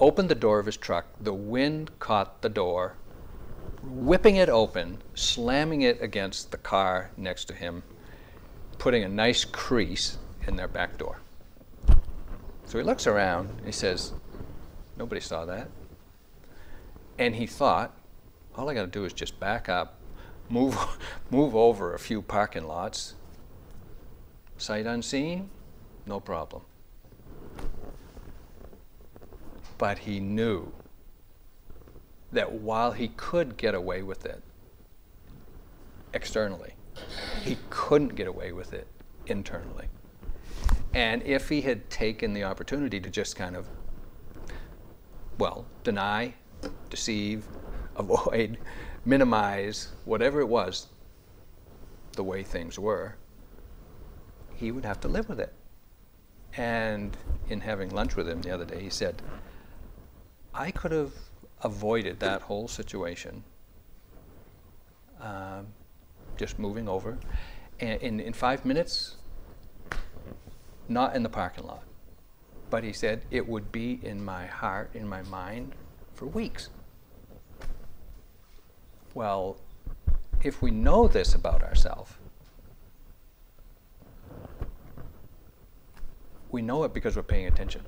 opened 0.00 0.28
the 0.28 0.34
door 0.34 0.58
of 0.58 0.66
his 0.66 0.76
truck. 0.76 1.06
The 1.20 1.32
wind 1.32 1.96
caught 2.00 2.42
the 2.42 2.48
door, 2.48 2.96
whipping 3.84 4.36
it 4.36 4.48
open, 4.48 4.98
slamming 5.14 5.82
it 5.82 6.02
against 6.02 6.50
the 6.50 6.58
car 6.58 7.12
next 7.16 7.44
to 7.44 7.54
him, 7.54 7.84
putting 8.78 9.04
a 9.04 9.08
nice 9.08 9.44
crease 9.44 10.18
in 10.48 10.56
their 10.56 10.68
back 10.68 10.98
door. 10.98 11.20
So 12.66 12.78
he 12.78 12.82
looks 12.82 13.06
around, 13.06 13.60
he 13.64 13.70
says, 13.72 14.14
Nobody 14.96 15.20
saw 15.20 15.44
that. 15.44 15.68
And 17.18 17.36
he 17.36 17.46
thought, 17.46 17.96
all 18.56 18.68
I 18.68 18.74
got 18.74 18.82
to 18.82 18.86
do 18.86 19.04
is 19.04 19.12
just 19.12 19.38
back 19.38 19.68
up, 19.68 19.98
move, 20.48 20.76
move 21.30 21.54
over 21.54 21.94
a 21.94 21.98
few 21.98 22.22
parking 22.22 22.66
lots, 22.66 23.14
sight 24.56 24.86
unseen, 24.86 25.50
no 26.06 26.20
problem. 26.20 26.62
But 29.78 29.98
he 29.98 30.20
knew 30.20 30.72
that 32.32 32.52
while 32.52 32.92
he 32.92 33.08
could 33.08 33.56
get 33.56 33.74
away 33.74 34.02
with 34.02 34.24
it 34.24 34.42
externally, 36.12 36.74
he 37.42 37.58
couldn't 37.70 38.14
get 38.14 38.26
away 38.26 38.52
with 38.52 38.72
it 38.72 38.86
internally. 39.26 39.88
And 40.92 41.22
if 41.22 41.48
he 41.48 41.62
had 41.62 41.90
taken 41.90 42.34
the 42.34 42.44
opportunity 42.44 43.00
to 43.00 43.10
just 43.10 43.34
kind 43.34 43.56
of, 43.56 43.68
well, 45.38 45.66
deny, 45.82 46.34
deceive, 46.90 47.44
avoid, 47.96 48.58
minimize, 49.04 49.88
whatever 50.04 50.40
it 50.40 50.48
was, 50.48 50.88
the 52.12 52.24
way 52.24 52.42
things 52.42 52.78
were, 52.78 53.16
he 54.54 54.70
would 54.70 54.84
have 54.84 55.00
to 55.00 55.08
live 55.08 55.28
with 55.28 55.40
it. 55.40 55.52
And 56.56 57.16
in 57.48 57.60
having 57.60 57.90
lunch 57.90 58.14
with 58.14 58.28
him 58.28 58.42
the 58.42 58.50
other 58.52 58.64
day, 58.64 58.80
he 58.80 58.90
said, 58.90 59.20
I 60.54 60.70
could 60.70 60.92
have 60.92 61.12
avoided 61.62 62.20
that 62.20 62.42
whole 62.42 62.68
situation 62.68 63.42
um, 65.20 65.66
just 66.36 66.58
moving 66.58 66.88
over. 66.88 67.18
And 67.80 68.00
in, 68.02 68.20
in 68.20 68.32
five 68.32 68.64
minutes, 68.64 69.16
not 70.88 71.16
in 71.16 71.22
the 71.22 71.28
parking 71.28 71.66
lot. 71.66 71.82
But 72.70 72.84
he 72.84 72.92
said 72.92 73.22
it 73.30 73.48
would 73.48 73.72
be 73.72 74.00
in 74.02 74.24
my 74.24 74.46
heart, 74.46 74.90
in 74.94 75.08
my 75.08 75.22
mind, 75.22 75.74
for 76.14 76.26
weeks. 76.26 76.70
Well, 79.14 79.56
if 80.42 80.62
we 80.62 80.70
know 80.70 81.08
this 81.08 81.34
about 81.34 81.62
ourselves, 81.62 82.12
we 86.50 86.62
know 86.62 86.84
it 86.84 86.94
because 86.94 87.16
we're 87.16 87.22
paying 87.22 87.46
attention. 87.46 87.82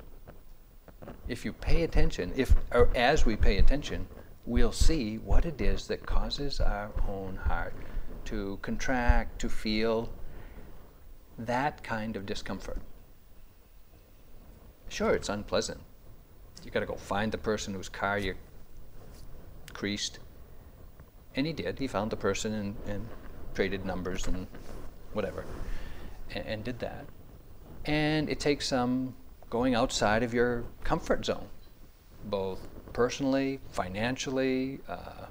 If 1.29 1.45
you 1.45 1.53
pay 1.53 1.83
attention, 1.83 2.33
if 2.37 2.55
or 2.73 2.89
as 2.95 3.27
we 3.27 3.37
pay 3.37 3.59
attention, 3.59 4.07
we'll 4.45 4.73
see 4.73 5.19
what 5.19 5.45
it 5.45 5.61
is 5.61 5.87
that 5.89 6.07
causes 6.07 6.61
our 6.61 6.91
own 7.09 7.37
heart 7.37 7.75
to 8.27 8.59
contract, 8.63 9.39
to 9.41 9.49
feel 9.49 10.09
that 11.39 11.83
kind 11.83 12.17
of 12.17 12.27
discomfort. 12.27 12.79
Sure, 14.89 15.13
it's 15.15 15.29
unpleasant. 15.29 15.81
You 16.67 16.71
got 16.71 16.81
to 16.81 16.87
go 16.87 16.97
find 16.97 17.33
the 17.33 17.39
person 17.39 17.73
whose 17.73 17.89
car 17.89 18.19
you 18.19 18.35
creased. 19.73 20.19
And 21.35 21.47
he 21.47 21.55
did. 21.55 21.79
He 21.79 21.87
found 21.87 22.11
the 22.11 22.17
person 22.17 22.53
and, 22.53 22.77
and 22.87 23.09
traded 23.55 23.87
numbers 23.87 24.27
and 24.27 24.47
whatever, 25.15 25.47
and, 26.35 26.45
and 26.47 26.65
did 26.65 26.81
that 26.81 27.07
and 27.87 28.29
it 28.29 28.41
takes 28.41 28.67
some 28.67 29.15
going 29.49 29.75
outside 29.75 30.23
of 30.23 30.35
your 30.35 30.65
comfort 30.83 31.25
zone, 31.25 31.47
both 32.25 32.61
personally, 32.93 33.61
financially. 33.71 34.81
Uh, 34.89 35.27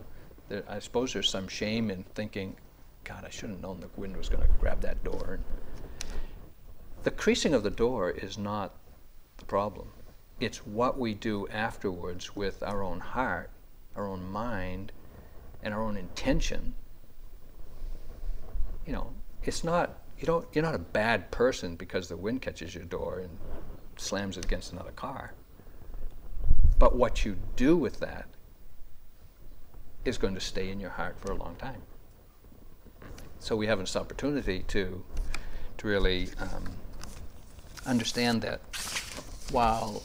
there, 0.48 0.64
I 0.70 0.80
suppose 0.80 1.14
there's 1.14 1.30
some 1.30 1.48
shame 1.48 1.92
in 1.92 2.04
thinking, 2.16 2.56
God, 3.04 3.26
I 3.26 3.30
should 3.30 3.50
have 3.50 3.62
known 3.62 3.82
the 3.82 3.90
wind 4.00 4.16
was 4.16 4.30
going 4.30 4.42
to 4.42 4.54
grab 4.60 4.82
that 4.82 5.04
door. 5.04 5.40
The 7.04 7.12
creasing 7.12 7.54
of 7.54 7.62
the 7.62 7.70
door 7.70 8.10
is 8.10 8.38
not 8.38 8.74
the 9.38 9.46
problem. 9.46 9.90
It's 10.40 10.66
what 10.66 11.00
we 11.00 11.14
do 11.14 11.48
afterwards 11.48 12.36
with 12.36 12.62
our 12.62 12.84
own 12.84 13.00
heart, 13.00 13.50
our 13.96 14.08
own 14.08 14.30
mind, 14.30 14.92
and 15.64 15.74
our 15.74 15.82
own 15.82 15.98
intention. 15.98 16.74
You 18.86 18.94
know, 18.94 19.14
it's 19.44 19.64
not 19.64 20.02
you 20.18 20.26
don't, 20.26 20.48
you're 20.54 20.64
not 20.64 20.76
a 20.76 20.80
bad 20.80 21.32
person 21.32 21.76
because 21.76 22.08
the 22.08 22.18
wind 22.18 22.42
catches 22.42 22.74
your 22.74 22.86
door 22.86 23.20
and 23.20 23.38
slams 23.98 24.38
it 24.38 24.46
against 24.46 24.72
another 24.72 24.92
car. 24.92 25.34
But 26.80 26.96
what 26.96 27.26
you 27.26 27.38
do 27.56 27.76
with 27.76 28.00
that 28.00 28.28
is 30.06 30.18
going 30.18 30.36
to 30.36 30.40
stay 30.40 30.70
in 30.70 30.80
your 30.80 30.92
heart 30.92 31.20
for 31.20 31.32
a 31.32 31.36
long 31.36 31.56
time. 31.56 31.82
So 33.40 33.56
we 33.56 33.68
have 33.68 33.80
this 33.80 33.96
opportunity 33.96 34.64
to, 34.70 35.04
to 35.78 35.88
really 35.88 36.30
um, 36.40 36.66
understand 37.86 38.42
that 38.44 38.62
while 39.52 40.04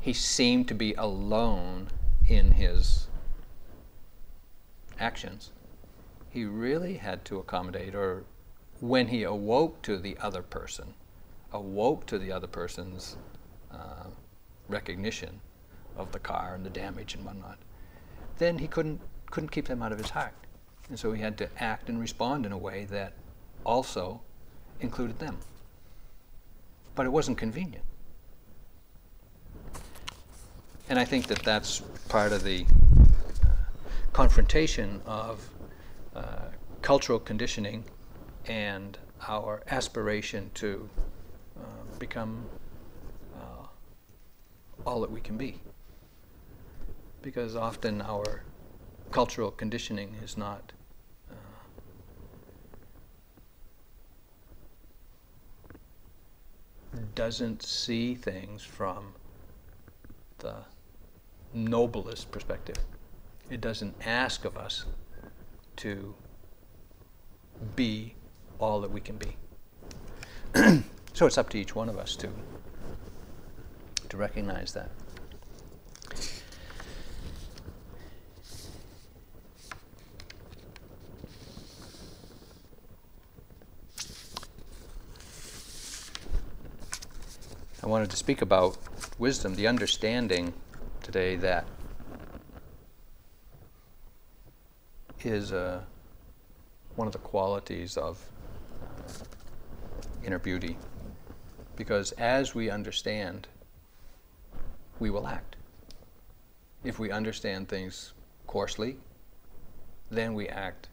he 0.00 0.12
seemed 0.12 0.66
to 0.68 0.74
be 0.74 0.94
alone 0.94 1.88
in 2.28 2.52
his 2.52 3.08
actions, 4.98 5.50
he 6.30 6.44
really 6.44 6.94
had 6.94 7.24
to 7.26 7.38
accommodate, 7.38 7.94
or 7.94 8.24
when 8.80 9.08
he 9.08 9.24
awoke 9.24 9.82
to 9.82 9.98
the 9.98 10.16
other 10.18 10.42
person, 10.42 10.94
awoke 11.52 12.06
to 12.06 12.18
the 12.18 12.32
other 12.32 12.46
person's 12.46 13.16
uh, 13.72 14.06
recognition 14.68 15.40
of 15.96 16.12
the 16.12 16.18
car 16.18 16.54
and 16.54 16.64
the 16.64 16.70
damage 16.70 17.14
and 17.14 17.24
whatnot, 17.24 17.58
then 18.38 18.58
he 18.58 18.66
couldn't 18.66 19.00
couldn't 19.30 19.50
keep 19.50 19.68
them 19.68 19.80
out 19.80 19.92
of 19.92 19.98
his 19.98 20.10
heart, 20.10 20.34
and 20.88 20.98
so 20.98 21.12
he 21.12 21.22
had 21.22 21.38
to 21.38 21.48
act 21.62 21.88
and 21.88 22.00
respond 22.00 22.44
in 22.44 22.50
a 22.50 22.58
way 22.58 22.84
that 22.86 23.12
also 23.64 24.20
included 24.80 25.18
them. 25.20 25.38
But 26.96 27.06
it 27.06 27.10
wasn't 27.10 27.38
convenient, 27.38 27.84
and 30.90 30.98
I 30.98 31.04
think 31.04 31.28
that 31.28 31.44
that's 31.44 31.82
part 32.08 32.32
of 32.32 32.42
the 32.42 32.66
uh, 33.44 33.48
confrontation 34.12 35.00
of 35.06 35.48
uh, 36.16 36.48
cultural 36.82 37.20
conditioning 37.20 37.84
and 38.46 38.98
our 39.28 39.62
aspiration 39.70 40.50
to 40.54 40.90
uh, 41.56 41.62
become 42.00 42.44
uh, 43.36 43.66
all 44.84 45.00
that 45.02 45.12
we 45.12 45.20
can 45.20 45.36
be. 45.36 45.60
Because 47.22 47.54
often 47.54 48.02
our 48.02 48.42
cultural 49.12 49.52
conditioning 49.52 50.16
is 50.24 50.36
not 50.36 50.72
uh, 51.30 51.36
doesn't 57.14 57.62
see 57.62 58.16
things 58.16 58.64
from 58.64 59.14
the 60.38 60.64
noblest 61.52 62.30
perspective. 62.30 62.76
It 63.50 63.60
doesn't 63.60 63.94
ask 64.04 64.44
of 64.44 64.56
us 64.56 64.84
to 65.76 66.14
be 67.76 68.14
all 68.58 68.80
that 68.80 68.90
we 68.90 69.00
can 69.00 69.16
be. 69.16 69.36
so 71.12 71.26
it's 71.26 71.38
up 71.38 71.48
to 71.50 71.58
each 71.58 71.74
one 71.74 71.88
of 71.88 71.98
us 71.98 72.16
to 72.16 72.28
to 74.08 74.16
recognize 74.16 74.72
that. 74.72 74.90
I 87.82 87.86
wanted 87.86 88.10
to 88.10 88.16
speak 88.16 88.42
about 88.42 88.76
wisdom, 89.18 89.54
the 89.54 89.66
understanding 89.66 90.52
today 91.10 91.34
that 91.34 91.66
is 95.24 95.50
uh, 95.50 95.80
one 96.94 97.08
of 97.08 97.12
the 97.12 97.18
qualities 97.18 97.96
of 97.96 98.24
inner 100.24 100.38
beauty. 100.38 100.78
Because 101.74 102.12
as 102.12 102.54
we 102.54 102.70
understand, 102.70 103.48
we 105.00 105.10
will 105.10 105.26
act. 105.26 105.56
If 106.84 107.00
we 107.00 107.10
understand 107.10 107.68
things 107.68 108.12
coarsely, 108.46 108.96
then 110.12 110.34
we 110.34 110.46
act 110.46 110.90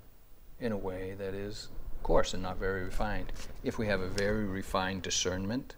in 0.59 0.71
a 0.71 0.77
way 0.77 1.13
that 1.19 1.35
is 1.35 1.67
coarse 2.01 2.33
and 2.33 2.41
not 2.41 2.57
very 2.57 2.85
refined. 2.85 3.31
If 3.63 3.77
we 3.77 3.85
have 3.85 4.01
a 4.01 4.09
very 4.09 4.45
refined 4.45 5.03
discernment 5.03 5.75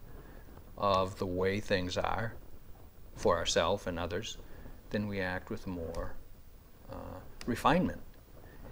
of 0.78 1.18
the 1.18 1.26
way 1.26 1.60
things 1.60 1.98
are 1.98 2.32
for 3.16 3.36
ourselves 3.36 3.86
and 3.86 3.98
others, 3.98 4.38
then 4.90 5.06
we 5.06 5.20
act 5.20 5.50
with 5.50 5.66
more 5.66 6.12
uh, 6.90 7.18
refinement 7.46 8.00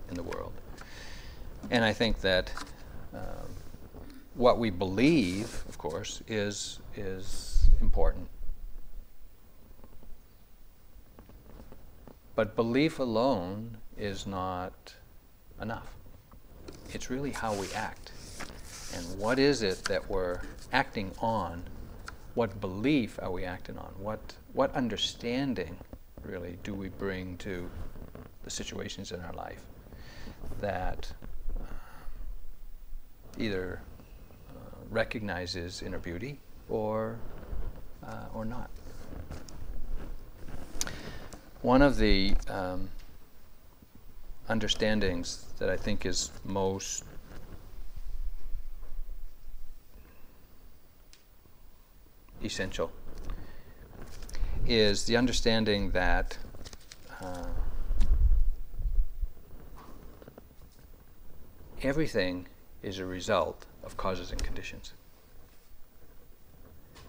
in 0.08 0.14
the 0.14 0.22
world. 0.22 0.52
And 1.70 1.84
I 1.84 1.92
think 1.92 2.20
that 2.20 2.52
um, 3.14 3.54
what 4.34 4.58
we 4.58 4.70
believe, 4.70 5.64
of 5.68 5.78
course, 5.78 6.22
is, 6.28 6.78
is 6.96 7.68
important. 7.80 8.28
But 12.34 12.54
belief 12.54 13.00
alone 13.00 13.76
is 13.96 14.26
not 14.26 14.94
enough. 15.60 15.96
It's 16.92 17.10
really 17.10 17.32
how 17.32 17.52
we 17.54 17.66
act. 17.72 18.12
And 18.94 19.18
what 19.18 19.38
is 19.38 19.62
it 19.62 19.84
that 19.84 20.08
we're 20.08 20.40
acting 20.72 21.12
on? 21.18 21.64
What 22.38 22.60
belief 22.60 23.18
are 23.20 23.32
we 23.32 23.44
acting 23.44 23.76
on? 23.78 23.92
What, 23.98 24.20
what 24.52 24.72
understanding, 24.76 25.76
really, 26.22 26.56
do 26.62 26.72
we 26.72 26.88
bring 26.88 27.36
to 27.38 27.68
the 28.44 28.50
situations 28.50 29.10
in 29.10 29.20
our 29.22 29.32
life 29.32 29.60
that 30.60 31.12
uh, 31.58 31.64
either 33.38 33.80
uh, 34.50 34.60
recognizes 34.88 35.82
inner 35.82 35.98
beauty 35.98 36.38
or, 36.68 37.18
uh, 38.06 38.26
or 38.32 38.44
not? 38.44 38.70
One 41.62 41.82
of 41.82 41.96
the 41.96 42.36
um, 42.48 42.88
understandings 44.48 45.44
that 45.58 45.68
I 45.68 45.76
think 45.76 46.06
is 46.06 46.30
most 46.44 47.02
essential 52.42 52.90
is 54.66 55.04
the 55.04 55.16
understanding 55.16 55.90
that 55.90 56.36
uh, 57.22 57.46
everything 61.82 62.46
is 62.82 62.98
a 62.98 63.06
result 63.06 63.64
of 63.82 63.96
causes 63.96 64.30
and 64.30 64.42
conditions. 64.42 64.92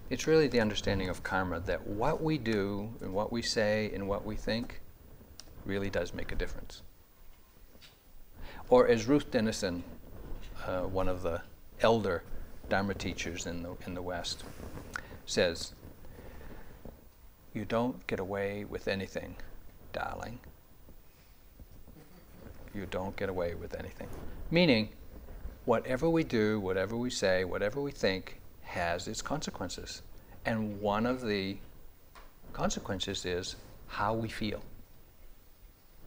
It's 0.09 0.25
really 0.25 0.47
the 0.47 0.59
understanding 0.59 1.09
of 1.09 1.21
karma 1.21 1.59
that 1.61 1.85
what 1.85 2.23
we 2.23 2.37
do 2.37 2.89
and 3.01 3.13
what 3.13 3.31
we 3.31 3.41
say 3.41 3.91
and 3.93 4.07
what 4.07 4.25
we 4.25 4.35
think 4.35 4.81
really 5.65 5.89
does 5.89 6.13
make 6.13 6.31
a 6.31 6.35
difference. 6.35 6.81
Or 8.69 8.87
as 8.87 9.07
Ruth 9.07 9.29
Denison, 9.29 9.83
uh, 10.65 10.81
one 10.81 11.07
of 11.07 11.21
the 11.21 11.41
elder 11.81 12.23
Dharma 12.69 12.93
teachers 12.93 13.45
in 13.45 13.63
the, 13.63 13.75
in 13.85 13.93
the 13.93 14.01
West, 14.01 14.43
says, 15.29 15.73
You 17.53 17.65
don't 17.65 18.05
get 18.07 18.19
away 18.19 18.65
with 18.65 18.87
anything, 18.87 19.35
darling. 19.93 20.39
You 22.73 22.85
don't 22.85 23.15
get 23.15 23.29
away 23.29 23.55
with 23.55 23.73
anything. 23.75 24.07
Meaning, 24.51 24.89
whatever 25.65 26.09
we 26.09 26.23
do, 26.23 26.59
whatever 26.59 26.95
we 26.95 27.09
say, 27.09 27.43
whatever 27.43 27.81
we 27.81 27.91
think 27.91 28.39
has 28.61 29.07
its 29.07 29.21
consequences. 29.21 30.01
And 30.45 30.79
one 30.81 31.05
of 31.05 31.21
the 31.21 31.57
consequences 32.53 33.25
is 33.25 33.55
how 33.87 34.13
we 34.13 34.29
feel 34.29 34.61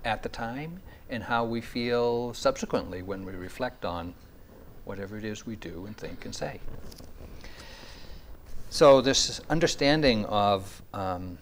at 0.04 0.22
the 0.22 0.28
time 0.28 0.80
and 1.10 1.22
how 1.22 1.44
we 1.44 1.60
feel 1.60 2.34
subsequently 2.34 3.02
when 3.02 3.24
we 3.24 3.32
reflect 3.32 3.84
on 3.84 4.14
whatever 4.84 5.16
it 5.16 5.24
is 5.24 5.46
we 5.46 5.56
do 5.56 5.86
and 5.86 5.96
think 5.96 6.24
and 6.24 6.34
say. 6.34 6.60
So, 8.72 9.02
this 9.02 9.38
understanding 9.50 10.24
of 10.24 10.80
um, 10.94 11.36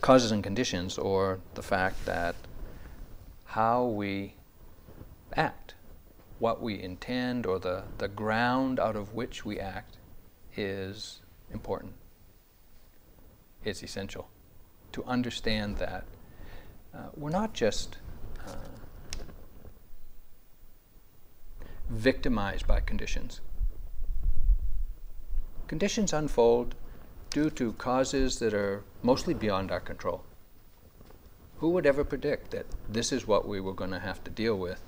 causes 0.00 0.32
and 0.32 0.42
conditions, 0.42 0.96
or 0.96 1.40
the 1.52 1.62
fact 1.62 2.06
that 2.06 2.34
how 3.44 3.84
we 3.84 4.32
act, 5.36 5.74
what 6.38 6.62
we 6.62 6.80
intend, 6.80 7.44
or 7.44 7.58
the, 7.58 7.82
the 7.98 8.08
ground 8.08 8.80
out 8.80 8.96
of 8.96 9.12
which 9.12 9.44
we 9.44 9.60
act, 9.60 9.98
is 10.56 11.20
important. 11.52 11.92
It's 13.62 13.82
essential 13.82 14.30
to 14.92 15.04
understand 15.04 15.76
that 15.76 16.04
uh, 16.94 17.08
we're 17.14 17.28
not 17.28 17.52
just 17.52 17.98
uh, 18.48 18.54
victimized 21.90 22.66
by 22.66 22.80
conditions. 22.80 23.42
Conditions 25.66 26.12
unfold 26.12 26.74
due 27.30 27.50
to 27.50 27.72
causes 27.72 28.38
that 28.38 28.54
are 28.54 28.84
mostly 29.02 29.34
beyond 29.34 29.70
our 29.70 29.80
control. 29.80 30.24
Who 31.58 31.70
would 31.70 31.86
ever 31.86 32.04
predict 32.04 32.50
that 32.50 32.66
this 32.88 33.12
is 33.12 33.26
what 33.26 33.48
we 33.48 33.60
were 33.60 33.72
going 33.72 33.90
to 33.90 33.98
have 33.98 34.22
to 34.24 34.30
deal 34.30 34.56
with 34.58 34.82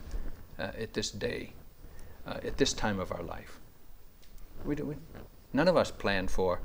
uh, 0.59 0.73
at 0.79 0.93
this 0.93 1.11
day, 1.11 1.55
uh, 2.27 2.39
at 2.45 2.59
this 2.59 2.73
time 2.73 3.01
of 3.01 3.11
our 3.11 3.23
life? 3.23 3.59
We, 4.65 4.75
do, 4.75 4.85
we, 4.85 4.95
none 5.53 5.69
of 5.69 5.77
us 5.77 5.91
planned 5.91 6.31
for 6.31 6.61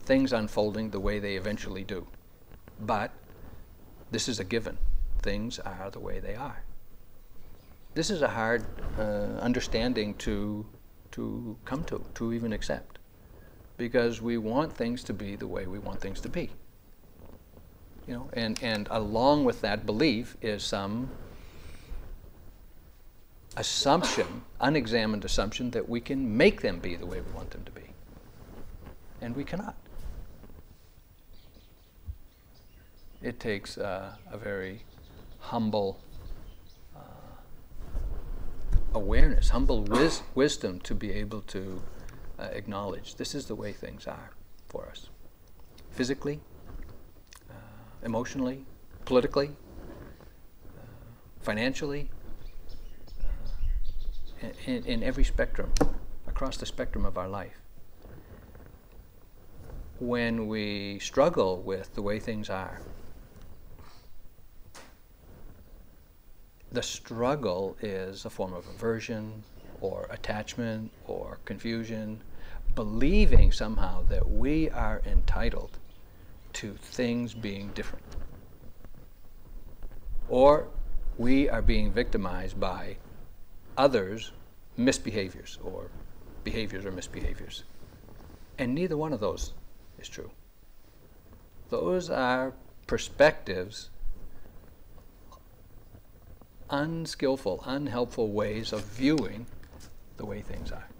things 0.00 0.32
unfolding 0.32 0.90
the 0.90 1.00
way 1.00 1.18
they 1.18 1.36
eventually 1.36 1.84
do. 1.84 2.06
But 2.80 3.12
this 4.10 4.28
is 4.28 4.38
a 4.40 4.44
given. 4.44 4.76
Things 5.22 5.58
are 5.58 5.90
the 5.90 6.00
way 6.00 6.20
they 6.20 6.34
are. 6.34 6.62
This 7.94 8.10
is 8.10 8.20
a 8.22 8.28
hard 8.28 8.66
uh, 8.98 9.38
understanding 9.40 10.14
to, 10.14 10.66
to 11.12 11.56
come 11.64 11.84
to, 11.84 12.04
to 12.14 12.32
even 12.32 12.52
accept, 12.52 12.93
because 13.76 14.22
we 14.22 14.38
want 14.38 14.72
things 14.72 15.02
to 15.04 15.12
be 15.12 15.36
the 15.36 15.46
way 15.46 15.66
we 15.66 15.78
want 15.78 16.00
things 16.00 16.20
to 16.20 16.28
be. 16.28 16.50
You 18.06 18.14
know, 18.14 18.30
and, 18.34 18.62
and 18.62 18.86
along 18.90 19.44
with 19.44 19.60
that 19.62 19.86
belief 19.86 20.36
is 20.42 20.62
some 20.62 21.10
assumption, 23.56 24.42
unexamined 24.60 25.24
assumption, 25.24 25.70
that 25.70 25.88
we 25.88 26.00
can 26.00 26.36
make 26.36 26.60
them 26.60 26.78
be 26.78 26.96
the 26.96 27.06
way 27.06 27.20
we 27.20 27.32
want 27.32 27.50
them 27.50 27.64
to 27.64 27.72
be. 27.72 27.82
And 29.20 29.34
we 29.34 29.44
cannot. 29.44 29.76
it 33.24 33.40
takes 33.40 33.78
uh, 33.78 34.12
a 34.30 34.36
very 34.36 34.82
humble 35.40 35.98
uh, 36.94 37.00
awareness, 38.92 39.48
humble 39.48 39.82
wis- 39.84 40.22
wisdom 40.34 40.78
to 40.80 40.94
be 40.94 41.10
able 41.10 41.40
to 41.40 41.82
uh, 42.44 42.48
acknowledge 42.52 43.16
this 43.16 43.34
is 43.34 43.46
the 43.46 43.54
way 43.54 43.72
things 43.72 44.06
are 44.06 44.30
for 44.68 44.86
us 44.86 45.08
physically, 45.90 46.40
uh, 47.50 47.54
emotionally, 48.02 48.64
politically, 49.04 49.50
uh, 50.76 50.80
financially, 51.40 52.10
uh, 54.42 54.48
in, 54.66 54.84
in 54.84 55.02
every 55.02 55.24
spectrum, 55.24 55.72
across 56.26 56.56
the 56.56 56.66
spectrum 56.66 57.04
of 57.04 57.16
our 57.16 57.28
life. 57.28 57.60
When 60.00 60.48
we 60.48 60.98
struggle 60.98 61.62
with 61.62 61.94
the 61.94 62.02
way 62.02 62.18
things 62.18 62.50
are, 62.50 62.80
the 66.72 66.82
struggle 66.82 67.76
is 67.80 68.24
a 68.24 68.30
form 68.30 68.52
of 68.52 68.66
aversion 68.66 69.44
or 69.80 70.08
attachment 70.10 70.90
or 71.06 71.38
confusion, 71.44 72.20
believing 72.74 73.52
somehow 73.52 74.02
that 74.08 74.28
we 74.28 74.70
are 74.70 75.02
entitled 75.06 75.78
to 76.54 76.74
things 76.74 77.34
being 77.34 77.70
different. 77.70 78.16
Or 80.28 80.68
we 81.16 81.48
are 81.48 81.62
being 81.62 81.92
victimized 81.92 82.58
by 82.58 82.96
others' 83.76 84.32
misbehaviors 84.78 85.58
or 85.62 85.90
behaviors 86.42 86.84
or 86.84 86.92
misbehaviors. 86.92 87.62
And 88.58 88.74
neither 88.74 88.96
one 88.96 89.12
of 89.12 89.20
those 89.20 89.52
is 89.98 90.08
true. 90.08 90.30
Those 91.70 92.10
are 92.10 92.54
perspectives 92.86 93.90
unskillful, 96.70 97.62
unhelpful 97.66 98.32
ways 98.32 98.72
of 98.72 98.82
viewing 98.82 99.46
the 100.16 100.24
way 100.24 100.40
things 100.40 100.72
are. 100.72 100.93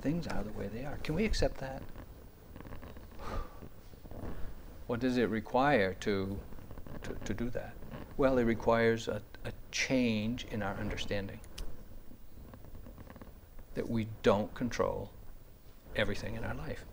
Things 0.00 0.26
are 0.26 0.42
the 0.42 0.52
way 0.52 0.68
they 0.72 0.84
are. 0.84 0.98
Can 1.02 1.14
we 1.14 1.24
accept 1.24 1.58
that? 1.58 1.82
What 4.86 4.98
does 4.98 5.18
it 5.18 5.28
require 5.28 5.94
to, 6.00 6.38
to, 7.02 7.14
to 7.24 7.34
do 7.34 7.50
that? 7.50 7.74
Well, 8.16 8.38
it 8.38 8.44
requires 8.44 9.08
a, 9.08 9.20
a 9.44 9.52
change 9.70 10.46
in 10.50 10.62
our 10.62 10.74
understanding 10.74 11.38
that 13.74 13.88
we 13.88 14.08
don't 14.22 14.52
control 14.54 15.10
everything 15.96 16.34
in 16.34 16.44
our 16.44 16.54
life, 16.54 16.84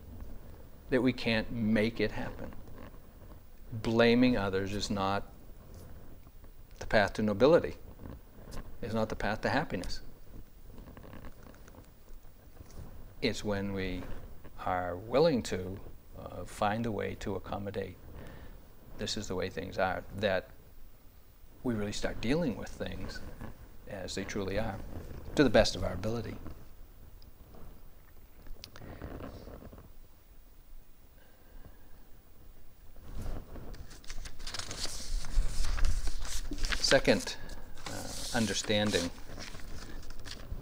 that 0.90 1.02
we 1.02 1.14
can't 1.14 1.52
make 1.52 2.00
it 2.00 2.12
happen. 2.12 2.52
Blaming 3.72 4.38
others 4.38 4.74
is 4.74 4.90
not 4.90 5.24
the 6.80 6.86
path 6.86 7.14
to 7.14 7.22
nobility, 7.22 7.76
it's 8.82 8.94
not 8.94 9.10
the 9.10 9.16
path 9.16 9.42
to 9.42 9.50
happiness. 9.50 10.02
It's 13.22 13.44
when 13.44 13.74
we 13.74 14.04
are 14.64 14.96
willing 14.96 15.42
to 15.44 15.80
uh, 16.20 16.46
find 16.46 16.86
a 16.86 16.92
way 16.92 17.16
to 17.20 17.36
accommodate 17.36 17.98
this 18.98 19.18
is 19.18 19.28
the 19.28 19.36
way 19.36 19.50
things 19.50 19.78
are 19.78 20.04
that 20.18 20.50
we 21.64 21.74
really 21.74 21.92
start 21.92 22.20
dealing 22.22 22.56
with 22.58 22.70
things 22.70 23.20
as 23.90 24.16
they 24.16 24.24
truly 24.24 24.60
are 24.60 24.76
to 25.36 25.44
the 25.44 25.50
best 25.50 25.76
of 25.76 25.84
our 25.84 25.94
ability. 25.94 26.36
Second 36.80 37.36
uh, 37.88 37.92
understanding 38.34 39.10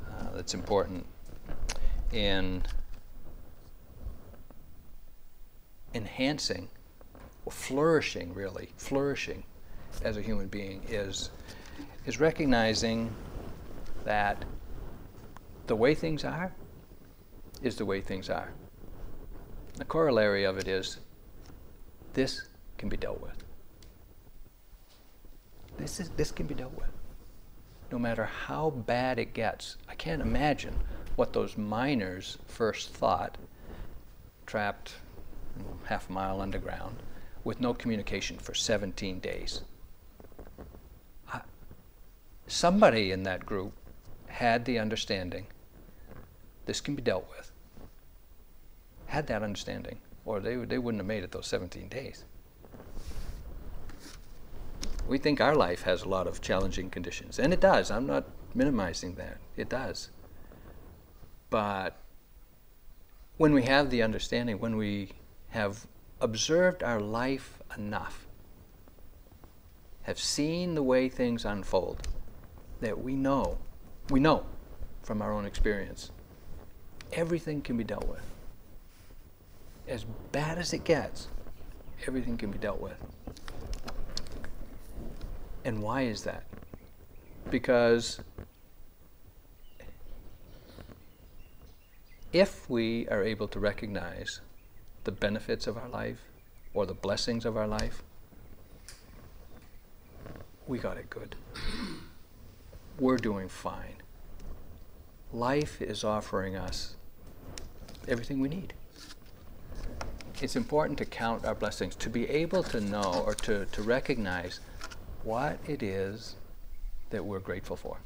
uh, 0.09 0.31
that's 0.33 0.53
important 0.53 1.05
in 2.11 2.63
enhancing 5.93 6.69
or 7.45 7.51
flourishing 7.51 8.33
really 8.33 8.69
flourishing 8.77 9.43
as 10.03 10.17
a 10.17 10.21
human 10.21 10.47
being 10.47 10.81
is 10.89 11.29
is 12.05 12.19
recognizing 12.19 13.13
that 14.03 14.43
the 15.67 15.75
way 15.75 15.95
things 15.95 16.23
are 16.23 16.53
is 17.61 17.75
the 17.75 17.85
way 17.85 18.01
things 18.01 18.29
are. 18.29 18.51
The 19.75 19.85
corollary 19.85 20.43
of 20.43 20.57
it 20.57 20.67
is 20.67 20.99
this 22.13 22.47
can 22.77 22.89
be 22.89 22.97
dealt 22.97 23.21
with. 23.21 23.43
This, 25.77 25.99
is, 25.99 26.09
this 26.11 26.31
can 26.31 26.47
be 26.47 26.53
dealt 26.53 26.75
with. 26.77 26.89
No 27.91 27.99
matter 27.99 28.25
how 28.25 28.69
bad 28.69 29.19
it 29.19 29.33
gets. 29.33 29.77
I 29.89 29.95
can't 29.95 30.21
imagine 30.21 30.75
what 31.15 31.33
those 31.33 31.57
miners 31.57 32.37
first 32.47 32.89
thought, 32.89 33.37
trapped 34.45 34.93
half 35.85 36.09
a 36.09 36.13
mile 36.13 36.41
underground, 36.41 36.97
with 37.43 37.61
no 37.61 37.73
communication 37.73 38.37
for 38.37 38.53
17 38.53 39.19
days. 39.19 39.61
somebody 42.47 43.11
in 43.11 43.23
that 43.23 43.43
group 43.45 43.73
had 44.27 44.65
the 44.65 44.77
understanding 44.77 45.47
this 46.67 46.79
can 46.79 46.95
be 46.95 47.01
dealt 47.01 47.27
with. 47.29 47.51
Had 49.07 49.27
that 49.27 49.41
understanding, 49.41 49.99
or 50.25 50.39
they, 50.39 50.55
they 50.55 50.77
wouldn't 50.77 50.99
have 50.99 51.07
made 51.07 51.23
it 51.23 51.31
those 51.31 51.47
17 51.47 51.87
days 51.87 52.23
we 55.07 55.17
think 55.17 55.39
our 55.39 55.55
life 55.55 55.83
has 55.83 56.03
a 56.03 56.09
lot 56.09 56.27
of 56.27 56.41
challenging 56.41 56.89
conditions, 56.89 57.39
and 57.39 57.53
it 57.53 57.59
does. 57.59 57.91
I'm 57.91 58.07
not 58.07 58.25
minimizing 58.53 59.15
that. 59.15 59.37
It 59.55 59.69
does. 59.69 60.09
But 61.49 61.97
when 63.37 63.53
we 63.53 63.63
have 63.63 63.89
the 63.89 64.01
understanding, 64.01 64.59
when 64.59 64.77
we 64.77 65.11
have 65.49 65.85
observed 66.19 66.83
our 66.83 66.99
life 66.99 67.61
enough, 67.77 68.27
have 70.03 70.19
seen 70.19 70.75
the 70.75 70.83
way 70.83 71.09
things 71.09 71.45
unfold, 71.45 72.07
that 72.81 73.01
we 73.01 73.15
know, 73.15 73.57
we 74.09 74.19
know 74.19 74.45
from 75.03 75.21
our 75.21 75.33
own 75.33 75.45
experience, 75.45 76.11
everything 77.11 77.61
can 77.61 77.77
be 77.77 77.83
dealt 77.83 78.07
with. 78.07 78.21
As 79.87 80.05
bad 80.31 80.57
as 80.57 80.73
it 80.73 80.83
gets, 80.83 81.27
everything 82.07 82.37
can 82.37 82.51
be 82.51 82.57
dealt 82.57 82.79
with. 82.79 82.97
And 85.63 85.81
why 85.81 86.03
is 86.03 86.23
that? 86.23 86.43
Because 87.49 88.19
if 92.35 92.69
we 92.69 93.07
are 93.07 93.23
able 93.23 93.47
to 93.47 93.61
recognize 93.61 94.41
the 95.05 95.11
benefits 95.11 95.67
of 95.67 95.77
our 95.77 95.87
life 95.87 96.19
or 96.73 96.85
the 96.85 96.93
blessings 96.93 97.45
of 97.45 97.55
our 97.55 97.65
life, 97.65 98.03
we 100.67 100.77
got 100.77 100.97
it 100.97 101.09
good. 101.09 101.33
We're 102.99 103.15
doing 103.15 103.47
fine. 103.47 104.01
Life 105.31 105.81
is 105.81 106.03
offering 106.03 106.57
us 106.57 106.97
everything 108.05 108.41
we 108.41 108.49
need. 108.49 108.73
It's 110.41 110.57
important 110.57 110.97
to 110.97 111.05
count 111.05 111.45
our 111.45 111.55
blessings, 111.55 111.95
to 111.95 112.09
be 112.09 112.27
able 112.27 112.63
to 112.63 112.81
know 112.81 113.23
or 113.25 113.33
to, 113.45 113.63
to 113.63 113.81
recognize 113.81 114.59
what 115.23 115.57
it 115.69 115.81
is 115.81 116.35
that 117.11 117.23
we're 117.23 117.39
grateful 117.39 117.77
for. 117.77 117.99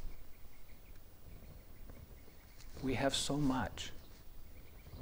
We 2.80 2.94
have 2.94 3.16
so 3.16 3.36
much. 3.36 3.90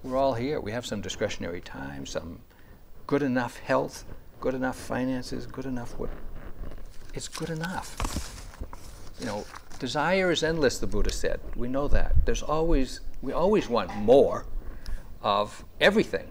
We're 0.04 0.16
all 0.16 0.34
here. 0.34 0.60
We 0.60 0.70
have 0.70 0.86
some 0.86 1.00
discretionary 1.00 1.60
time, 1.60 2.06
some 2.06 2.38
good 3.08 3.22
enough 3.22 3.58
health, 3.58 4.04
good 4.40 4.54
enough 4.54 4.76
finances, 4.76 5.44
good 5.46 5.66
enough 5.66 5.98
what. 5.98 6.10
It's 7.14 7.26
good 7.26 7.50
enough. 7.50 8.46
You 9.18 9.26
know, 9.26 9.44
desire 9.80 10.30
is 10.30 10.44
endless, 10.44 10.78
the 10.78 10.86
Buddha 10.86 11.10
said. 11.10 11.40
We 11.56 11.66
know 11.66 11.88
that. 11.88 12.14
There's 12.26 12.42
always, 12.42 13.00
we 13.22 13.32
always 13.32 13.68
want 13.68 13.94
more 13.96 14.46
of 15.20 15.64
everything. 15.80 16.30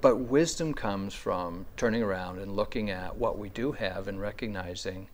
But 0.00 0.16
wisdom 0.16 0.74
comes 0.74 1.14
from 1.14 1.66
turning 1.76 2.02
around 2.02 2.40
and 2.40 2.56
looking 2.56 2.90
at 2.90 3.16
what 3.16 3.38
we 3.38 3.50
do 3.50 3.70
have 3.72 4.08
and 4.08 4.20
recognizing 4.20 5.08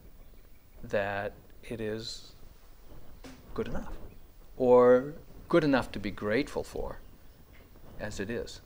that 0.82 1.34
it 1.62 1.80
is 1.80 2.32
good 3.52 3.68
enough 3.68 3.92
or 4.56 5.14
good 5.48 5.64
enough 5.64 5.92
to 5.92 5.98
be 5.98 6.10
grateful 6.10 6.62
for 6.62 6.98
as 8.00 8.20
it 8.20 8.30
is. 8.30 8.60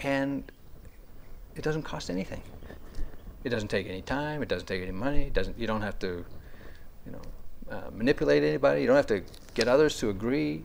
And 0.00 0.50
it 1.56 1.62
doesn't 1.62 1.82
cost 1.82 2.10
anything. 2.10 2.42
It 3.44 3.50
doesn't 3.50 3.68
take 3.68 3.88
any 3.88 4.02
time. 4.02 4.42
It 4.42 4.48
doesn't 4.48 4.66
take 4.66 4.82
any 4.82 4.92
money. 4.92 5.24
It 5.24 5.32
doesn't. 5.32 5.58
You 5.58 5.66
don't 5.66 5.82
have 5.82 5.98
to, 6.00 6.24
you 7.06 7.12
know, 7.12 7.22
uh, 7.70 7.90
manipulate 7.92 8.42
anybody. 8.42 8.80
You 8.80 8.86
don't 8.86 8.96
have 8.96 9.06
to 9.06 9.22
get 9.54 9.68
others 9.68 9.98
to 9.98 10.10
agree. 10.10 10.62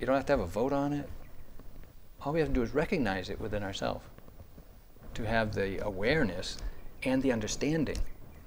You 0.00 0.06
don't 0.06 0.16
have 0.16 0.26
to 0.26 0.32
have 0.32 0.40
a 0.40 0.46
vote 0.46 0.72
on 0.72 0.92
it 0.92 1.08
all 2.24 2.32
we 2.32 2.38
have 2.38 2.48
to 2.48 2.54
do 2.54 2.62
is 2.62 2.72
recognize 2.72 3.30
it 3.30 3.40
within 3.40 3.62
ourselves, 3.62 4.04
to 5.14 5.26
have 5.26 5.54
the 5.54 5.84
awareness 5.84 6.56
and 7.02 7.22
the 7.22 7.32
understanding 7.32 7.98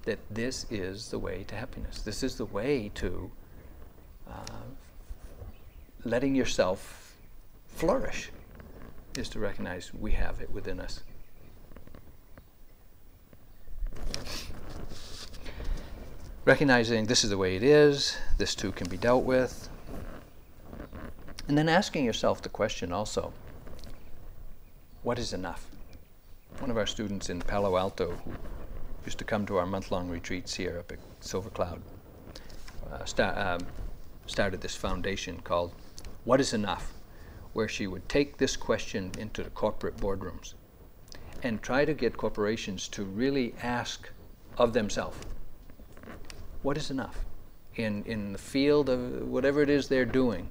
that 0.06 0.18
this 0.30 0.66
is 0.70 1.10
the 1.10 1.18
way 1.18 1.44
to 1.48 1.54
happiness. 1.54 2.00
This 2.00 2.22
is 2.22 2.36
the 2.36 2.46
way 2.46 2.90
to 2.94 3.30
uh, 4.30 4.62
letting 6.04 6.34
yourself 6.34 7.16
flourish, 7.66 8.30
is 9.18 9.28
to 9.30 9.38
recognize 9.38 9.92
we 9.92 10.12
have 10.12 10.40
it 10.40 10.50
within 10.50 10.80
us. 10.80 11.02
Recognizing 16.44 17.06
this 17.06 17.24
is 17.24 17.30
the 17.30 17.38
way 17.38 17.56
it 17.56 17.64
is, 17.64 18.16
this 18.38 18.54
too 18.54 18.70
can 18.70 18.88
be 18.88 18.96
dealt 18.96 19.24
with. 19.24 19.68
And 21.48 21.58
then 21.58 21.68
asking 21.68 22.04
yourself 22.04 22.40
the 22.40 22.48
question 22.48 22.92
also 22.92 23.32
what 25.02 25.18
is 25.20 25.32
enough? 25.32 25.70
One 26.58 26.70
of 26.70 26.76
our 26.76 26.86
students 26.86 27.30
in 27.30 27.40
Palo 27.40 27.76
Alto, 27.76 28.18
who 28.24 28.32
used 29.06 29.18
to 29.18 29.24
come 29.24 29.46
to 29.46 29.56
our 29.56 29.66
month 29.66 29.90
long 29.90 30.08
retreats 30.08 30.54
here 30.54 30.78
up 30.78 30.92
at 30.92 30.98
Silver 31.20 31.48
Cloud, 31.50 31.80
uh, 32.92 33.22
um, 33.22 33.60
started 34.26 34.60
this 34.60 34.76
foundation 34.76 35.40
called 35.40 35.72
What 36.24 36.40
is 36.40 36.52
Enough? 36.52 36.92
where 37.56 37.68
she 37.68 37.86
would 37.86 38.06
take 38.06 38.36
this 38.36 38.54
question 38.54 39.10
into 39.16 39.42
the 39.42 39.48
corporate 39.48 39.96
boardrooms 39.96 40.52
and 41.42 41.62
try 41.62 41.86
to 41.86 41.94
get 41.94 42.14
corporations 42.14 42.86
to 42.86 43.02
really 43.02 43.54
ask 43.62 44.10
of 44.58 44.74
themselves 44.74 45.16
what 46.60 46.76
is 46.76 46.90
enough 46.90 47.24
in, 47.76 48.04
in 48.04 48.32
the 48.32 48.38
field 48.38 48.90
of 48.90 49.26
whatever 49.26 49.62
it 49.62 49.70
is 49.70 49.88
they're 49.88 50.04
doing 50.04 50.50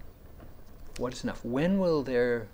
what 0.97 1.14
is 1.14 1.24
enough 1.24 1.45
when 1.45 1.78
will 1.78 2.01
their 2.01 2.47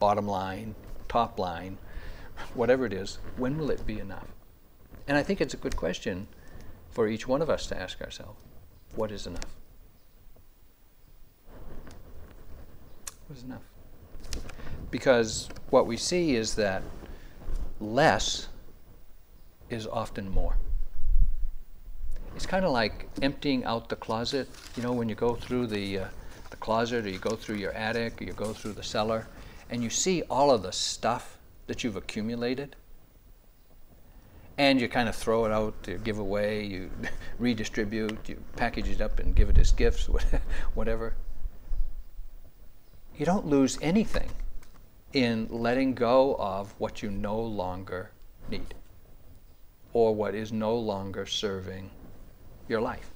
bottom 0.00 0.26
line, 0.26 0.74
top 1.08 1.38
line, 1.38 1.78
whatever 2.54 2.86
it 2.86 2.92
is, 2.92 3.18
when 3.36 3.58
will 3.58 3.70
it 3.70 3.86
be 3.86 3.98
enough? 3.98 4.28
And 5.08 5.16
I 5.16 5.22
think 5.22 5.40
it's 5.40 5.54
a 5.54 5.58
good 5.58 5.76
question 5.76 6.28
for 6.90 7.08
each 7.08 7.26
one 7.26 7.42
of 7.42 7.50
us 7.50 7.66
to 7.66 7.80
ask 7.80 8.00
ourselves 8.00 8.38
what 8.94 9.10
is 9.10 9.26
enough? 9.26 9.56
What 13.26 13.38
is 13.38 13.44
enough? 13.44 13.62
Because 14.90 15.48
what 15.70 15.86
we 15.86 15.96
see 15.96 16.36
is 16.36 16.54
that 16.56 16.82
less 17.80 18.48
is 19.70 19.86
often 19.86 20.28
more. 20.28 20.56
It's 22.36 22.46
kind 22.46 22.64
of 22.64 22.72
like 22.72 23.08
emptying 23.22 23.64
out 23.64 23.88
the 23.88 23.96
closet. 23.96 24.48
You 24.76 24.82
know, 24.82 24.92
when 24.92 25.08
you 25.08 25.14
go 25.14 25.34
through 25.34 25.68
the, 25.68 26.00
uh, 26.00 26.08
the 26.50 26.56
closet 26.56 27.06
or 27.06 27.08
you 27.08 27.18
go 27.18 27.36
through 27.36 27.56
your 27.56 27.72
attic 27.72 28.20
or 28.20 28.24
you 28.24 28.32
go 28.34 28.52
through 28.52 28.72
the 28.72 28.82
cellar 28.82 29.26
and 29.70 29.82
you 29.82 29.88
see 29.88 30.22
all 30.28 30.50
of 30.50 30.62
the 30.62 30.72
stuff 30.72 31.38
that 31.66 31.84
you've 31.84 31.96
accumulated 31.96 32.76
and 34.58 34.80
you 34.80 34.88
kind 34.88 35.08
of 35.08 35.14
throw 35.14 35.44
it 35.44 35.52
out 35.52 35.74
you 35.86 35.98
give 35.98 36.18
away, 36.18 36.64
you 36.64 36.90
redistribute, 37.38 38.28
you 38.28 38.42
package 38.56 38.88
it 38.88 39.00
up 39.00 39.18
and 39.18 39.34
give 39.34 39.48
it 39.48 39.58
as 39.58 39.72
gifts, 39.72 40.08
whatever. 40.74 41.14
You 43.16 43.26
don't 43.26 43.46
lose 43.46 43.78
anything 43.82 44.30
in 45.12 45.48
letting 45.50 45.94
go 45.94 46.36
of 46.38 46.74
what 46.78 47.02
you 47.02 47.10
no 47.10 47.38
longer 47.38 48.10
need 48.50 48.74
or 49.92 50.14
what 50.14 50.34
is 50.34 50.52
no 50.52 50.74
longer 50.74 51.26
serving 51.26 51.90
your 52.68 52.80
life. 52.80 53.10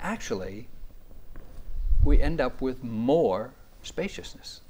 Actually, 0.00 0.68
we 2.02 2.20
end 2.20 2.40
up 2.40 2.60
with 2.60 2.84
more 2.84 3.54
spaciousness, 3.82 4.60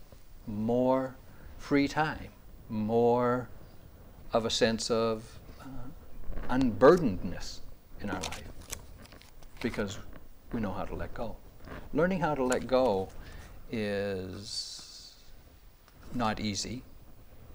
more 0.46 1.16
free 1.58 1.88
time, 1.88 2.28
more 2.68 3.48
of 4.32 4.44
a 4.44 4.50
sense 4.50 4.90
of 4.90 5.38
uh, 5.60 5.64
unburdenedness 6.50 7.60
in 8.00 8.10
our 8.10 8.20
life 8.20 8.42
because 9.60 9.98
we 10.52 10.60
know 10.60 10.72
how 10.72 10.84
to 10.84 10.94
let 10.94 11.14
go. 11.14 11.36
Learning 11.92 12.20
how 12.20 12.34
to 12.34 12.44
let 12.44 12.66
go 12.66 13.08
is 13.70 15.14
not 16.14 16.40
easy, 16.40 16.82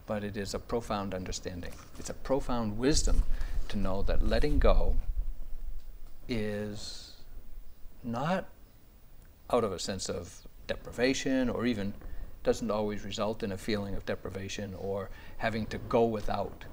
but 0.05 0.23
it 0.23 0.35
is 0.35 0.53
a 0.53 0.59
profound 0.59 1.13
understanding. 1.13 1.73
It's 1.97 2.09
a 2.09 2.13
profound 2.13 2.77
wisdom 2.77 3.23
to 3.69 3.77
know 3.77 4.01
that 4.03 4.25
letting 4.25 4.59
go 4.59 4.95
is 6.27 7.13
not 8.03 8.47
out 9.51 9.63
of 9.63 9.71
a 9.71 9.79
sense 9.79 10.09
of 10.09 10.47
deprivation 10.67 11.49
or 11.49 11.65
even 11.65 11.93
doesn't 12.49 12.71
always 12.71 13.05
result 13.05 13.43
in 13.43 13.51
a 13.51 13.57
feeling 13.59 13.93
of 13.93 14.03
deprivation 14.07 14.73
or 14.79 15.11
having 15.37 15.67
to 15.67 15.77
go 15.77 16.03
without. 16.03 16.65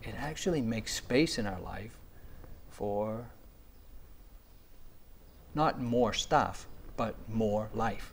It 0.00 0.14
actually 0.16 0.62
makes 0.62 0.94
space 0.94 1.38
in 1.38 1.44
our 1.44 1.58
life 1.58 1.98
for 2.68 3.26
not 5.56 5.80
more 5.80 6.12
stuff, 6.12 6.68
but 6.96 7.16
more 7.28 7.68
life. 7.74 8.12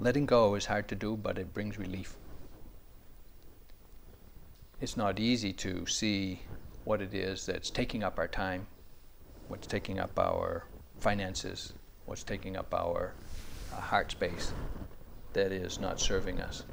Letting 0.00 0.24
go 0.24 0.54
is 0.54 0.64
hard 0.64 0.88
to 0.88 0.94
do, 0.94 1.18
but 1.18 1.36
it 1.36 1.52
brings 1.52 1.78
relief. 1.78 2.16
It's 4.80 4.96
not 4.96 5.20
easy 5.20 5.52
to 5.52 5.84
see 5.84 6.40
what 6.84 7.00
it 7.00 7.14
is 7.14 7.46
that's 7.46 7.70
taking 7.70 8.02
up 8.02 8.18
our 8.18 8.28
time, 8.28 8.66
what's 9.48 9.66
taking 9.66 9.98
up 9.98 10.18
our 10.18 10.64
finances, 11.00 11.72
what's 12.06 12.22
taking 12.22 12.56
up 12.56 12.72
our 12.74 13.14
uh, 13.72 13.80
heart 13.80 14.10
space 14.10 14.52
that 15.32 15.52
is 15.52 15.78
not 15.78 16.00
serving 16.00 16.40
us. 16.40 16.64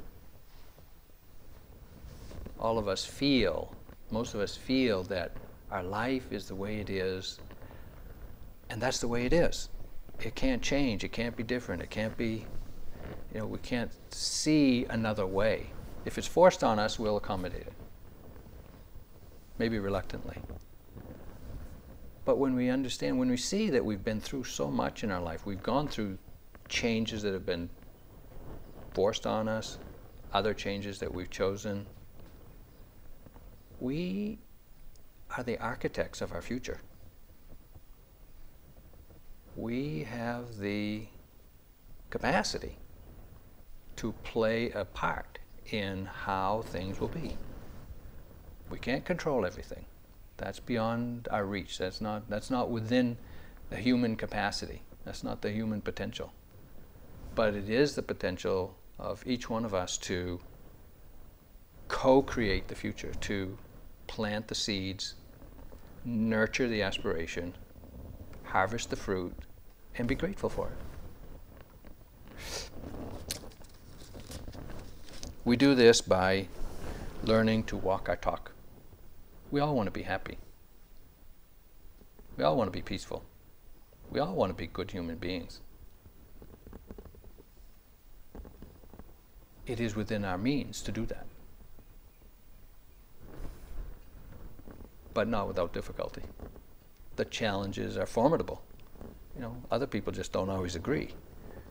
All 2.58 2.78
of 2.78 2.88
us 2.88 3.04
feel, 3.04 3.74
most 4.10 4.34
of 4.34 4.40
us 4.40 4.56
feel 4.56 5.02
that 5.04 5.32
our 5.70 5.82
life 5.82 6.32
is 6.32 6.46
the 6.46 6.54
way 6.54 6.80
it 6.80 6.90
is, 6.90 7.38
and 8.68 8.80
that's 8.80 8.98
the 8.98 9.08
way 9.08 9.24
it 9.24 9.32
is. 9.32 9.68
It 10.20 10.34
can't 10.34 10.60
change, 10.60 11.04
it 11.04 11.12
can't 11.12 11.36
be 11.36 11.42
different, 11.42 11.80
it 11.80 11.90
can't 11.90 12.16
be 12.16 12.44
you 13.32 13.40
know, 13.40 13.46
we 13.46 13.58
can't 13.58 13.92
see 14.12 14.86
another 14.90 15.26
way. 15.26 15.70
If 16.04 16.18
it's 16.18 16.26
forced 16.26 16.64
on 16.64 16.78
us, 16.78 16.98
we'll 16.98 17.16
accommodate 17.16 17.62
it. 17.62 17.72
Maybe 19.60 19.78
reluctantly. 19.78 20.38
But 22.24 22.38
when 22.38 22.54
we 22.54 22.70
understand, 22.70 23.18
when 23.18 23.28
we 23.28 23.36
see 23.36 23.68
that 23.68 23.84
we've 23.84 24.02
been 24.02 24.22
through 24.22 24.44
so 24.44 24.70
much 24.70 25.04
in 25.04 25.10
our 25.10 25.20
life, 25.20 25.44
we've 25.44 25.62
gone 25.62 25.86
through 25.86 26.16
changes 26.70 27.20
that 27.24 27.34
have 27.34 27.44
been 27.44 27.68
forced 28.94 29.26
on 29.26 29.48
us, 29.48 29.76
other 30.32 30.54
changes 30.54 30.98
that 31.00 31.12
we've 31.12 31.28
chosen, 31.28 31.88
we 33.80 34.38
are 35.36 35.42
the 35.42 35.58
architects 35.58 36.22
of 36.22 36.32
our 36.32 36.40
future. 36.40 36.80
We 39.54 40.04
have 40.04 40.56
the 40.56 41.06
capacity 42.08 42.78
to 43.96 44.14
play 44.22 44.70
a 44.70 44.86
part 44.86 45.38
in 45.66 46.06
how 46.06 46.62
things 46.62 46.98
will 46.98 47.08
be. 47.08 47.36
We 48.70 48.78
can't 48.78 49.04
control 49.04 49.44
everything. 49.44 49.84
That's 50.36 50.60
beyond 50.60 51.28
our 51.30 51.44
reach. 51.44 51.76
That's 51.78 52.00
not, 52.00 52.30
that's 52.30 52.50
not 52.50 52.70
within 52.70 53.18
the 53.68 53.76
human 53.76 54.16
capacity. 54.16 54.82
That's 55.04 55.22
not 55.22 55.42
the 55.42 55.50
human 55.50 55.80
potential. 55.80 56.32
But 57.34 57.54
it 57.54 57.68
is 57.68 57.94
the 57.94 58.02
potential 58.02 58.76
of 58.98 59.22
each 59.26 59.50
one 59.50 59.64
of 59.64 59.74
us 59.74 59.98
to 59.98 60.40
co 61.88 62.22
create 62.22 62.68
the 62.68 62.74
future, 62.74 63.12
to 63.20 63.58
plant 64.06 64.48
the 64.48 64.54
seeds, 64.54 65.14
nurture 66.04 66.68
the 66.68 66.82
aspiration, 66.82 67.54
harvest 68.44 68.90
the 68.90 68.96
fruit, 68.96 69.34
and 69.96 70.08
be 70.08 70.14
grateful 70.14 70.48
for 70.48 70.68
it. 70.68 70.78
We 75.44 75.56
do 75.56 75.74
this 75.74 76.00
by 76.00 76.48
learning 77.24 77.64
to 77.64 77.76
walk 77.76 78.08
our 78.08 78.16
talk. 78.16 78.49
We 79.50 79.60
all 79.60 79.74
want 79.74 79.86
to 79.86 79.90
be 79.90 80.02
happy. 80.02 80.38
We 82.36 82.44
all 82.44 82.56
want 82.56 82.68
to 82.68 82.76
be 82.76 82.82
peaceful. 82.82 83.24
We 84.10 84.20
all 84.20 84.34
want 84.34 84.50
to 84.50 84.54
be 84.54 84.66
good 84.66 84.90
human 84.90 85.16
beings. 85.16 85.60
It 89.66 89.80
is 89.80 89.94
within 89.94 90.24
our 90.24 90.38
means 90.38 90.82
to 90.82 90.92
do 90.92 91.06
that. 91.06 91.26
But 95.12 95.28
not 95.28 95.48
without 95.48 95.72
difficulty. 95.72 96.22
The 97.16 97.24
challenges 97.24 97.96
are 97.96 98.06
formidable. 98.06 98.62
You 99.34 99.42
know, 99.42 99.56
other 99.70 99.86
people 99.86 100.12
just 100.12 100.32
don't 100.32 100.50
always 100.50 100.76
agree. 100.76 101.10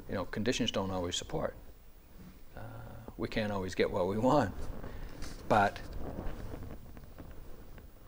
You 0.07 0.15
know, 0.15 0.25
conditions 0.25 0.71
don't 0.71 0.91
always 0.91 1.15
support 1.15 1.55
uh, 2.59 2.61
we 3.17 3.27
can't 3.27 3.51
always 3.51 3.75
get 3.75 3.89
what 3.91 4.07
we 4.07 4.17
want. 4.17 4.53
But 5.47 5.80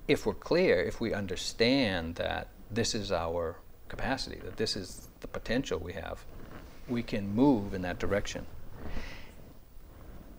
if 0.08 0.26
we're 0.26 0.34
clear, 0.34 0.82
if 0.82 1.00
we 1.00 1.14
understand 1.14 2.16
that 2.16 2.48
this 2.70 2.96
is 2.96 3.12
our 3.12 3.58
capacity, 3.88 4.40
that 4.44 4.58
this 4.58 4.76
is 4.76 5.10
the 5.20 5.28
potential 5.28 5.80
we 5.80 5.94
have, 5.94 6.24
we 6.88 7.04
can 7.04 7.34
move 7.34 7.74
in 7.74 7.82
that 7.84 8.00
direction. 8.00 8.46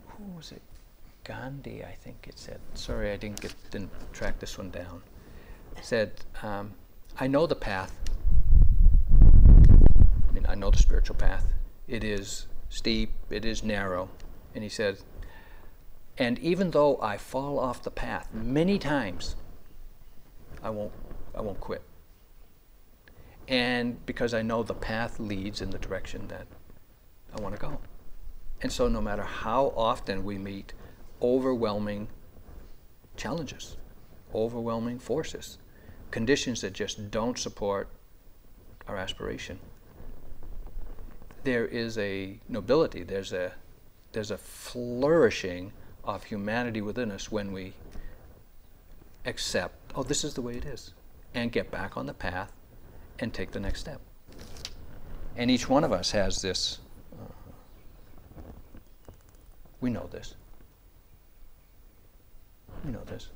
Who 0.08 0.24
was 0.36 0.52
it? 0.52 0.62
Gandhi, 1.24 1.84
I 1.84 1.92
think 1.92 2.26
it 2.28 2.38
said. 2.38 2.60
Sorry, 2.74 3.12
I 3.12 3.16
didn't 3.16 3.40
get 3.40 3.54
didn't 3.70 3.92
track 4.12 4.40
this 4.40 4.58
one 4.58 4.70
down. 4.70 5.02
Said, 5.80 6.12
um, 6.42 6.74
"I 7.18 7.28
know 7.28 7.46
the 7.46 7.54
path. 7.54 7.94
I 9.12 10.32
mean, 10.32 10.46
I 10.48 10.54
know 10.56 10.70
the 10.70 10.78
spiritual 10.78 11.16
path. 11.16 11.46
It 11.86 12.02
is 12.02 12.46
steep. 12.68 13.12
It 13.30 13.44
is 13.44 13.62
narrow. 13.62 14.08
And 14.54 14.64
he 14.64 14.70
said, 14.70 14.98
and 16.18 16.38
even 16.38 16.70
though 16.70 17.00
I 17.00 17.16
fall 17.16 17.58
off 17.58 17.82
the 17.82 17.90
path 17.90 18.32
many 18.32 18.78
times, 18.78 19.36
I 20.62 20.70
won't, 20.70 20.92
I 21.34 21.40
won't 21.40 21.60
quit. 21.60 21.82
And 23.48 24.04
because 24.06 24.34
I 24.34 24.42
know 24.42 24.62
the 24.62 24.74
path 24.74 25.18
leads 25.18 25.60
in 25.60 25.70
the 25.70 25.78
direction 25.78 26.28
that 26.28 26.46
I 27.36 27.40
want 27.40 27.54
to 27.54 27.60
go. 27.60 27.78
And 28.62 28.70
so, 28.70 28.86
no 28.88 29.00
matter 29.00 29.24
how 29.24 29.72
often 29.76 30.24
we 30.24 30.38
meet 30.38 30.72
overwhelming 31.20 32.08
challenges, 33.16 33.76
overwhelming 34.34 34.98
forces, 35.00 35.58
conditions 36.10 36.60
that 36.60 36.72
just 36.72 37.10
don't 37.10 37.38
support 37.38 37.88
our 38.86 38.96
aspiration, 38.96 39.58
there 41.42 41.66
is 41.66 41.98
a 41.98 42.38
nobility, 42.48 43.02
there's 43.02 43.32
a 43.32 43.52
there's 44.12 44.30
a 44.30 44.38
flourishing 44.38 45.72
of 46.04 46.24
humanity 46.24 46.80
within 46.80 47.10
us 47.10 47.32
when 47.32 47.50
we 47.50 47.72
accept, 49.24 49.81
oh, 49.94 50.02
this 50.02 50.24
is 50.24 50.34
the 50.34 50.42
way 50.42 50.54
it 50.54 50.64
is, 50.64 50.92
and 51.34 51.52
get 51.52 51.70
back 51.70 51.96
on 51.96 52.06
the 52.06 52.14
path 52.14 52.52
and 53.18 53.32
take 53.32 53.50
the 53.52 53.60
next 53.60 53.80
step. 53.80 54.00
And 55.36 55.50
each 55.50 55.68
one 55.68 55.84
of 55.84 55.92
us 55.92 56.10
has 56.10 56.42
this. 56.42 56.78
Uh, 57.12 57.24
we 59.80 59.90
know 59.90 60.08
this. 60.10 60.34
We 62.84 62.90
know 62.92 63.04
this. 63.06 63.28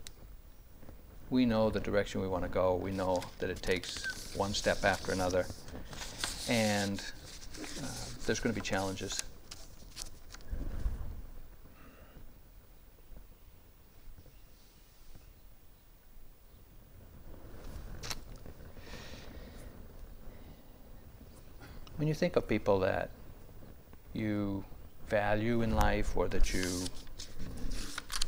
we 1.31 1.45
know 1.45 1.71
the 1.71 1.81
direction 1.81 2.21
we 2.21 2.29
want 2.29 2.45
to 2.45 2.49
go. 2.49 2.75
We 2.77 2.91
know 2.93 3.23
that 3.39 3.51
it 3.51 3.63
takes 3.63 4.35
one 4.37 4.55
step 4.55 4.85
after 4.85 5.13
another. 5.13 5.47
And 6.49 7.01
uh, 7.83 7.87
there's 8.27 8.41
going 8.41 8.55
to 8.55 8.61
be 8.61 8.65
challenges. 8.65 9.23
When 21.97 22.09
you 22.09 22.15
think 22.15 22.37
of 22.37 22.47
people 22.47 22.81
that 22.81 23.09
you 24.13 24.65
value 25.09 25.63
in 25.63 25.75
life 25.75 26.15
or 26.15 26.29
that 26.29 26.53
you 26.53 26.67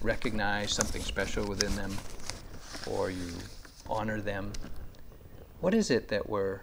recognize 0.00 0.72
something 0.72 1.02
special 1.02 1.46
within 1.46 1.74
them 1.76 1.94
or 2.90 3.10
you 3.10 3.30
honor 3.86 4.22
them, 4.22 4.52
what 5.60 5.74
is 5.74 5.90
it 5.90 6.08
that 6.08 6.26
we're, 6.30 6.60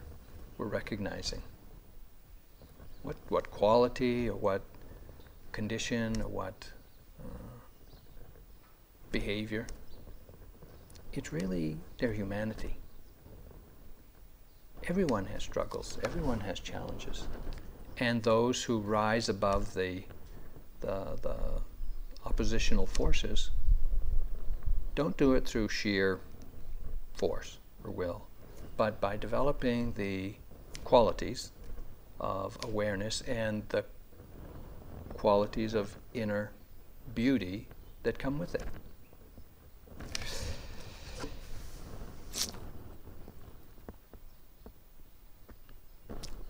we're 0.57 0.65
recognizing? 0.65 1.43
What, 3.03 3.17
what 3.29 3.51
quality 3.51 4.27
or 4.27 4.35
what 4.35 4.63
condition 5.51 6.19
or 6.21 6.27
what 6.27 6.67
uh, 7.19 7.59
behavior? 9.11 9.67
It's 11.13 11.31
really 11.31 11.77
their 11.99 12.13
humanity. 12.13 12.77
Everyone 14.87 15.25
has 15.25 15.41
struggles, 15.41 15.97
everyone 16.03 16.41
has 16.41 16.59
challenges. 16.59 17.25
And 17.97 18.21
those 18.21 18.63
who 18.63 18.79
rise 18.79 19.29
above 19.29 19.73
the, 19.73 20.03
the, 20.81 21.17
the 21.21 21.37
oppositional 22.23 22.85
forces 22.85 23.49
don't 24.93 25.17
do 25.17 25.33
it 25.33 25.47
through 25.47 25.69
sheer 25.69 26.19
force 27.13 27.57
or 27.83 27.89
will, 27.89 28.27
but 28.77 29.01
by 29.01 29.17
developing 29.17 29.93
the 29.93 30.35
qualities 30.83 31.51
of 32.19 32.57
awareness 32.63 33.21
and 33.21 33.67
the 33.69 33.85
qualities 35.15 35.73
of 35.73 35.97
inner 36.13 36.51
beauty 37.15 37.67
that 38.03 38.19
come 38.19 38.37
with 38.37 38.53
it. 38.53 38.67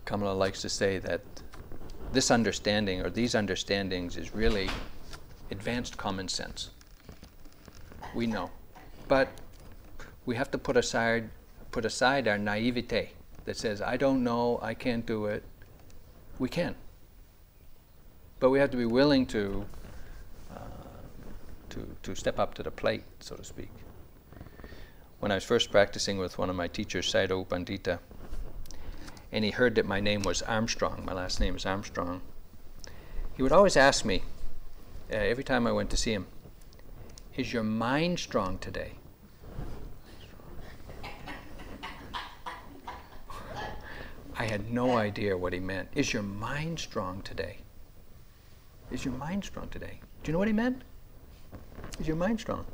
Kamala 0.06 0.32
likes 0.32 0.62
to 0.62 0.68
say 0.68 0.98
that 0.98 1.20
this 2.12 2.30
understanding 2.30 3.02
or 3.02 3.10
these 3.10 3.34
understandings 3.34 4.16
is 4.16 4.34
really 4.34 4.70
advanced 5.50 5.98
common 5.98 6.28
sense. 6.28 6.70
We 8.14 8.26
know. 8.26 8.50
But 9.08 9.28
we 10.24 10.36
have 10.36 10.50
to 10.52 10.58
put 10.58 10.76
aside 10.76 11.28
put 11.72 11.84
aside 11.84 12.26
our 12.26 12.38
naivete 12.38 13.10
that 13.44 13.56
says, 13.56 13.82
I 13.82 13.98
don't 13.98 14.24
know, 14.24 14.58
I 14.62 14.72
can't 14.72 15.04
do 15.04 15.26
it. 15.26 15.42
We 16.38 16.48
can. 16.48 16.74
But 18.40 18.50
we 18.50 18.58
have 18.58 18.70
to 18.70 18.76
be 18.76 18.86
willing 18.86 19.26
to 19.26 19.66
uh, 20.54 20.58
to 21.70 21.86
to 22.02 22.14
step 22.14 22.38
up 22.38 22.54
to 22.54 22.62
the 22.62 22.70
plate, 22.70 23.02
so 23.18 23.34
to 23.34 23.44
speak. 23.44 23.70
When 25.18 25.32
I 25.32 25.34
was 25.34 25.44
first 25.44 25.72
practicing 25.72 26.18
with 26.18 26.38
one 26.38 26.48
of 26.48 26.56
my 26.56 26.68
teachers, 26.68 27.12
Sayadaw 27.12 27.38
U 27.38 27.44
Pandita, 27.44 27.98
and 29.36 29.44
he 29.44 29.50
heard 29.50 29.74
that 29.74 29.84
my 29.84 30.00
name 30.00 30.22
was 30.22 30.40
Armstrong, 30.40 31.04
my 31.04 31.12
last 31.12 31.40
name 31.40 31.54
is 31.54 31.66
Armstrong, 31.66 32.22
he 33.34 33.42
would 33.42 33.52
always 33.52 33.76
ask 33.76 34.02
me, 34.02 34.22
uh, 35.12 35.16
every 35.16 35.44
time 35.44 35.66
I 35.66 35.72
went 35.72 35.90
to 35.90 35.96
see 35.98 36.14
him, 36.14 36.26
Is 37.36 37.52
your 37.52 37.62
mind 37.62 38.18
strong 38.18 38.56
today? 38.56 38.92
I 44.38 44.46
had 44.46 44.72
no 44.72 44.96
idea 44.96 45.36
what 45.36 45.52
he 45.52 45.60
meant. 45.60 45.90
Is 45.94 46.14
your 46.14 46.22
mind 46.22 46.78
strong 46.78 47.20
today? 47.20 47.58
Is 48.90 49.04
your 49.04 49.12
mind 49.12 49.44
strong 49.44 49.68
today? 49.68 50.00
Do 50.22 50.30
you 50.30 50.32
know 50.32 50.38
what 50.38 50.48
he 50.48 50.54
meant? 50.54 50.80
Is 52.00 52.08
your 52.08 52.16
mind 52.16 52.40
strong? 52.40 52.64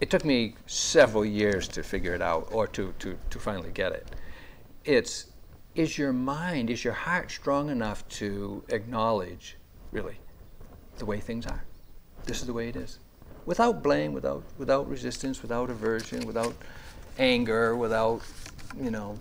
It 0.00 0.08
took 0.08 0.24
me 0.24 0.54
several 0.66 1.24
years 1.24 1.66
to 1.68 1.82
figure 1.82 2.14
it 2.14 2.22
out 2.22 2.48
or 2.52 2.68
to, 2.68 2.94
to, 3.00 3.18
to 3.30 3.38
finally 3.40 3.72
get 3.72 3.90
it 3.90 4.08
it's 4.84 5.26
is 5.74 5.98
your 5.98 6.12
mind, 6.12 6.70
is 6.70 6.84
your 6.84 6.92
heart 6.92 7.30
strong 7.30 7.68
enough 7.68 8.06
to 8.08 8.62
acknowledge, 8.68 9.56
really, 9.90 10.16
the 10.98 11.04
way 11.04 11.18
things 11.18 11.46
are? 11.46 11.64
This 12.24 12.40
is 12.40 12.46
the 12.46 12.52
way 12.52 12.68
it 12.68 12.76
is. 12.76 13.00
Without 13.44 13.82
blame, 13.82 14.12
without, 14.12 14.44
without 14.56 14.88
resistance, 14.88 15.42
without 15.42 15.70
aversion, 15.70 16.26
without 16.26 16.54
anger, 17.18 17.76
without, 17.76 18.22
you 18.80 18.90
know, 18.90 19.18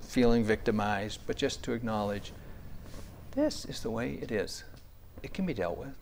feeling 0.00 0.42
victimized, 0.42 1.20
but 1.26 1.36
just 1.36 1.62
to 1.64 1.72
acknowledge 1.72 2.32
this 3.32 3.64
is 3.64 3.80
the 3.80 3.90
way 3.90 4.18
it 4.20 4.30
is. 4.30 4.64
It 5.22 5.32
can 5.32 5.46
be 5.46 5.54
dealt 5.54 5.78
with. 5.78 5.94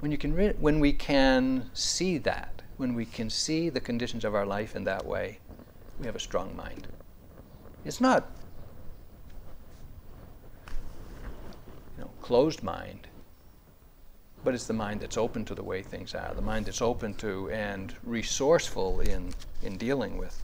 When, 0.00 0.12
you 0.12 0.18
can 0.18 0.34
re- 0.34 0.54
when 0.60 0.78
we 0.78 0.92
can 0.92 1.70
see 1.72 2.18
that, 2.18 2.62
when 2.76 2.94
we 2.94 3.06
can 3.06 3.30
see 3.30 3.70
the 3.70 3.80
conditions 3.80 4.24
of 4.24 4.34
our 4.34 4.46
life 4.46 4.76
in 4.76 4.84
that 4.84 5.04
way, 5.06 5.38
we 5.98 6.06
have 6.06 6.16
a 6.16 6.20
strong 6.20 6.54
mind. 6.56 6.86
It's 7.84 8.00
not 8.00 8.30
you 11.96 12.04
know, 12.04 12.10
closed 12.20 12.62
mind, 12.62 13.06
but 14.44 14.54
it's 14.54 14.66
the 14.66 14.74
mind 14.74 15.00
that's 15.00 15.16
open 15.16 15.44
to 15.46 15.54
the 15.54 15.62
way 15.62 15.82
things 15.82 16.14
are, 16.14 16.34
the 16.34 16.42
mind 16.42 16.66
that's 16.66 16.82
open 16.82 17.14
to 17.14 17.50
and 17.50 17.94
resourceful 18.04 19.00
in, 19.00 19.32
in 19.62 19.76
dealing 19.76 20.18
with 20.18 20.42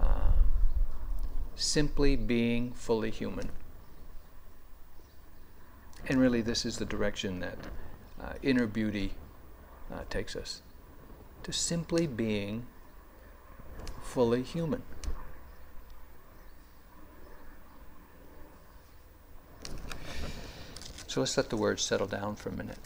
uh, 0.00 0.32
simply 1.56 2.16
being 2.16 2.72
fully 2.72 3.10
human. 3.10 3.48
And 6.08 6.20
really, 6.20 6.40
this 6.40 6.64
is 6.64 6.78
the 6.78 6.84
direction 6.84 7.40
that 7.40 7.58
uh, 8.22 8.32
inner 8.42 8.66
beauty 8.66 9.12
uh, 9.92 10.02
takes 10.08 10.36
us 10.36 10.62
to 11.42 11.52
simply 11.52 12.06
being 12.06 12.66
fully 14.06 14.42
human. 14.42 14.82
So 21.06 21.20
let's 21.20 21.36
let 21.36 21.50
the 21.50 21.56
words 21.56 21.82
settle 21.82 22.06
down 22.06 22.36
for 22.36 22.50
a 22.50 22.52
minute. 22.52 22.78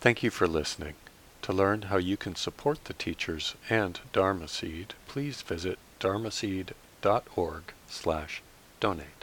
Thank 0.00 0.22
you 0.22 0.30
for 0.30 0.48
listening. 0.48 0.94
To 1.42 1.52
learn 1.52 1.82
how 1.82 1.96
you 1.96 2.16
can 2.16 2.34
support 2.34 2.84
the 2.84 2.92
teachers 2.92 3.54
and 3.68 4.00
Dharma 4.12 4.48
Seed, 4.48 4.94
please 5.06 5.42
visit 5.42 5.78
dharma 6.00 6.30
dharmaseed.org 6.30 7.62
slash 7.88 8.42
donate. 8.80 9.21